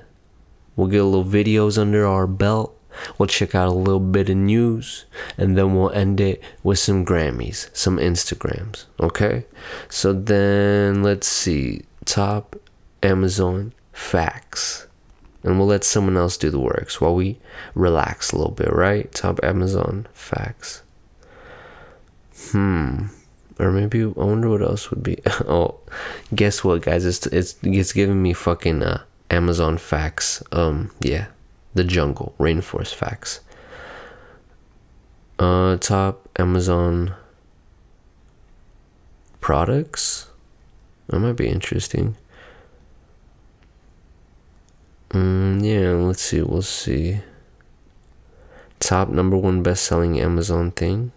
we'll 0.76 0.88
get 0.88 1.02
a 1.02 1.06
little 1.06 1.26
videos 1.26 1.78
under 1.78 2.06
our 2.06 2.28
belt. 2.28 2.74
We'll 3.18 3.28
check 3.28 3.54
out 3.54 3.68
a 3.68 3.72
little 3.72 4.00
bit 4.00 4.30
of 4.30 4.38
news 4.38 5.06
and 5.38 5.56
then 5.56 5.76
we'll 5.76 5.92
end 5.92 6.20
it 6.20 6.42
with 6.64 6.80
some 6.80 7.06
Grammys, 7.06 7.70
some 7.76 7.98
Instagrams. 7.98 8.86
Okay? 9.00 9.46
So 9.88 10.14
then 10.14 11.04
let's 11.04 11.28
see. 11.28 11.84
Top 12.06 12.56
Amazon 13.04 13.74
facts. 13.94 14.88
And 15.44 15.60
we'll 15.60 15.68
let 15.68 15.84
someone 15.84 16.18
else 16.18 16.38
do 16.38 16.50
the 16.50 16.60
works 16.60 17.00
while 17.00 17.14
we 17.14 17.38
relax 17.76 18.32
a 18.32 18.38
little 18.38 18.52
bit, 18.52 18.74
right? 18.74 19.12
Top 19.12 19.40
Amazon 19.44 20.08
facts. 20.12 20.82
Hmm 22.52 23.08
or 23.60 23.72
maybe 23.72 24.04
I 24.04 24.08
wonder 24.08 24.50
what 24.50 24.62
else 24.62 24.90
would 24.90 25.04
be. 25.04 25.20
oh, 25.48 25.80
guess 26.34 26.64
what, 26.64 26.82
guys? 26.82 27.06
It's 27.06 27.26
it's 27.28 27.56
it's 27.64 27.94
giving 27.94 28.22
me 28.22 28.34
fucking 28.34 28.84
uh, 28.84 29.04
Amazon 29.30 29.78
facts. 29.78 30.44
Um, 30.52 30.92
yeah, 31.00 31.28
the 31.74 31.84
jungle 31.84 32.36
rainforest 32.40 32.94
facts. 32.94 33.42
Uh, 35.40 35.78
top 35.78 36.28
Amazon 36.38 37.14
products. 39.42 40.28
That 41.08 41.20
might 41.20 41.38
be 41.38 41.48
interesting. 41.48 42.16
Mm, 45.12 45.64
yeah, 45.64 45.92
let's 45.92 46.22
see. 46.22 46.42
We'll 46.42 46.62
see. 46.62 47.22
Top 48.80 49.10
number 49.10 49.38
one 49.38 49.64
best 49.64 49.84
selling 49.84 50.20
Amazon 50.20 50.72
thing. 50.72 51.12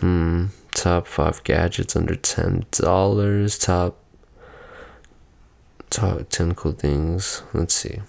Hmm. 0.00 0.46
Top 0.72 1.06
five 1.06 1.42
gadgets 1.44 1.96
under 1.96 2.14
ten 2.14 2.66
dollars. 2.70 3.58
Top. 3.58 3.96
Top 5.90 6.28
ten 6.28 6.54
cool 6.54 6.72
things. 6.72 7.42
Let's 7.54 7.74
see. 7.74 8.00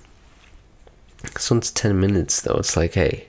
This 1.34 1.50
one's 1.50 1.72
ten 1.72 2.00
minutes 2.00 2.42
though. 2.42 2.58
It's 2.58 2.76
like, 2.76 2.94
hey. 2.96 3.28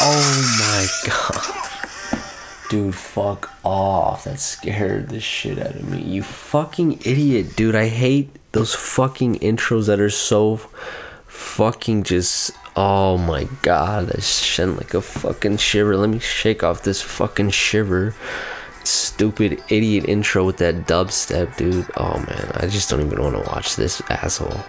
Oh 0.00 0.58
my 0.60 0.86
god. 1.10 1.64
Dude, 2.70 2.94
fuck 2.94 3.50
off. 3.64 4.24
That 4.24 4.38
scared 4.38 5.08
the 5.08 5.20
shit 5.20 5.58
out 5.58 5.74
of 5.74 5.88
me. 5.88 6.02
You 6.02 6.22
fucking 6.22 7.00
idiot, 7.04 7.56
dude. 7.56 7.74
I 7.74 7.88
hate 7.88 8.30
those 8.52 8.74
fucking 8.74 9.36
intros 9.40 9.86
that 9.86 10.00
are 10.00 10.10
so 10.10 10.60
fucking 11.26 12.02
just. 12.04 12.52
Oh 12.80 13.18
my 13.18 13.48
god, 13.62 14.06
that 14.06 14.22
sent 14.22 14.76
like 14.76 14.94
a 14.94 15.02
fucking 15.02 15.56
shiver. 15.56 15.96
Let 15.96 16.10
me 16.10 16.20
shake 16.20 16.62
off 16.62 16.84
this 16.84 17.02
fucking 17.02 17.50
shiver. 17.50 18.14
Stupid 18.84 19.60
idiot 19.68 20.04
intro 20.08 20.44
with 20.44 20.58
that 20.58 20.86
dubstep, 20.86 21.56
dude. 21.56 21.90
Oh 21.96 22.18
man, 22.18 22.52
I 22.54 22.68
just 22.68 22.88
don't 22.88 23.04
even 23.04 23.20
want 23.20 23.34
to 23.34 23.50
watch 23.50 23.74
this 23.74 24.00
asshole. 24.08 24.60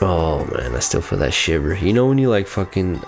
Oh 0.00 0.44
man, 0.52 0.74
I 0.74 0.80
still 0.80 1.00
feel 1.00 1.20
that 1.20 1.32
shiver. 1.32 1.76
You 1.76 1.92
know 1.92 2.08
when 2.08 2.18
you 2.18 2.28
like 2.28 2.48
fucking 2.48 3.00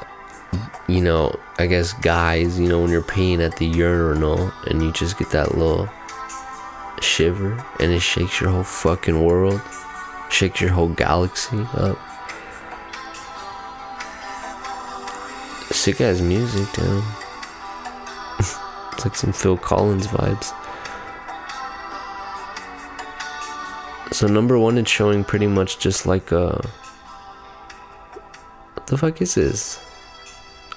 you 0.87 1.01
know, 1.01 1.35
I 1.59 1.67
guess 1.67 1.95
guys, 1.95 2.57
you 2.61 2.69
know, 2.69 2.83
when 2.83 2.93
you're 2.93 3.03
peeing 3.03 3.45
at 3.45 3.57
the 3.57 3.67
urinal 3.67 4.53
and 4.69 4.81
you 4.81 4.93
just 4.93 5.19
get 5.19 5.31
that 5.31 5.59
little 5.59 5.89
shiver 7.01 7.67
and 7.81 7.91
it 7.91 7.99
shakes 7.99 8.41
your 8.41 8.51
whole 8.51 8.63
fucking 8.63 9.25
world, 9.25 9.61
shakes 10.31 10.61
your 10.61 10.71
whole 10.71 10.91
galaxy 10.91 11.67
up. 11.75 11.99
Sick 15.73 16.01
ass 16.01 16.21
music, 16.21 16.69
damn. 16.75 17.03
it's 18.39 19.05
like 19.05 19.17
some 19.17 19.33
Phil 19.33 19.57
Collins 19.57 20.07
vibes. 20.07 20.53
So 24.13 24.27
number 24.27 24.59
one, 24.59 24.77
it's 24.77 24.91
showing 24.91 25.25
pretty 25.25 25.47
much 25.47 25.79
just 25.79 26.07
like 26.07 26.31
a. 26.31 26.63
What 28.75 28.87
the 28.87 28.99
fuck 28.99 29.23
is 29.23 29.35
this? 29.35 29.83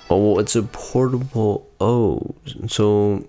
Oh, 0.09 0.39
it's 0.39 0.55
a 0.55 0.63
portable. 0.63 1.67
Oh, 1.81 2.33
so 2.67 3.27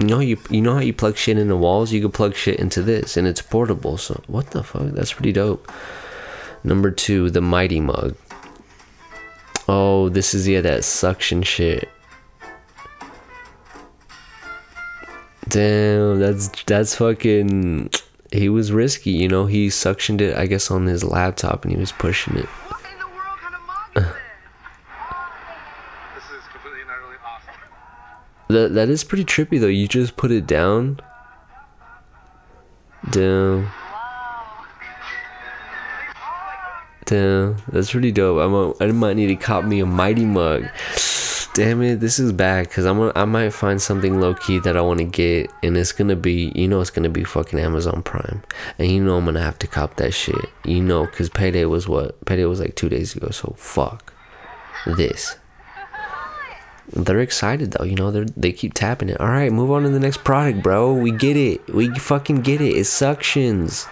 you 0.00 0.06
know 0.06 0.18
you 0.18 0.36
you 0.50 0.60
know 0.60 0.74
how 0.74 0.80
you 0.80 0.92
plug 0.92 1.16
shit 1.16 1.38
into 1.38 1.56
walls? 1.56 1.92
You 1.92 2.00
can 2.00 2.10
plug 2.10 2.34
shit 2.34 2.58
into 2.58 2.82
this, 2.82 3.16
and 3.16 3.26
it's 3.26 3.40
portable. 3.40 3.96
So 3.96 4.20
what 4.26 4.50
the 4.50 4.64
fuck? 4.64 4.88
That's 4.88 5.12
pretty 5.12 5.32
dope. 5.32 5.70
Number 6.64 6.90
two, 6.90 7.30
the 7.30 7.40
Mighty 7.40 7.80
Mug. 7.80 8.16
Oh, 9.68 10.08
this 10.08 10.34
is 10.34 10.48
yeah 10.48 10.62
that 10.62 10.82
suction 10.84 11.42
shit. 11.42 11.88
Damn, 15.46 16.18
that's 16.18 16.48
that's 16.64 16.94
fucking. 16.94 17.90
He 18.32 18.48
was 18.48 18.72
risky, 18.72 19.10
you 19.10 19.28
know. 19.28 19.46
He 19.46 19.68
suctioned 19.68 20.20
it, 20.20 20.36
I 20.36 20.46
guess, 20.46 20.70
on 20.70 20.86
his 20.86 21.04
laptop, 21.04 21.64
and 21.64 21.72
he 21.72 21.78
was 21.78 21.92
pushing 21.92 22.36
it. 22.36 22.44
What 22.46 22.80
in 22.92 22.98
the 22.98 23.06
world 23.06 23.38
kind 23.38 23.54
of 23.54 23.60
mug 23.62 23.76
is 23.94 24.04
this? 24.04 24.14
This 26.14 26.24
is 26.38 26.48
completely 26.48 26.80
and 26.82 26.90
utterly 26.90 27.16
awesome. 27.24 27.54
That 28.48 28.74
that 28.74 28.88
is 28.88 29.04
pretty 29.04 29.24
trippy 29.24 29.60
though. 29.60 29.66
You 29.66 29.88
just 29.88 30.16
put 30.16 30.30
it 30.30 30.46
down. 30.46 31.00
Damn. 33.10 33.68
Damn, 37.08 37.56
that's 37.72 37.90
pretty 37.92 38.12
dope. 38.12 38.38
I'm 38.38 38.52
a, 38.52 38.84
I 38.84 38.92
might 38.92 39.16
need 39.16 39.28
to 39.28 39.36
cop 39.36 39.64
me 39.64 39.80
a 39.80 39.86
mighty 39.86 40.26
mug. 40.26 40.66
Damn 41.54 41.80
it, 41.80 42.00
this 42.00 42.18
is 42.18 42.32
bad 42.32 42.68
because 42.68 42.84
I'm 42.84 43.10
I 43.16 43.24
might 43.24 43.48
find 43.54 43.80
something 43.80 44.20
low 44.20 44.34
key 44.34 44.58
that 44.58 44.76
I 44.76 44.82
want 44.82 44.98
to 44.98 45.06
get, 45.06 45.50
and 45.62 45.74
it's 45.74 45.90
gonna 45.90 46.16
be 46.16 46.52
you 46.54 46.68
know 46.68 46.82
it's 46.82 46.90
gonna 46.90 47.08
be 47.08 47.24
fucking 47.24 47.58
Amazon 47.58 48.02
Prime, 48.02 48.42
and 48.78 48.92
you 48.92 49.02
know 49.02 49.16
I'm 49.16 49.24
gonna 49.24 49.40
have 49.40 49.58
to 49.60 49.66
cop 49.66 49.96
that 49.96 50.12
shit. 50.12 50.50
You 50.66 50.82
know, 50.82 51.06
cause 51.06 51.30
payday 51.30 51.64
was 51.64 51.88
what 51.88 52.22
payday 52.26 52.44
was 52.44 52.60
like 52.60 52.76
two 52.76 52.90
days 52.90 53.16
ago. 53.16 53.30
So 53.30 53.54
fuck 53.56 54.12
this. 54.86 55.36
They're 56.92 57.20
excited 57.20 57.70
though, 57.70 57.84
you 57.84 57.94
know. 57.94 58.10
They 58.10 58.26
they 58.36 58.52
keep 58.52 58.74
tapping 58.74 59.08
it. 59.08 59.18
All 59.18 59.28
right, 59.28 59.50
move 59.50 59.70
on 59.70 59.84
to 59.84 59.88
the 59.88 59.98
next 59.98 60.24
product, 60.24 60.62
bro. 60.62 60.92
We 60.92 61.10
get 61.10 61.38
it. 61.38 61.74
We 61.74 61.88
fucking 61.88 62.42
get 62.42 62.60
it. 62.60 62.76
It 62.76 62.84
suctions. 62.84 63.88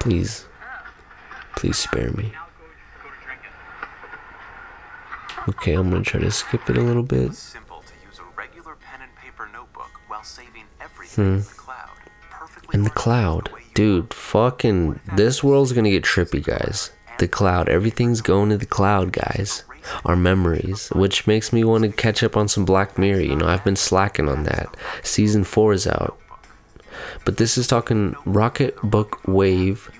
Please, 0.00 0.47
please 1.58 1.76
spare 1.76 2.12
me. 2.12 2.30
Okay, 5.48 5.72
I'm 5.72 5.90
gonna 5.90 6.04
try 6.04 6.20
to 6.20 6.30
skip 6.30 6.70
it 6.70 6.78
a 6.78 6.80
little 6.80 7.02
bit. 7.02 7.34
simple 7.34 7.82
to 7.82 7.92
use 8.06 8.20
a 8.20 8.38
regular 8.38 8.76
pen 8.76 9.00
and 9.02 9.10
paper 9.16 9.48
notebook 9.52 9.90
while 10.06 10.22
saving 10.22 10.66
everything 10.80 11.24
hmm. 11.24 11.32
in 11.32 11.40
the 11.40 11.48
cloud. 11.56 11.90
Perfectly 12.30 12.74
In 12.74 12.84
the 12.84 12.90
organized 12.90 12.94
cloud, 12.94 13.46
the 13.48 13.54
way 13.54 13.60
you 13.62 13.74
dude. 13.74 14.14
Fucking, 14.14 15.00
this 15.16 15.42
world's 15.42 15.72
gonna 15.72 15.90
get 15.90 16.04
trippy, 16.04 16.44
guys. 16.44 16.92
The 17.18 17.26
cloud. 17.26 17.68
Everything's 17.68 18.20
going 18.20 18.50
to 18.50 18.56
the 18.56 18.64
cloud, 18.64 19.10
guys. 19.10 19.64
Our 20.04 20.14
memories, 20.14 20.90
which 20.90 21.26
makes 21.26 21.52
me 21.52 21.64
want 21.64 21.82
to 21.82 21.90
catch 21.90 22.22
up 22.22 22.36
on 22.36 22.46
some 22.46 22.64
Black 22.64 22.98
Mirror. 22.98 23.22
You 23.22 23.34
know, 23.34 23.48
I've 23.48 23.64
been 23.64 23.74
slacking 23.74 24.28
on 24.28 24.44
that. 24.44 24.76
Season 25.02 25.42
four 25.42 25.72
is 25.72 25.88
out, 25.88 26.16
but 27.24 27.38
this 27.38 27.58
is 27.58 27.66
talking 27.66 28.12
Rocketbook 28.26 29.26
Wave. 29.26 29.90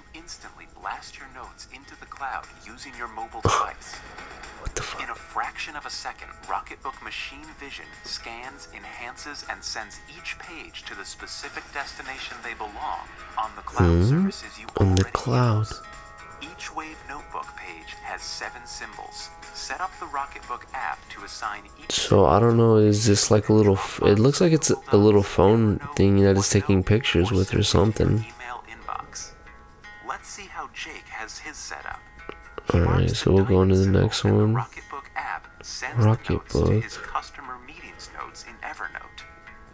Fraction 5.68 5.76
of 5.76 5.86
a 5.86 5.94
second, 5.94 6.28
Rocketbook 6.46 7.02
Machine 7.02 7.44
Vision 7.60 7.84
scans, 8.04 8.68
enhances, 8.74 9.44
and 9.50 9.62
sends 9.62 10.00
each 10.16 10.38
page 10.38 10.84
to 10.84 10.94
the 10.94 11.04
specific 11.04 11.62
destination 11.74 12.36
they 12.42 12.54
belong 12.54 13.04
on 13.36 13.50
the 13.56 13.62
cloud 13.62 13.96
hmm? 13.96 14.08
services 14.08 14.58
you? 14.58 14.66
On 14.78 14.94
the 14.94 15.04
cloud. 15.04 15.66
use. 15.66 15.80
Each 16.40 16.74
Wave 16.74 16.96
notebook 17.08 17.46
page 17.56 17.94
has 18.02 18.22
seven 18.22 18.64
symbols. 18.64 19.28
Set 19.54 19.80
up 19.80 19.90
the 20.00 20.06
Rocketbook 20.06 20.62
app 20.72 20.98
to 21.10 21.24
assign 21.24 21.62
each 21.82 21.92
So 21.92 22.24
I 22.24 22.38
don't 22.38 22.56
know. 22.56 22.76
Is 22.76 23.06
this 23.06 23.30
like 23.30 23.48
a 23.48 23.52
little? 23.52 23.78
It 24.02 24.18
looks 24.18 24.40
like 24.40 24.52
it's 24.52 24.70
a, 24.70 24.96
little 24.96 25.24
phone 25.24 25.80
thing 25.96 26.22
that 26.22 26.36
is 26.36 26.48
taking 26.48 26.84
pictures 26.84 27.32
with 27.32 27.54
or 27.54 27.64
something. 27.64 28.24
Email 28.24 28.62
inbox. 28.70 29.32
Let's 30.08 30.28
see 30.28 30.46
how 30.46 30.70
Jake 30.72 31.08
has 31.08 31.38
his 31.38 31.56
set. 31.56 31.84
All 32.74 32.80
right, 32.80 33.10
so 33.10 33.32
we'll 33.32 33.44
go 33.44 33.60
on 33.60 33.70
to 33.70 33.76
the 33.76 33.86
next 33.86 34.24
one. 34.24 34.54
Sends 35.68 36.02
the 36.02 36.32
notes 36.32 36.52
to 36.54 36.80
his 36.80 36.96
customer 36.96 37.58
meetings 37.66 38.08
notes 38.18 38.44
in 38.48 38.54
Evernote. 38.66 39.20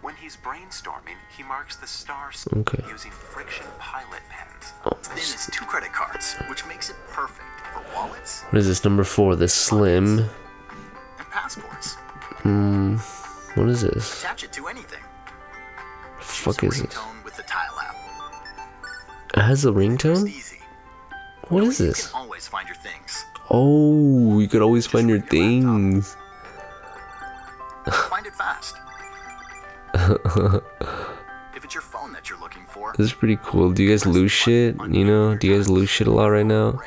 When 0.02 0.16
he's 0.16 0.36
brainstorming, 0.36 1.16
he 1.36 1.44
marks 1.44 1.76
the 1.76 1.86
stars 1.86 2.46
Okay. 2.52 2.82
using 2.90 3.12
friction 3.12 3.64
pilot 3.78 4.20
pens. 4.28 4.72
Oh, 4.84 4.90
then 5.04 5.16
it's 5.16 5.48
two 5.52 5.64
credit 5.66 5.92
cards, 5.92 6.34
which 6.50 6.66
makes 6.66 6.90
it 6.90 6.96
perfect 7.10 7.46
for 7.72 7.80
wallets 7.94 8.42
What 8.50 8.58
is 8.58 8.66
this 8.66 8.82
number 8.84 9.04
four? 9.04 9.36
The 9.36 9.46
Slim. 9.46 10.18
and 10.18 11.28
passports. 11.30 11.94
Hmm, 12.42 12.96
what 13.54 13.68
is 13.68 13.82
this? 13.82 14.20
Attach 14.24 14.42
it 14.44 14.52
to 14.54 14.66
anything. 14.66 15.02
Fuck 16.18 16.64
is 16.64 16.82
this? 16.82 16.98
with 17.24 17.36
the 17.36 17.44
Tile 17.44 17.78
app. 17.80 17.96
It 19.36 19.40
has 19.42 19.64
a 19.64 19.70
ringtone. 19.70 20.28
What 21.48 21.62
is 21.64 21.78
this? 21.78 22.12
Can 23.48 23.56
always 23.56 23.66
find 23.66 23.78
your 23.78 24.00
things. 24.00 24.16
Oh, 24.30 24.38
you 24.40 24.48
could 24.48 24.62
always 24.62 24.86
find 24.86 25.08
your 25.08 25.20
things. 25.20 26.16
Find 28.08 28.26
it 28.26 28.34
fast. 28.34 28.76
if 31.54 31.64
it's 31.64 31.74
your 31.74 31.82
phone 31.82 32.12
that 32.12 32.28
you're 32.28 32.40
looking 32.40 32.64
for, 32.66 32.92
This 32.96 33.08
is 33.08 33.12
pretty 33.12 33.38
cool. 33.42 33.72
Do 33.72 33.82
you 33.82 33.90
guys 33.90 34.06
lose 34.06 34.32
shit? 34.32 34.76
You 34.88 35.04
know, 35.04 35.36
do 35.36 35.46
you 35.46 35.56
guys 35.56 35.68
lose 35.68 35.90
shit 35.90 36.06
a 36.06 36.10
lot 36.10 36.28
right 36.28 36.46
now? 36.46 36.80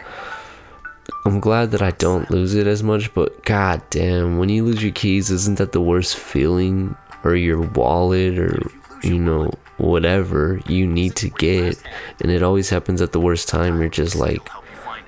I'm 1.26 1.40
glad 1.40 1.72
that 1.72 1.82
I 1.82 1.92
don't 1.92 2.30
lose 2.32 2.54
it 2.56 2.68
as 2.68 2.84
much, 2.84 3.14
but 3.14 3.44
god 3.46 3.82
damn, 3.90 4.38
when 4.40 4.50
you 4.50 4.66
lose 4.66 4.84
your 4.84 4.92
keys, 4.92 5.32
isn't 5.32 5.58
that 5.58 5.72
the 5.72 5.82
worst 5.82 6.18
feeling? 6.18 6.98
Or 7.24 7.36
your 7.36 7.62
wallet, 7.62 8.38
or 8.38 8.62
you 9.04 9.20
know, 9.20 9.52
whatever 9.78 10.62
you 10.68 10.88
need 10.88 11.16
to 11.18 11.30
get, 11.30 11.82
and 12.22 12.32
it 12.32 12.44
always 12.44 12.70
happens 12.70 13.02
at 13.02 13.12
the 13.12 13.20
worst 13.20 13.50
time. 13.50 13.80
You're 13.80 13.90
just 13.90 14.16
like, 14.16 14.48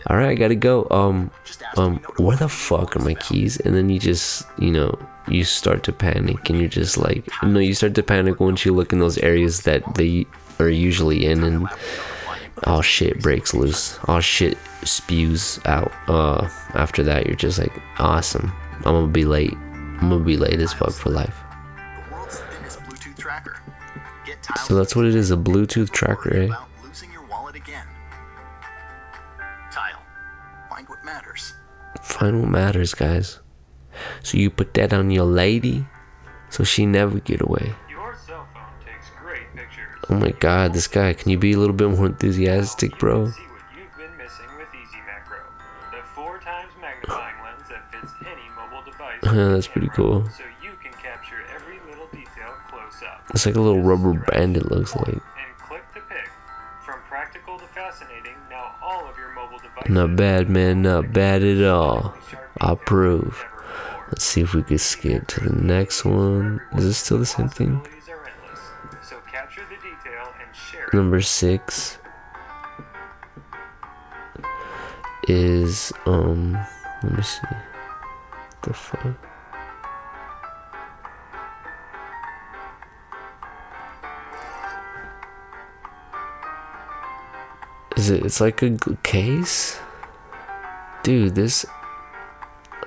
help 0.07 0.11
you 0.11 0.11
find 0.11 0.11
it. 0.11 0.11
all 0.11 0.17
right, 0.17 0.29
I 0.29 0.35
gotta 0.35 0.55
go. 0.55 0.87
Um, 0.91 1.31
um, 1.77 1.97
where 2.17 2.37
the 2.37 2.49
fuck 2.49 2.95
are 2.95 2.99
my 2.99 3.13
keys? 3.15 3.57
And 3.59 3.75
then 3.75 3.89
you 3.89 3.99
just, 3.99 4.45
you 4.57 4.71
know, 4.71 4.97
you 5.27 5.43
start 5.43 5.83
to 5.83 5.91
panic, 5.93 6.49
and 6.49 6.59
you're 6.59 6.69
just 6.69 6.97
like, 6.97 7.27
no, 7.43 7.59
you 7.59 7.73
start 7.73 7.95
to 7.95 8.03
panic 8.03 8.39
once 8.39 8.65
you 8.65 8.73
look 8.73 8.93
in 8.93 8.99
those 8.99 9.17
areas 9.19 9.61
that 9.61 9.95
they 9.95 10.25
are 10.59 10.69
usually 10.69 11.25
in, 11.25 11.43
and 11.43 11.67
all 12.65 12.81
shit 12.81 13.21
breaks 13.21 13.53
loose. 13.53 13.99
All 14.05 14.19
shit 14.19 14.57
spews 14.83 15.59
out. 15.65 15.91
Uh, 16.07 16.49
after 16.73 17.03
that, 17.03 17.27
you're 17.27 17.35
just 17.35 17.59
like, 17.59 17.73
awesome. 17.99 18.51
I'm 18.77 18.83
gonna 18.83 19.07
be 19.07 19.25
late. 19.25 19.53
I'm 19.53 20.09
gonna 20.09 20.23
be 20.23 20.37
late 20.37 20.59
as 20.59 20.73
fuck 20.73 20.91
for 20.91 21.09
life. 21.09 21.35
The 22.09 22.15
world's 22.15 22.39
thinnest 22.39 22.79
Bluetooth 22.81 23.17
tracker. 23.17 23.61
Get 24.25 24.41
Tile 24.41 24.65
So 24.65 24.75
that's 24.75 24.95
what 24.95 25.05
it 25.05 25.15
is, 25.15 25.31
a 25.31 25.37
Bluetooth 25.37 25.91
tracker, 25.91 26.35
eh? 26.35 26.49
Find 32.20 32.41
what 32.41 32.49
matters, 32.49 32.93
guys. 32.93 33.39
So 34.24 34.38
you 34.38 34.49
put 34.49 34.74
that 34.74 34.91
on 34.93 35.09
your 35.09 35.26
lady, 35.26 35.86
so 36.49 36.63
she 36.65 36.86
never 36.86 37.20
get 37.20 37.39
away. 37.41 37.74
Your 37.89 38.13
cell 38.28 38.45
phone 38.53 38.63
takes 38.86 39.07
great 39.22 39.47
pictures. 39.55 39.88
Oh 40.09 40.15
my 40.15 40.32
god, 40.32 40.74
this 40.74 40.88
guy, 40.88 41.13
can 41.13 41.32
you 41.32 41.38
be 41.38 41.53
a 41.53 41.57
little 41.57 41.76
bit 41.76 41.89
more 41.89 42.07
enthusiastic, 42.07 42.97
bro? 42.99 43.28
See 43.30 43.41
what 43.41 43.61
you've 43.78 43.97
been 43.97 44.17
missing 44.17 44.51
with 44.57 44.67
Easy 44.76 44.99
Macro, 45.07 45.39
the 45.91 46.03
four 46.13 46.39
times 46.39 46.72
magnifying 46.82 47.36
lens 47.43 47.70
that 47.70 47.89
fits 47.91 48.11
any 48.22 48.49
mobile 48.55 48.84
device. 48.91 49.22
with 49.22 49.32
Yeah, 49.36 49.47
that's 49.55 49.67
pretty 49.67 49.89
cool. 49.89 50.26
So 50.38 50.43
you 50.61 50.72
can 50.84 50.91
capture 50.93 51.39
every 51.55 51.80
little 51.89 52.07
detail 52.11 52.51
close 52.70 53.01
up. 53.07 53.24
It's 53.34 53.45
like 53.45 53.55
a 53.55 53.61
little 53.61 53.82
rubber 53.82 54.13
band, 54.13 54.57
it 54.57 54.70
looks 54.70 54.93
like. 54.95 55.20
Not 59.89 60.15
bad, 60.15 60.51
man, 60.51 60.83
not 60.83 61.13
bad 61.13 61.41
at 61.41 61.63
all. 61.67 62.13
I 62.61 62.73
approve. 62.73 63.43
Let's 64.09 64.23
see 64.23 64.41
if 64.41 64.53
we 64.53 64.61
can 64.61 64.77
skip 64.77 65.25
to 65.29 65.49
the 65.49 65.55
next 65.55 66.05
one. 66.05 66.61
Is 66.75 66.85
this 66.85 66.97
still 66.99 67.17
the 67.17 67.25
same 67.25 67.49
thing? 67.49 67.81
Number 70.93 71.21
six 71.21 71.97
is 75.27 75.91
um. 76.05 76.53
Let 77.01 77.17
me 77.17 77.23
see. 77.23 77.47
The 78.61 78.73
fuck. 78.73 79.28
Is 87.97 88.09
it? 88.09 88.25
It's 88.25 88.41
like 88.41 88.61
a 88.61 88.77
case, 89.03 89.79
dude. 91.03 91.35
This. 91.35 91.65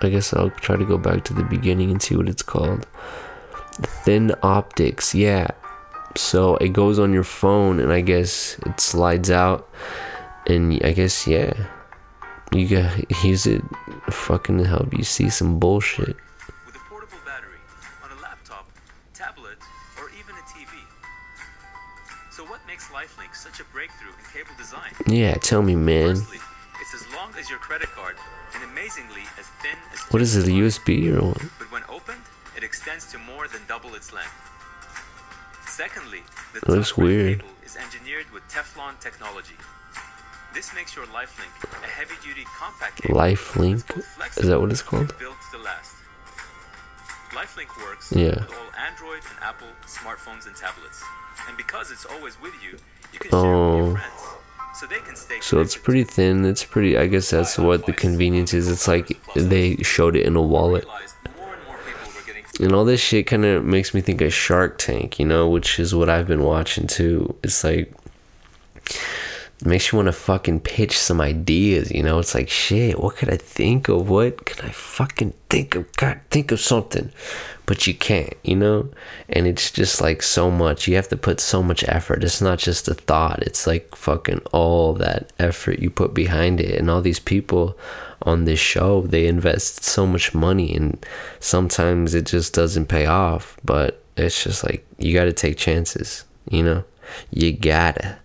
I 0.00 0.08
guess 0.08 0.32
I'll 0.34 0.50
try 0.50 0.76
to 0.76 0.84
go 0.84 0.98
back 0.98 1.22
to 1.24 1.34
the 1.34 1.44
beginning 1.44 1.90
and 1.90 2.02
see 2.02 2.16
what 2.16 2.28
it's 2.28 2.42
called. 2.42 2.86
ThinOptics, 4.04 5.14
yeah. 5.14 5.48
So 6.16 6.56
it 6.56 6.72
goes 6.72 6.98
on 6.98 7.12
your 7.12 7.24
phone, 7.24 7.80
and 7.80 7.92
I 7.92 8.00
guess 8.00 8.58
it 8.66 8.80
slides 8.80 9.30
out, 9.30 9.68
and 10.46 10.80
I 10.84 10.92
guess 10.92 11.26
yeah, 11.26 11.52
you 12.52 12.68
got 12.68 13.24
use 13.24 13.46
it, 13.46 13.62
fucking 14.10 14.58
to 14.58 14.66
help 14.66 14.92
you 14.96 15.04
see 15.04 15.30
some 15.30 15.58
bullshit. 15.58 16.16
Yeah, 25.06 25.34
tell 25.34 25.62
me, 25.62 25.74
man. 25.76 26.16
Firstly, 26.16 26.38
it's 26.80 26.94
as 26.94 27.04
long 27.14 27.32
as 27.38 27.50
your 27.50 27.58
credit 27.58 27.88
card 27.90 28.16
and 28.54 28.62
amazingly 28.70 29.22
as 29.38 29.46
thin 29.62 29.76
as 29.92 30.00
What 30.12 30.22
is 30.22 30.36
it? 30.36 30.46
A 30.46 30.50
USB 30.50 31.10
or 31.16 31.28
what? 31.28 31.38
But 31.58 31.72
when 31.72 31.82
opened, 31.88 32.20
it 32.56 32.62
extends 32.62 33.10
to 33.12 33.18
more 33.18 33.48
than 33.48 33.60
double 33.68 33.94
its 33.94 34.12
length. 34.12 34.32
Secondly, 35.66 36.20
the 36.52 36.70
looks 36.70 36.96
weird. 36.96 37.40
cable 37.40 37.52
is 37.64 37.76
engineered 37.76 38.26
with 38.32 38.42
Teflon 38.48 38.98
technology. 39.00 39.56
This 40.54 40.74
makes 40.74 40.94
your 40.94 41.06
LifeLink 41.06 41.48
a 41.82 41.86
heavy-duty 41.86 42.44
compact 42.58 43.02
cable. 43.02 43.18
LifeLink? 43.18 43.80
Is 44.38 44.48
that 44.48 44.60
what 44.60 44.70
it's 44.70 44.82
called? 44.82 45.16
Built 45.18 45.36
to 45.52 45.58
last. 45.58 45.94
LifeLink 47.32 47.72
works 47.82 48.12
Yeah. 48.12 48.34
with 48.36 48.52
all 48.52 48.70
Android 48.86 49.22
and 49.30 49.38
Apple 49.42 49.68
smartphones 49.86 50.46
and 50.46 50.54
tablets. 50.54 51.02
And 51.48 51.56
because 51.56 51.90
it's 51.90 52.04
always 52.04 52.38
with 52.42 52.52
you, 52.62 52.76
you 53.14 53.18
can 53.18 53.30
share 53.30 53.40
it 53.40 53.42
with 53.42 53.56
Oh. 53.56 53.86
your 53.86 53.96
friends. 53.96 54.22
So 55.40 55.60
it's 55.60 55.76
pretty 55.76 56.04
thin. 56.04 56.44
It's 56.44 56.64
pretty. 56.64 56.96
I 56.96 57.06
guess 57.06 57.30
that's 57.30 57.58
what 57.58 57.86
the 57.86 57.92
convenience 57.92 58.54
is. 58.54 58.68
It's 58.68 58.88
like 58.88 59.18
they 59.34 59.76
showed 59.76 60.16
it 60.16 60.26
in 60.26 60.36
a 60.36 60.42
wallet. 60.42 60.86
And 62.60 62.72
all 62.72 62.84
this 62.84 63.00
shit 63.00 63.26
kind 63.26 63.44
of 63.44 63.64
makes 63.64 63.94
me 63.94 64.00
think 64.00 64.20
of 64.20 64.32
Shark 64.32 64.78
Tank, 64.78 65.18
you 65.18 65.26
know, 65.26 65.48
which 65.48 65.80
is 65.80 65.94
what 65.94 66.08
I've 66.08 66.26
been 66.26 66.42
watching 66.42 66.86
too. 66.86 67.34
It's 67.42 67.64
like 67.64 67.92
makes 69.66 69.92
you 69.92 69.96
want 69.96 70.06
to 70.06 70.12
fucking 70.12 70.60
pitch 70.60 70.96
some 70.96 71.20
ideas, 71.20 71.90
you 71.90 72.02
know? 72.02 72.18
It's 72.18 72.34
like 72.34 72.48
shit, 72.48 72.98
what 72.98 73.16
could 73.16 73.30
I 73.30 73.36
think 73.36 73.88
of? 73.88 74.08
What 74.08 74.44
can 74.44 74.66
I 74.66 74.70
fucking 74.70 75.34
think 75.50 75.74
of? 75.74 75.90
God, 75.96 76.20
think 76.30 76.52
of 76.52 76.60
something. 76.60 77.10
But 77.64 77.86
you 77.86 77.94
can't, 77.94 78.34
you 78.42 78.56
know? 78.56 78.90
And 79.28 79.46
it's 79.46 79.70
just 79.70 80.00
like 80.00 80.22
so 80.22 80.50
much. 80.50 80.88
You 80.88 80.96
have 80.96 81.08
to 81.08 81.16
put 81.16 81.40
so 81.40 81.62
much 81.62 81.84
effort. 81.84 82.24
It's 82.24 82.40
not 82.40 82.58
just 82.58 82.88
a 82.88 82.94
thought. 82.94 83.42
It's 83.42 83.66
like 83.66 83.94
fucking 83.94 84.40
all 84.52 84.94
that 84.94 85.32
effort 85.38 85.78
you 85.78 85.90
put 85.90 86.12
behind 86.12 86.60
it. 86.60 86.78
And 86.78 86.90
all 86.90 87.00
these 87.02 87.20
people 87.20 87.78
on 88.22 88.44
this 88.44 88.60
show, 88.60 89.02
they 89.02 89.26
invest 89.26 89.84
so 89.84 90.06
much 90.06 90.34
money 90.34 90.74
and 90.74 91.04
sometimes 91.40 92.14
it 92.14 92.26
just 92.26 92.52
doesn't 92.54 92.86
pay 92.86 93.06
off, 93.06 93.56
but 93.64 94.02
it's 94.16 94.42
just 94.42 94.64
like 94.64 94.84
you 94.98 95.14
got 95.14 95.24
to 95.24 95.32
take 95.32 95.56
chances, 95.56 96.24
you 96.50 96.62
know? 96.62 96.84
You 97.30 97.52
gotta. 97.52 98.18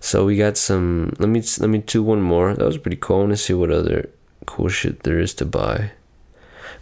So 0.00 0.24
we 0.24 0.36
got 0.36 0.56
some. 0.56 1.14
Let 1.18 1.28
me 1.28 1.42
let 1.58 1.70
me 1.70 1.78
do 1.78 2.02
one 2.02 2.22
more. 2.22 2.54
That 2.54 2.64
was 2.64 2.78
pretty 2.78 2.96
cool. 2.96 3.16
I 3.16 3.20
want 3.20 3.32
to 3.32 3.36
see 3.36 3.54
what 3.54 3.70
other 3.70 4.10
cool 4.46 4.68
shit 4.68 5.02
there 5.02 5.18
is 5.18 5.34
to 5.34 5.44
buy. 5.44 5.92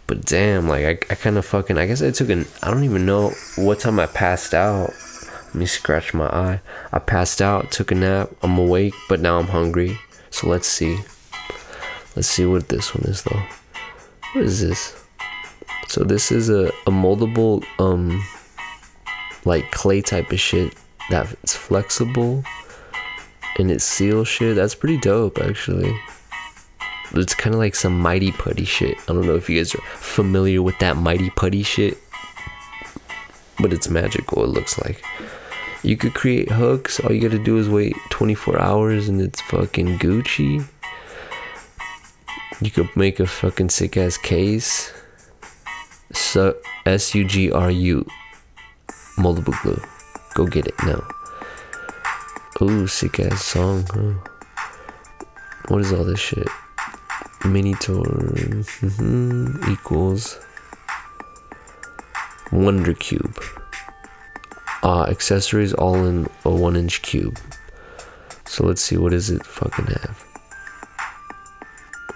But 0.07 0.23
damn, 0.25 0.67
like 0.67 0.85
I, 0.85 1.13
I 1.13 1.15
kind 1.15 1.37
of 1.37 1.45
fucking. 1.45 1.77
I 1.77 1.85
guess 1.85 2.01
I 2.01 2.11
took 2.11 2.29
an. 2.29 2.45
I 2.63 2.71
don't 2.71 2.83
even 2.83 3.05
know 3.05 3.31
what 3.55 3.79
time 3.79 3.99
I 3.99 4.05
passed 4.05 4.53
out. 4.53 4.93
Let 5.47 5.55
me 5.55 5.65
scratch 5.65 6.13
my 6.13 6.27
eye. 6.27 6.61
I 6.91 6.99
passed 6.99 7.41
out, 7.41 7.71
took 7.71 7.91
a 7.91 7.95
nap. 7.95 8.29
I'm 8.41 8.57
awake, 8.57 8.93
but 9.09 9.19
now 9.19 9.39
I'm 9.39 9.47
hungry. 9.47 9.97
So 10.29 10.47
let's 10.47 10.67
see. 10.67 10.97
Let's 12.15 12.27
see 12.27 12.45
what 12.45 12.69
this 12.69 12.93
one 12.95 13.05
is 13.05 13.21
though. 13.23 13.43
What 14.33 14.43
is 14.43 14.61
this? 14.61 15.03
So 15.87 16.03
this 16.03 16.31
is 16.31 16.49
a, 16.49 16.67
a 16.85 16.91
moldable 16.91 17.63
um 17.79 18.23
like 19.45 19.71
clay 19.71 20.01
type 20.01 20.31
of 20.31 20.39
shit 20.39 20.73
that's 21.09 21.55
flexible 21.55 22.43
and 23.57 23.71
it 23.71 23.81
seals 23.81 24.27
shit. 24.27 24.55
That's 24.55 24.75
pretty 24.75 24.97
dope 24.97 25.39
actually. 25.39 25.95
It's 27.13 27.33
kind 27.35 27.53
of 27.53 27.59
like 27.59 27.75
some 27.75 27.99
mighty 27.99 28.31
putty 28.31 28.65
shit. 28.65 28.97
I 29.07 29.13
don't 29.13 29.25
know 29.25 29.35
if 29.35 29.49
you 29.49 29.57
guys 29.59 29.73
are 29.73 29.81
familiar 29.95 30.61
with 30.61 30.77
that 30.79 30.97
mighty 30.97 31.29
putty 31.29 31.63
shit, 31.63 31.97
but 33.59 33.71
it's 33.71 33.89
magical. 33.89 34.43
It 34.43 34.49
looks 34.49 34.77
like 34.79 35.03
you 35.83 35.95
could 35.95 36.13
create 36.13 36.51
hooks. 36.51 36.99
All 36.99 37.13
you 37.13 37.21
gotta 37.21 37.41
do 37.41 37.57
is 37.57 37.69
wait 37.69 37.95
24 38.09 38.59
hours, 38.59 39.07
and 39.07 39.21
it's 39.21 39.39
fucking 39.41 39.99
Gucci. 39.99 40.67
You 42.59 42.71
could 42.71 42.89
make 42.95 43.19
a 43.19 43.25
fucking 43.25 43.69
sick 43.69 43.95
ass 43.95 44.17
case. 44.17 44.91
S 46.85 47.15
U 47.15 47.23
G 47.23 47.51
R 47.51 47.71
U 47.71 48.05
moldable 49.17 49.61
glue. 49.61 49.81
Go 50.33 50.45
get 50.45 50.67
it 50.67 50.75
now. 50.83 51.07
Ooh, 52.59 52.87
sick 52.87 53.19
ass 53.19 53.43
song, 53.43 53.85
huh? 53.91 54.13
What 55.67 55.81
is 55.81 55.93
all 55.93 56.03
this 56.03 56.19
shit? 56.19 56.47
Mini 57.45 57.75
tour 57.75 58.03
mhm, 58.03 59.71
equals 59.71 60.39
Wonder 62.51 62.95
Cube. 62.95 63.39
Uh, 64.81 65.03
accessories 65.03 65.73
all 65.73 66.03
in 66.05 66.27
a 66.45 66.49
one 66.49 66.75
inch 66.75 67.03
cube. 67.03 67.37
So 68.45 68.65
let's 68.65 68.81
see, 68.81 68.97
what 68.97 69.11
does 69.11 69.29
it 69.29 69.45
fucking 69.45 69.85
have? 69.85 70.23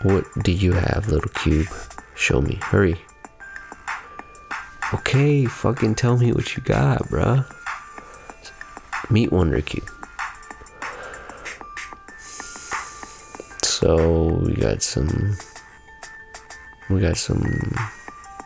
What 0.02 0.26
do 0.42 0.52
you 0.52 0.74
have, 0.74 1.08
little 1.08 1.30
cube? 1.32 1.68
Show 2.16 2.42
me. 2.42 2.56
Hurry. 2.62 3.00
Okay, 4.94 5.46
fucking 5.46 5.96
tell 5.96 6.18
me 6.18 6.34
what 6.34 6.58
you 6.58 6.64
got, 6.64 7.04
bruh. 7.10 7.46
Meet 9.12 9.32
Wonder 9.32 9.62
Cube. 9.62 9.90
So 13.82 14.40
we 14.46 14.54
got 14.54 14.84
some 14.84 15.36
we 16.88 17.02
got 17.02 17.18
some 17.18 17.42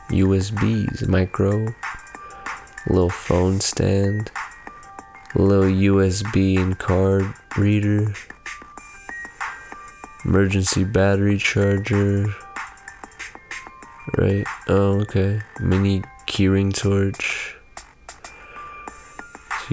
USBs, 0.07 1.09
micro, 1.09 1.75
little 2.88 3.09
phone 3.09 3.59
stand, 3.59 4.31
little 5.36 5.69
USB 5.69 6.57
and 6.57 6.79
card 6.79 7.33
reader, 7.57 8.13
emergency 10.23 10.86
battery 10.86 11.38
charger. 11.38 12.33
Right. 14.17 14.47
Oh, 14.69 15.01
okay. 15.01 15.41
Mini 15.59 16.01
keyring 16.27 16.73
torch. 16.73 17.34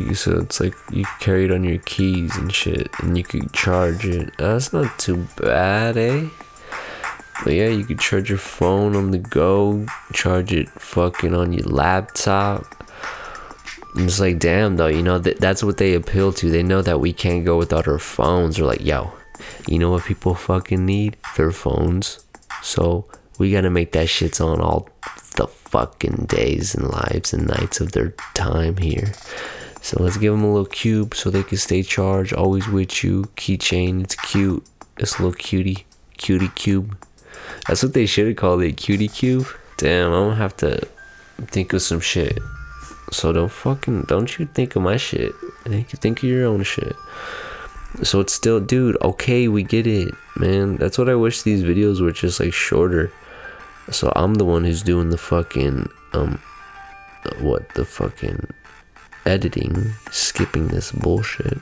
So, 0.02 0.08
you, 0.08 0.14
so 0.14 0.40
it's 0.40 0.60
like 0.60 0.74
you 0.90 1.04
carry 1.20 1.44
it 1.44 1.52
on 1.52 1.64
your 1.64 1.78
keys 1.78 2.36
and 2.36 2.52
shit, 2.52 2.88
and 3.00 3.16
you 3.16 3.24
could 3.24 3.52
charge 3.52 4.04
it. 4.04 4.32
That's 4.38 4.72
not 4.72 4.98
too 4.98 5.26
bad, 5.36 5.96
eh? 5.96 6.28
But 7.44 7.54
yeah, 7.54 7.68
you 7.68 7.84
could 7.84 7.98
charge 7.98 8.28
your 8.28 8.38
phone 8.38 8.94
on 8.96 9.10
the 9.10 9.18
go, 9.18 9.86
charge 10.12 10.52
it 10.52 10.68
fucking 10.70 11.34
on 11.34 11.52
your 11.52 11.66
laptop. 11.66 12.64
I'm 13.94 14.06
just 14.06 14.20
like, 14.20 14.38
damn, 14.38 14.76
though, 14.76 14.86
you 14.86 15.02
know, 15.02 15.20
th- 15.20 15.38
that's 15.38 15.62
what 15.62 15.76
they 15.76 15.94
appeal 15.94 16.32
to. 16.34 16.50
They 16.50 16.62
know 16.62 16.82
that 16.82 17.00
we 17.00 17.12
can't 17.12 17.44
go 17.44 17.58
without 17.58 17.88
our 17.88 17.98
phones. 17.98 18.56
They're 18.56 18.66
like, 18.66 18.84
yo, 18.84 19.12
you 19.68 19.78
know 19.78 19.90
what 19.90 20.04
people 20.04 20.34
fucking 20.34 20.84
need? 20.86 21.16
Their 21.36 21.52
phones. 21.52 22.24
So 22.62 23.06
we 23.38 23.52
gotta 23.52 23.70
make 23.70 23.92
that 23.92 24.06
shits 24.06 24.44
on 24.44 24.60
all 24.60 24.88
the 25.36 25.46
fucking 25.46 26.26
days 26.28 26.74
and 26.74 26.88
lives 26.90 27.32
and 27.32 27.48
nights 27.48 27.80
of 27.80 27.92
their 27.92 28.10
time 28.34 28.76
here. 28.76 29.12
So 29.82 30.00
let's 30.00 30.16
give 30.16 30.32
them 30.32 30.44
a 30.44 30.52
little 30.52 30.64
cube 30.64 31.14
so 31.14 31.28
they 31.28 31.42
can 31.42 31.58
stay 31.58 31.82
charged, 31.82 32.32
always 32.32 32.68
with 32.68 33.02
you. 33.02 33.24
Keychain, 33.36 34.04
it's 34.04 34.14
cute. 34.14 34.64
It's 34.96 35.18
a 35.18 35.22
little 35.22 35.36
cutie, 35.36 35.86
cutie 36.16 36.48
cube. 36.54 36.96
That's 37.66 37.82
what 37.82 37.92
they 37.92 38.06
should 38.06 38.28
have 38.28 38.36
called 38.36 38.62
it, 38.62 38.76
cutie 38.76 39.08
cube. 39.08 39.46
Damn, 39.78 40.12
I'm 40.12 40.28
gonna 40.28 40.36
have 40.36 40.56
to 40.58 40.86
think 41.48 41.72
of 41.72 41.82
some 41.82 41.98
shit. 41.98 42.38
So 43.10 43.32
don't 43.32 43.50
fucking 43.50 44.02
don't 44.02 44.38
you 44.38 44.46
think 44.46 44.76
of 44.76 44.82
my 44.82 44.96
shit. 44.96 45.32
Think 45.64 45.88
think 45.88 46.18
of 46.18 46.28
your 46.28 46.46
own 46.46 46.62
shit. 46.62 46.94
So 48.04 48.20
it's 48.20 48.32
still 48.32 48.60
dude, 48.60 48.96
okay, 49.02 49.48
we 49.48 49.64
get 49.64 49.86
it, 49.88 50.14
man. 50.36 50.76
That's 50.76 50.96
what 50.96 51.08
I 51.08 51.16
wish 51.16 51.42
these 51.42 51.64
videos 51.64 52.00
were 52.00 52.12
just 52.12 52.38
like 52.38 52.54
shorter. 52.54 53.12
So 53.90 54.12
I'm 54.14 54.34
the 54.34 54.44
one 54.44 54.62
who's 54.62 54.82
doing 54.82 55.10
the 55.10 55.18
fucking 55.18 55.90
um 56.12 56.40
what 57.40 57.68
the 57.74 57.84
fucking 57.84 58.46
editing, 59.26 59.92
skipping 60.10 60.68
this 60.68 60.92
bullshit. 60.92 61.58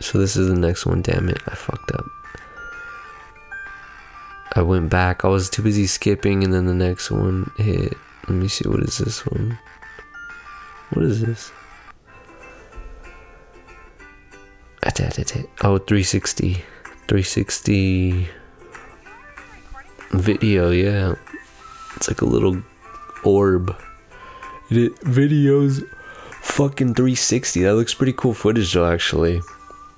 So 0.00 0.18
this 0.18 0.36
is 0.36 0.48
the 0.48 0.56
next 0.56 0.86
one, 0.86 1.02
damn 1.02 1.28
it, 1.28 1.42
I 1.46 1.54
fucked 1.54 1.92
up. 1.92 2.04
I 4.56 4.62
went 4.62 4.88
back. 4.88 5.22
I 5.22 5.28
was 5.28 5.50
too 5.50 5.62
busy 5.62 5.86
skipping, 5.86 6.42
and 6.42 6.52
then 6.52 6.64
the 6.64 6.74
next 6.74 7.10
one 7.10 7.50
hit. 7.58 7.92
Let 8.26 8.36
me 8.36 8.48
see. 8.48 8.66
What 8.66 8.80
is 8.80 8.96
this 8.96 9.26
one? 9.26 9.58
What 10.90 11.04
is 11.04 11.20
this? 11.20 11.52
Oh, 15.62 15.78
360. 15.78 16.54
360 17.08 18.28
video, 20.12 20.70
yeah. 20.70 21.14
It's 21.96 22.08
like 22.08 22.22
a 22.22 22.24
little 22.24 22.62
orb. 23.24 23.76
It, 24.70 24.94
videos 25.00 25.88
fucking 26.42 26.94
360. 26.94 27.62
That 27.62 27.74
looks 27.74 27.94
pretty 27.94 28.12
cool 28.12 28.34
footage, 28.34 28.72
though, 28.72 28.90
actually. 28.90 29.40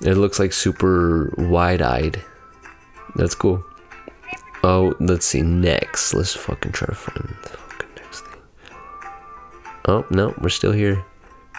It 0.02 0.14
looks 0.14 0.38
like 0.38 0.52
super 0.52 1.32
wide 1.36 1.82
eyed. 1.82 2.22
That's 3.16 3.34
cool. 3.34 3.64
Oh, 4.62 4.94
let's 5.00 5.26
see. 5.26 5.42
Next, 5.42 6.14
let's 6.14 6.34
fucking 6.34 6.72
try 6.72 6.86
to 6.86 6.94
find 6.94 7.36
the 7.42 7.48
fucking 7.48 7.88
next 7.96 8.20
thing. 8.20 8.40
Oh 9.86 10.04
no, 10.10 10.34
we're 10.40 10.48
still 10.48 10.72
here. 10.72 11.04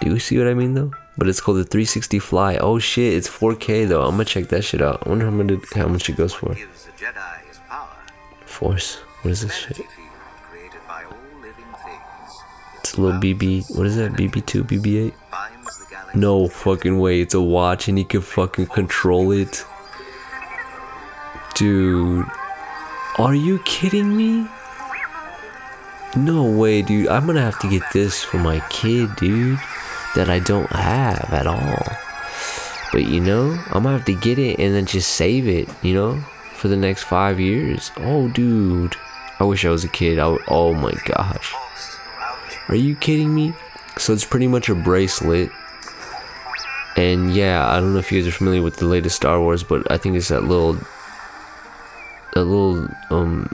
Do 0.01 0.10
you 0.10 0.20
see 0.20 0.38
what 0.38 0.47
I 0.47 0.53
mean 0.53 0.74
though? 0.74 0.91
But 1.18 1.28
it's 1.28 1.41
called 1.41 1.57
the 1.57 1.64
360 1.64 2.20
Fly. 2.20 2.57
Oh 2.57 2.80
shit, 2.80 3.14
it's 3.14 3.28
4K 3.28 3.88
though. 3.88 4.03
I'm 4.03 4.12
gonna 4.12 4.26
check 4.26 4.47
that 4.49 4.64
shit 4.64 4.82
out. 4.82 5.05
I 5.05 5.10
wonder 5.10 5.26
how 5.26 5.32
much 5.32 5.51
it, 5.51 5.60
how 5.76 5.88
much 5.88 6.10
it 6.10 6.16
goes 6.16 6.34
for. 6.34 6.53
Gives 6.53 6.86
the 6.86 6.91
Jedi 6.91 7.47
his 7.47 7.57
power. 7.68 7.89
Force. 8.45 8.95
What 9.22 9.32
is 9.32 9.41
this 9.41 9.55
shit? 9.55 9.82
Little 13.00 13.20
BB. 13.20 13.76
What 13.76 13.86
is 13.86 13.95
that? 13.95 14.14
BB2, 14.14 14.64
BB8? 14.64 15.14
Binds 15.32 15.80
the 15.80 15.86
galaxy. 15.89 16.20
No 16.20 16.47
fucking 16.47 17.00
way. 17.00 17.22
It's 17.22 17.34
a 17.34 17.41
watch 17.41 17.88
and 17.88 17.97
he 17.97 18.04
can 18.04 18.22
fucking 18.22 18.68
control 18.68 19.32
it. 19.32 19.66
Dude. 21.56 22.26
Are 23.18 23.36
you 23.36 23.60
kidding 23.66 24.16
me? 24.16 24.47
No 26.16 26.43
way, 26.43 26.82
dude. 26.82 27.08
I'm 27.08 27.26
gonna 27.26 27.41
have 27.41 27.60
to 27.60 27.70
get 27.70 27.84
this 27.93 28.24
for 28.24 28.38
my 28.38 28.60
kid, 28.70 29.16
dude. 29.18 29.60
That 30.16 30.30
I 30.30 30.39
don't 30.39 30.70
have 30.72 31.32
at 31.32 31.45
all. 31.45 31.86
But 32.91 33.06
you 33.06 33.20
know, 33.20 33.52
I'm 33.68 33.84
gonna 33.84 33.97
have 33.97 34.06
to 34.06 34.16
get 34.16 34.39
it 34.39 34.60
and 34.60 34.74
then 34.74 34.86
just 34.86 35.12
save 35.14 35.47
it, 35.47 35.70
you 35.84 35.93
know, 35.93 36.20
for 36.54 36.68
the 36.68 36.78
next 36.78 37.04
five 37.04 37.39
years. 37.39 37.91
Oh, 37.97 38.28
dude. 38.30 38.95
I 39.39 39.43
wish 39.43 39.64
I 39.66 39.70
was 39.70 39.84
a 39.84 39.89
kid. 39.89 40.18
I 40.18 40.28
would, 40.28 40.41
oh 40.47 40.74
my 40.74 40.93
gosh. 41.06 41.54
Are 42.70 42.76
you 42.76 42.96
kidding 42.96 43.34
me? 43.34 43.54
So 43.98 44.14
it's 44.14 44.26
pretty 44.26 44.48
much 44.48 44.70
a 44.70 44.76
bracelet. 44.76 45.50
And 46.96 47.34
yeah, 47.34 47.68
I 47.68 47.80
don't 47.80 47.94
know 47.94 48.00
if 48.00 48.12
you 48.12 48.22
guys 48.22 48.28
are 48.28 48.38
familiar 48.38 48.62
with 48.62 48.78
the 48.78 48.86
latest 48.86 49.16
Star 49.16 49.40
Wars, 49.40 49.64
but 49.64 49.90
I 49.92 49.98
think 49.98 50.16
it's 50.16 50.28
that 50.28 50.44
little 50.44 50.74
that 52.34 52.44
little 52.44 52.88
um 53.10 53.50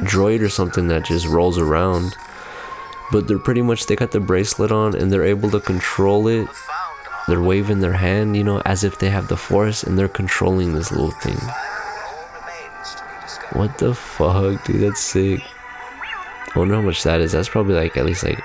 droid 0.00 0.40
or 0.40 0.48
something 0.48 0.88
that 0.88 1.04
just 1.04 1.26
rolls 1.26 1.58
around. 1.58 2.16
But 3.12 3.28
they're 3.28 3.38
pretty 3.38 3.62
much 3.62 3.86
they 3.86 3.94
got 3.94 4.12
the 4.12 4.20
bracelet 4.20 4.72
on 4.72 4.96
and 4.96 5.12
they're 5.12 5.24
able 5.24 5.50
to 5.50 5.60
control 5.60 6.26
it. 6.26 6.48
They're 7.28 7.42
waving 7.42 7.80
their 7.80 7.92
hand, 7.92 8.36
you 8.36 8.44
know, 8.44 8.62
as 8.64 8.84
if 8.84 8.98
they 8.98 9.10
have 9.10 9.28
the 9.28 9.36
force 9.36 9.82
and 9.82 9.98
they're 9.98 10.08
controlling 10.08 10.72
this 10.72 10.90
little 10.90 11.10
thing. 11.10 11.38
What 13.52 13.78
the 13.78 13.94
fuck, 13.94 14.64
dude? 14.64 14.80
That's 14.80 15.00
sick. 15.00 15.42
I 16.56 16.58
wonder 16.58 16.74
how 16.74 16.80
much 16.80 17.02
that 17.02 17.20
is. 17.20 17.32
That's 17.32 17.50
probably 17.50 17.74
like 17.74 17.98
at 17.98 18.06
least 18.06 18.24
like 18.24 18.42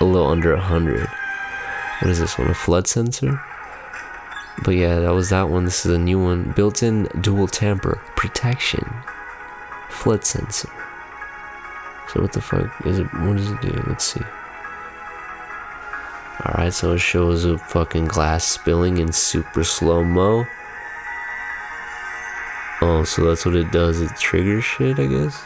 a 0.00 0.04
little 0.04 0.26
under 0.26 0.52
a 0.52 0.60
hundred. 0.60 1.08
What 2.00 2.10
is 2.10 2.18
this 2.18 2.38
one? 2.38 2.50
A 2.50 2.54
flood 2.54 2.86
sensor? 2.86 3.40
But 4.62 4.72
yeah, 4.72 4.98
that 4.98 5.14
was 5.14 5.30
that 5.30 5.48
one. 5.48 5.64
This 5.64 5.86
is 5.86 5.94
a 5.94 5.98
new 5.98 6.22
one. 6.22 6.52
Built-in 6.52 7.04
dual 7.22 7.48
tamper 7.48 7.98
protection. 8.14 8.86
Flood 9.88 10.22
sensor. 10.26 10.68
So 12.12 12.20
what 12.20 12.34
the 12.34 12.42
fuck 12.42 12.70
is 12.84 12.98
it? 12.98 13.04
What 13.14 13.38
does 13.38 13.50
it 13.50 13.62
do? 13.62 13.82
Let's 13.86 14.04
see. 14.04 14.20
Alright, 16.44 16.74
so 16.74 16.92
it 16.92 16.98
shows 16.98 17.46
a 17.46 17.56
fucking 17.56 18.04
glass 18.04 18.44
spilling 18.44 18.98
in 18.98 19.12
super 19.12 19.64
slow 19.64 20.04
mo. 20.04 20.44
Oh, 22.82 23.04
so 23.04 23.24
that's 23.24 23.46
what 23.46 23.56
it 23.56 23.72
does. 23.72 24.02
It 24.02 24.10
triggers 24.18 24.64
shit, 24.64 24.98
I 24.98 25.06
guess. 25.06 25.42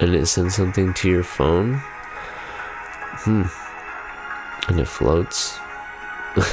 And 0.00 0.14
it 0.14 0.26
sends 0.26 0.54
something 0.54 0.92
to 0.94 1.08
your 1.08 1.24
phone. 1.24 1.80
Hmm. 3.24 3.44
And 4.68 4.80
it 4.80 4.88
floats. 4.88 5.58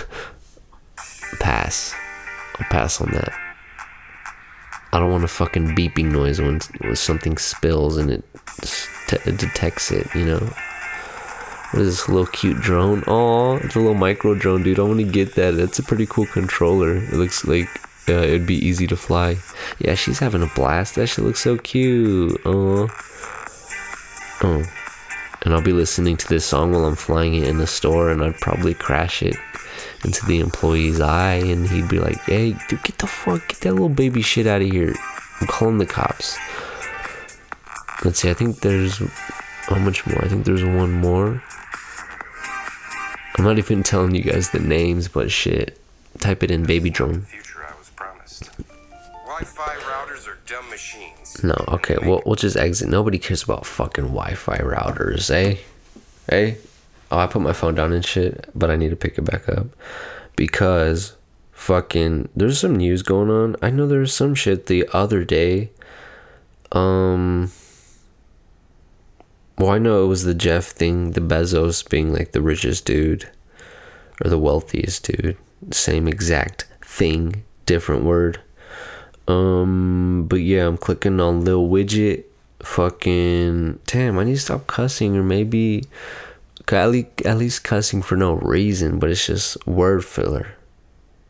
pass. 1.39 1.93
I'll 2.59 2.67
pass 2.69 3.01
on 3.01 3.11
that. 3.11 3.33
I 4.91 4.99
don't 4.99 5.11
want 5.11 5.23
a 5.23 5.27
fucking 5.27 5.69
beeping 5.69 6.11
noise 6.11 6.39
when, 6.39 6.59
when 6.79 6.95
something 6.95 7.37
spills 7.37 7.97
and 7.97 8.11
it, 8.11 8.23
te- 9.07 9.17
it 9.25 9.37
detects 9.37 9.91
it, 9.91 10.07
you 10.13 10.25
know? 10.25 10.53
What 11.71 11.81
is 11.81 11.97
this 11.97 12.07
little 12.07 12.27
cute 12.27 12.57
drone? 12.57 13.03
Oh, 13.07 13.57
it's 13.57 13.75
a 13.75 13.79
little 13.79 13.95
micro 13.95 14.35
drone, 14.35 14.61
dude. 14.61 14.77
I 14.77 14.83
want 14.83 14.99
to 14.99 15.05
get 15.05 15.33
that. 15.33 15.55
That's 15.55 15.79
a 15.79 15.83
pretty 15.83 16.05
cool 16.05 16.27
controller. 16.27 16.97
It 16.97 17.13
looks 17.13 17.45
like 17.45 17.67
uh, 18.07 18.13
it'd 18.13 18.45
be 18.45 18.63
easy 18.63 18.85
to 18.85 18.95
fly. 18.95 19.37
Yeah, 19.79 19.95
she's 19.95 20.19
having 20.19 20.43
a 20.43 20.51
blast. 20.53 20.93
That 20.95 21.07
shit 21.07 21.25
looks 21.25 21.41
so 21.41 21.57
cute. 21.57 22.39
Oh. 22.45 22.89
Oh. 24.43 24.63
And 25.41 25.53
I'll 25.53 25.61
be 25.61 25.73
listening 25.73 26.17
to 26.17 26.27
this 26.27 26.45
song 26.45 26.71
while 26.71 26.85
I'm 26.85 26.95
flying 26.95 27.35
it 27.35 27.47
in 27.47 27.57
the 27.57 27.67
store, 27.67 28.11
and 28.11 28.23
I'd 28.23 28.39
probably 28.39 28.73
crash 28.73 29.21
it 29.21 29.35
into 30.05 30.25
the 30.25 30.39
employee's 30.39 31.01
eye, 31.01 31.35
and 31.35 31.67
he'd 31.67 31.89
be 31.89 31.99
like, 31.99 32.21
"Hey, 32.21 32.55
dude, 32.69 32.83
get 32.83 32.97
the 32.97 33.07
fuck, 33.07 33.47
get 33.47 33.61
that 33.61 33.73
little 33.73 33.89
baby 33.89 34.21
shit 34.21 34.47
out 34.47 34.61
of 34.61 34.69
here! 34.69 34.93
I'm 35.41 35.47
calling 35.47 35.77
the 35.79 35.85
cops." 35.85 36.37
Let's 38.03 38.19
see. 38.19 38.29
I 38.29 38.33
think 38.33 38.59
there's 38.59 38.97
how 39.67 39.77
much 39.77 40.05
more? 40.05 40.23
I 40.23 40.27
think 40.27 40.45
there's 40.45 40.63
one 40.63 40.91
more. 40.91 41.41
I'm 43.37 43.45
not 43.45 43.57
even 43.57 43.81
telling 43.81 44.13
you 44.13 44.23
guys 44.23 44.49
the 44.49 44.59
names, 44.59 45.07
but 45.07 45.31
shit. 45.31 45.79
Type 46.19 46.43
it 46.43 46.51
in, 46.51 46.63
baby 46.63 46.89
drone. 46.89 47.25
Wi-Fi 49.33 49.75
routers 49.77 50.27
are 50.27 50.37
dumb 50.45 50.69
machines. 50.69 51.43
No, 51.43 51.55
okay, 51.69 51.97
we'll, 52.03 52.21
we'll 52.23 52.35
just 52.35 52.55
exit. 52.55 52.87
Nobody 52.87 53.17
cares 53.17 53.41
about 53.41 53.65
fucking 53.65 54.09
Wi 54.09 54.35
Fi 54.35 54.57
routers, 54.57 55.31
eh? 55.31 55.57
Eh? 56.29 56.53
Oh, 57.09 57.17
I 57.17 57.25
put 57.25 57.41
my 57.41 57.51
phone 57.51 57.73
down 57.73 57.93
and 57.93 58.05
shit, 58.05 58.47
but 58.53 58.69
I 58.69 58.75
need 58.75 58.91
to 58.91 58.95
pick 58.95 59.17
it 59.17 59.23
back 59.23 59.49
up. 59.49 59.65
Because 60.35 61.15
fucking, 61.51 62.29
there's 62.35 62.59
some 62.59 62.75
news 62.75 63.01
going 63.01 63.31
on. 63.31 63.55
I 63.59 63.71
know 63.71 63.87
there's 63.87 64.13
some 64.13 64.35
shit 64.35 64.67
the 64.67 64.87
other 64.93 65.23
day. 65.23 65.71
Um. 66.71 67.51
Well, 69.57 69.71
I 69.71 69.79
know 69.79 70.03
it 70.03 70.07
was 70.07 70.25
the 70.25 70.35
Jeff 70.35 70.65
thing, 70.65 71.11
the 71.11 71.21
Bezos 71.21 71.87
being 71.89 72.13
like 72.13 72.33
the 72.33 72.41
richest 72.41 72.85
dude 72.85 73.29
or 74.23 74.29
the 74.29 74.37
wealthiest 74.37 75.05
dude. 75.05 75.37
Same 75.71 76.07
exact 76.07 76.67
thing, 76.83 77.43
different 77.65 78.03
word. 78.03 78.39
Um, 79.27 80.25
but 80.27 80.41
yeah, 80.41 80.67
I'm 80.67 80.77
clicking 80.77 81.19
on 81.19 81.43
Lil 81.43 81.67
Widget. 81.67 82.25
Fucking 82.61 83.79
damn, 83.87 84.17
I 84.17 84.23
need 84.23 84.35
to 84.35 84.39
stop 84.39 84.67
cussing 84.67 85.17
or 85.17 85.23
maybe 85.23 85.83
at 86.71 86.89
least, 86.91 87.21
at 87.25 87.37
least 87.37 87.63
cussing 87.63 88.01
for 88.01 88.15
no 88.15 88.33
reason, 88.33 88.99
but 88.99 89.09
it's 89.09 89.27
just 89.27 89.65
word 89.67 90.05
filler. 90.05 90.55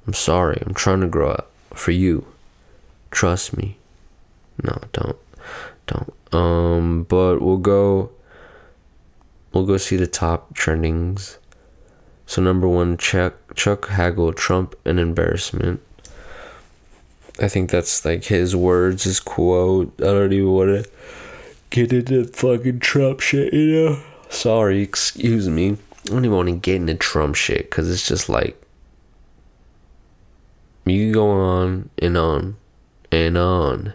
I'm 0.05 0.13
sorry. 0.13 0.61
I'm 0.65 0.73
trying 0.73 1.01
to 1.01 1.07
grow 1.07 1.31
up 1.31 1.49
for 1.73 1.91
you. 1.91 2.27
Trust 3.11 3.57
me. 3.57 3.77
No, 4.63 4.79
don't, 4.91 5.17
don't. 5.87 6.13
Um, 6.33 7.03
but 7.03 7.41
we'll 7.41 7.57
go. 7.57 8.11
We'll 9.53 9.65
go 9.65 9.77
see 9.77 9.95
the 9.95 10.07
top 10.07 10.55
trendings. 10.55 11.37
So 12.25 12.41
number 12.41 12.67
one, 12.67 12.97
Chuck 12.97 13.55
Chuck 13.55 13.89
Hagel, 13.89 14.33
Trump 14.33 14.75
an 14.85 14.99
embarrassment. 14.99 15.81
I 17.39 17.47
think 17.47 17.71
that's 17.71 18.05
like 18.05 18.25
his 18.25 18.55
words, 18.55 19.03
his 19.03 19.19
quote. 19.19 19.93
I 19.99 20.03
don't 20.03 20.33
even 20.33 20.51
want 20.51 20.83
to 20.83 20.89
get 21.69 21.91
into 21.91 22.25
fucking 22.25 22.79
Trump 22.79 23.19
shit, 23.19 23.53
you 23.53 23.71
know. 23.71 24.03
Sorry, 24.29 24.81
excuse 24.81 25.49
me. 25.49 25.77
I 26.05 26.09
don't 26.09 26.25
even 26.25 26.35
want 26.35 26.49
to 26.49 26.55
get 26.55 26.75
into 26.75 26.95
Trump 26.95 27.35
shit 27.35 27.69
because 27.69 27.89
it's 27.89 28.07
just 28.07 28.29
like 28.29 28.59
you 30.85 31.13
go 31.13 31.29
on 31.29 31.89
and 31.97 32.17
on 32.17 32.57
and 33.11 33.37
on 33.37 33.93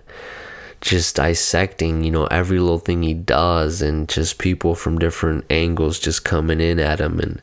just 0.81 1.17
dissecting 1.17 2.05
you 2.05 2.11
know 2.11 2.27
every 2.27 2.59
little 2.59 2.79
thing 2.79 3.03
he 3.03 3.13
does 3.13 3.83
and 3.83 4.09
just 4.09 4.39
people 4.39 4.75
from 4.75 4.99
different 4.99 5.45
angles 5.51 5.99
just 5.99 6.25
coming 6.25 6.61
in 6.61 6.79
at 6.79 7.01
him 7.01 7.19
and 7.19 7.43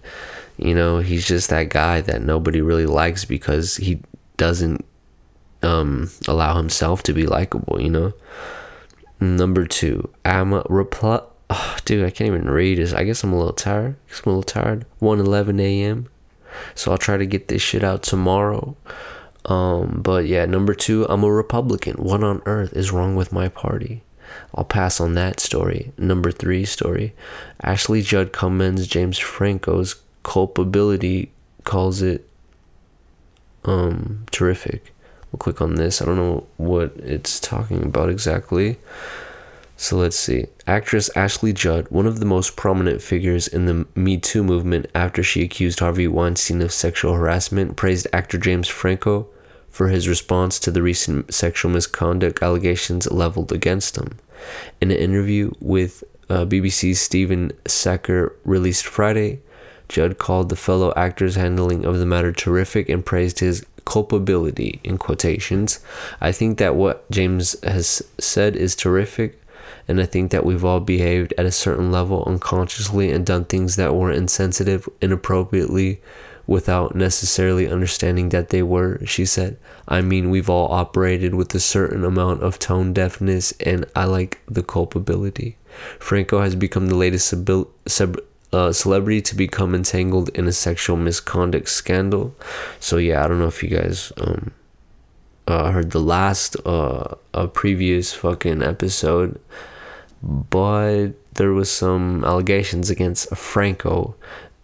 you 0.57 0.73
know 0.73 0.99
he's 0.99 1.27
just 1.27 1.49
that 1.49 1.69
guy 1.69 1.99
that 2.01 2.21
nobody 2.21 2.61
really 2.61 2.85
likes 2.85 3.25
because 3.25 3.75
he 3.75 4.01
doesn't 4.37 4.85
um 5.65 6.09
allow 6.27 6.55
himself 6.55 7.03
to 7.03 7.13
be 7.13 7.25
likable 7.25 7.81
you 7.81 7.89
know 7.89 8.13
number 9.19 9.65
two 9.65 10.09
i'm 10.23 10.53
a 10.53 10.63
reply 10.69 11.21
oh, 11.49 11.77
dude 11.85 12.05
i 12.05 12.09
can't 12.09 12.27
even 12.27 12.49
read 12.49 12.77
this 12.77 12.93
i 12.93 13.03
guess 13.03 13.23
i'm 13.23 13.33
a 13.33 13.37
little 13.37 13.53
tired 13.53 13.95
i'm 14.09 14.31
a 14.31 14.35
little 14.35 14.43
tired 14.43 14.85
1 14.99 15.19
11 15.19 15.59
a.m 15.59 16.07
so 16.73 16.91
i'll 16.91 16.97
try 16.97 17.17
to 17.17 17.25
get 17.25 17.47
this 17.47 17.61
shit 17.61 17.83
out 17.83 18.03
tomorrow 18.03 18.75
um, 19.45 20.01
but 20.03 20.25
yeah, 20.25 20.45
number 20.45 20.73
two, 20.73 21.05
I'm 21.07 21.23
a 21.23 21.31
Republican. 21.31 21.95
What 21.95 22.23
on 22.23 22.41
earth 22.45 22.73
is 22.73 22.91
wrong 22.91 23.15
with 23.15 23.31
my 23.31 23.47
party? 23.47 24.01
I'll 24.55 24.65
pass 24.65 24.99
on 24.99 25.13
that 25.13 25.39
story. 25.39 25.91
Number 25.97 26.31
three 26.31 26.65
story, 26.65 27.13
Ashley 27.61 28.01
Judd 28.01 28.33
commends 28.33 28.87
James 28.87 29.19
Franco's 29.19 30.01
culpability, 30.23 31.31
calls 31.63 32.01
it 32.01 32.27
um 33.65 34.25
terrific. 34.31 34.94
We'll 35.35 35.39
click 35.39 35.61
on 35.61 35.75
this. 35.75 36.01
I 36.01 36.05
don't 36.05 36.15
know 36.15 36.47
what 36.55 36.93
it's 36.95 37.41
talking 37.41 37.83
about 37.83 38.09
exactly. 38.09 38.77
So 39.75 39.97
let's 39.97 40.17
see. 40.17 40.45
Actress 40.65 41.09
Ashley 41.13 41.51
Judd, 41.51 41.87
one 41.89 42.05
of 42.07 42.21
the 42.21 42.25
most 42.25 42.55
prominent 42.55 43.01
figures 43.01 43.45
in 43.45 43.65
the 43.65 43.85
Me 43.95 44.17
Too 44.17 44.45
movement 44.45 44.85
after 44.95 45.21
she 45.21 45.43
accused 45.43 45.81
Harvey 45.81 46.07
Weinstein 46.07 46.61
of 46.61 46.71
sexual 46.71 47.15
harassment, 47.15 47.75
praised 47.75 48.07
actor 48.13 48.37
James 48.37 48.69
Franco 48.69 49.27
for 49.69 49.89
his 49.89 50.07
response 50.07 50.57
to 50.59 50.71
the 50.71 50.81
recent 50.81 51.33
sexual 51.33 51.69
misconduct 51.69 52.41
allegations 52.41 53.11
leveled 53.11 53.51
against 53.51 53.97
him. 53.97 54.17
In 54.79 54.89
an 54.89 54.95
interview 54.95 55.51
with 55.59 56.01
uh, 56.29 56.45
BBC's 56.45 57.01
Stephen 57.01 57.51
Sackur 57.65 58.31
released 58.45 58.87
Friday, 58.87 59.41
Judd 59.89 60.17
called 60.17 60.47
the 60.47 60.55
fellow 60.55 60.93
actor's 60.95 61.35
handling 61.35 61.83
of 61.83 61.99
the 61.99 62.05
matter 62.05 62.31
terrific 62.31 62.87
and 62.87 63.05
praised 63.05 63.39
his 63.39 63.65
culpability 63.85 64.79
in 64.83 64.97
quotations. 64.97 65.79
I 66.19 66.31
think 66.31 66.57
that 66.57 66.75
what 66.75 67.09
James 67.11 67.55
has 67.63 68.01
said 68.19 68.55
is 68.55 68.75
terrific, 68.75 69.41
and 69.87 70.01
I 70.01 70.05
think 70.05 70.31
that 70.31 70.45
we've 70.45 70.65
all 70.65 70.79
behaved 70.79 71.33
at 71.37 71.45
a 71.45 71.51
certain 71.51 71.91
level 71.91 72.23
unconsciously 72.25 73.11
and 73.11 73.25
done 73.25 73.45
things 73.45 73.75
that 73.75 73.95
were 73.95 74.11
insensitive, 74.11 74.89
inappropriately, 75.01 76.01
without 76.47 76.95
necessarily 76.95 77.67
understanding 77.67 78.29
that 78.29 78.49
they 78.49 78.61
were, 78.61 79.03
she 79.05 79.25
said. 79.25 79.57
I 79.87 80.01
mean, 80.01 80.29
we've 80.29 80.49
all 80.49 80.71
operated 80.71 81.33
with 81.33 81.53
a 81.55 81.59
certain 81.59 82.03
amount 82.03 82.43
of 82.43 82.59
tone 82.59 82.93
deafness, 82.93 83.51
and 83.59 83.85
I 83.95 84.05
like 84.05 84.39
the 84.47 84.63
culpability. 84.63 85.57
Franco 85.99 86.41
has 86.41 86.55
become 86.55 86.87
the 86.87 86.95
latest 86.95 87.33
cebil- 87.33 87.69
ceb- 87.85 88.23
celebrity 88.71 89.21
to 89.21 89.35
become 89.35 89.75
entangled 89.75 90.29
in 90.29 90.47
a 90.47 90.51
sexual 90.51 90.97
misconduct 90.97 91.69
scandal. 91.69 92.35
So, 92.79 92.97
yeah, 92.97 93.23
I 93.23 93.27
don't 93.27 93.39
know 93.39 93.47
if 93.47 93.63
you 93.63 93.69
guys 93.69 94.11
um, 94.17 94.51
uh, 95.47 95.71
heard 95.71 95.91
the 95.91 96.01
last 96.01 96.55
uh, 96.65 97.15
a 97.33 97.47
previous 97.47 98.13
fucking 98.13 98.63
episode, 98.63 99.39
but 100.21 101.09
there 101.35 101.53
was 101.53 101.69
some 101.69 102.23
allegations 102.23 102.89
against 102.89 103.35
Franco. 103.35 104.15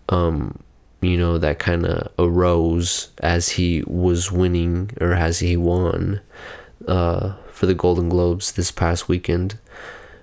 Um, 0.09 0.59
you 1.01 1.17
know, 1.17 1.37
that 1.37 1.59
kind 1.59 1.85
of 1.85 2.11
arose 2.19 3.09
as 3.21 3.49
he 3.49 3.83
was 3.87 4.31
winning 4.31 4.91
or 5.01 5.13
as 5.13 5.39
he 5.39 5.57
won 5.57 6.21
uh, 6.87 7.33
for 7.51 7.65
the 7.65 7.73
Golden 7.73 8.07
Globes 8.07 8.51
this 8.51 8.71
past 8.71 9.09
weekend. 9.09 9.57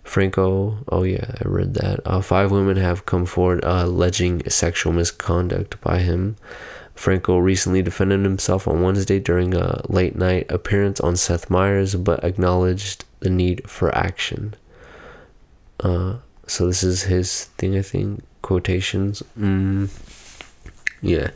Franco, 0.09 0.79
oh 0.89 1.03
yeah, 1.03 1.33
I 1.39 1.47
read 1.47 1.75
that. 1.75 2.01
Uh, 2.07 2.23
five 2.23 2.51
women 2.51 2.79
have 2.79 3.05
come 3.05 3.27
forward 3.27 3.63
uh, 3.63 3.83
alleging 3.85 4.49
sexual 4.49 4.93
misconduct 4.93 5.79
by 5.83 5.99
him. 5.99 6.37
Franco 6.95 7.37
recently 7.37 7.83
defended 7.83 8.25
himself 8.25 8.67
on 8.67 8.83
Wednesday 8.83 9.21
during 9.21 9.55
a 9.55 9.83
late 9.87 10.17
night 10.17 10.51
appearance 10.51 10.99
on 10.99 11.15
Seth 11.17 11.51
Meyers, 11.51 11.95
but 11.95 12.25
acknowledged 12.25 13.05
the 13.21 13.29
need 13.29 13.69
for 13.69 13.95
action. 13.95 14.55
Uh, 15.81 16.17
so 16.47 16.67
this 16.67 16.83
is 16.83 17.03
his 17.03 17.45
thing, 17.59 17.77
I 17.77 17.83
think. 17.83 18.25
Quotations. 18.41 19.23
Mm. 19.39 19.91
Yeah. 21.01 21.30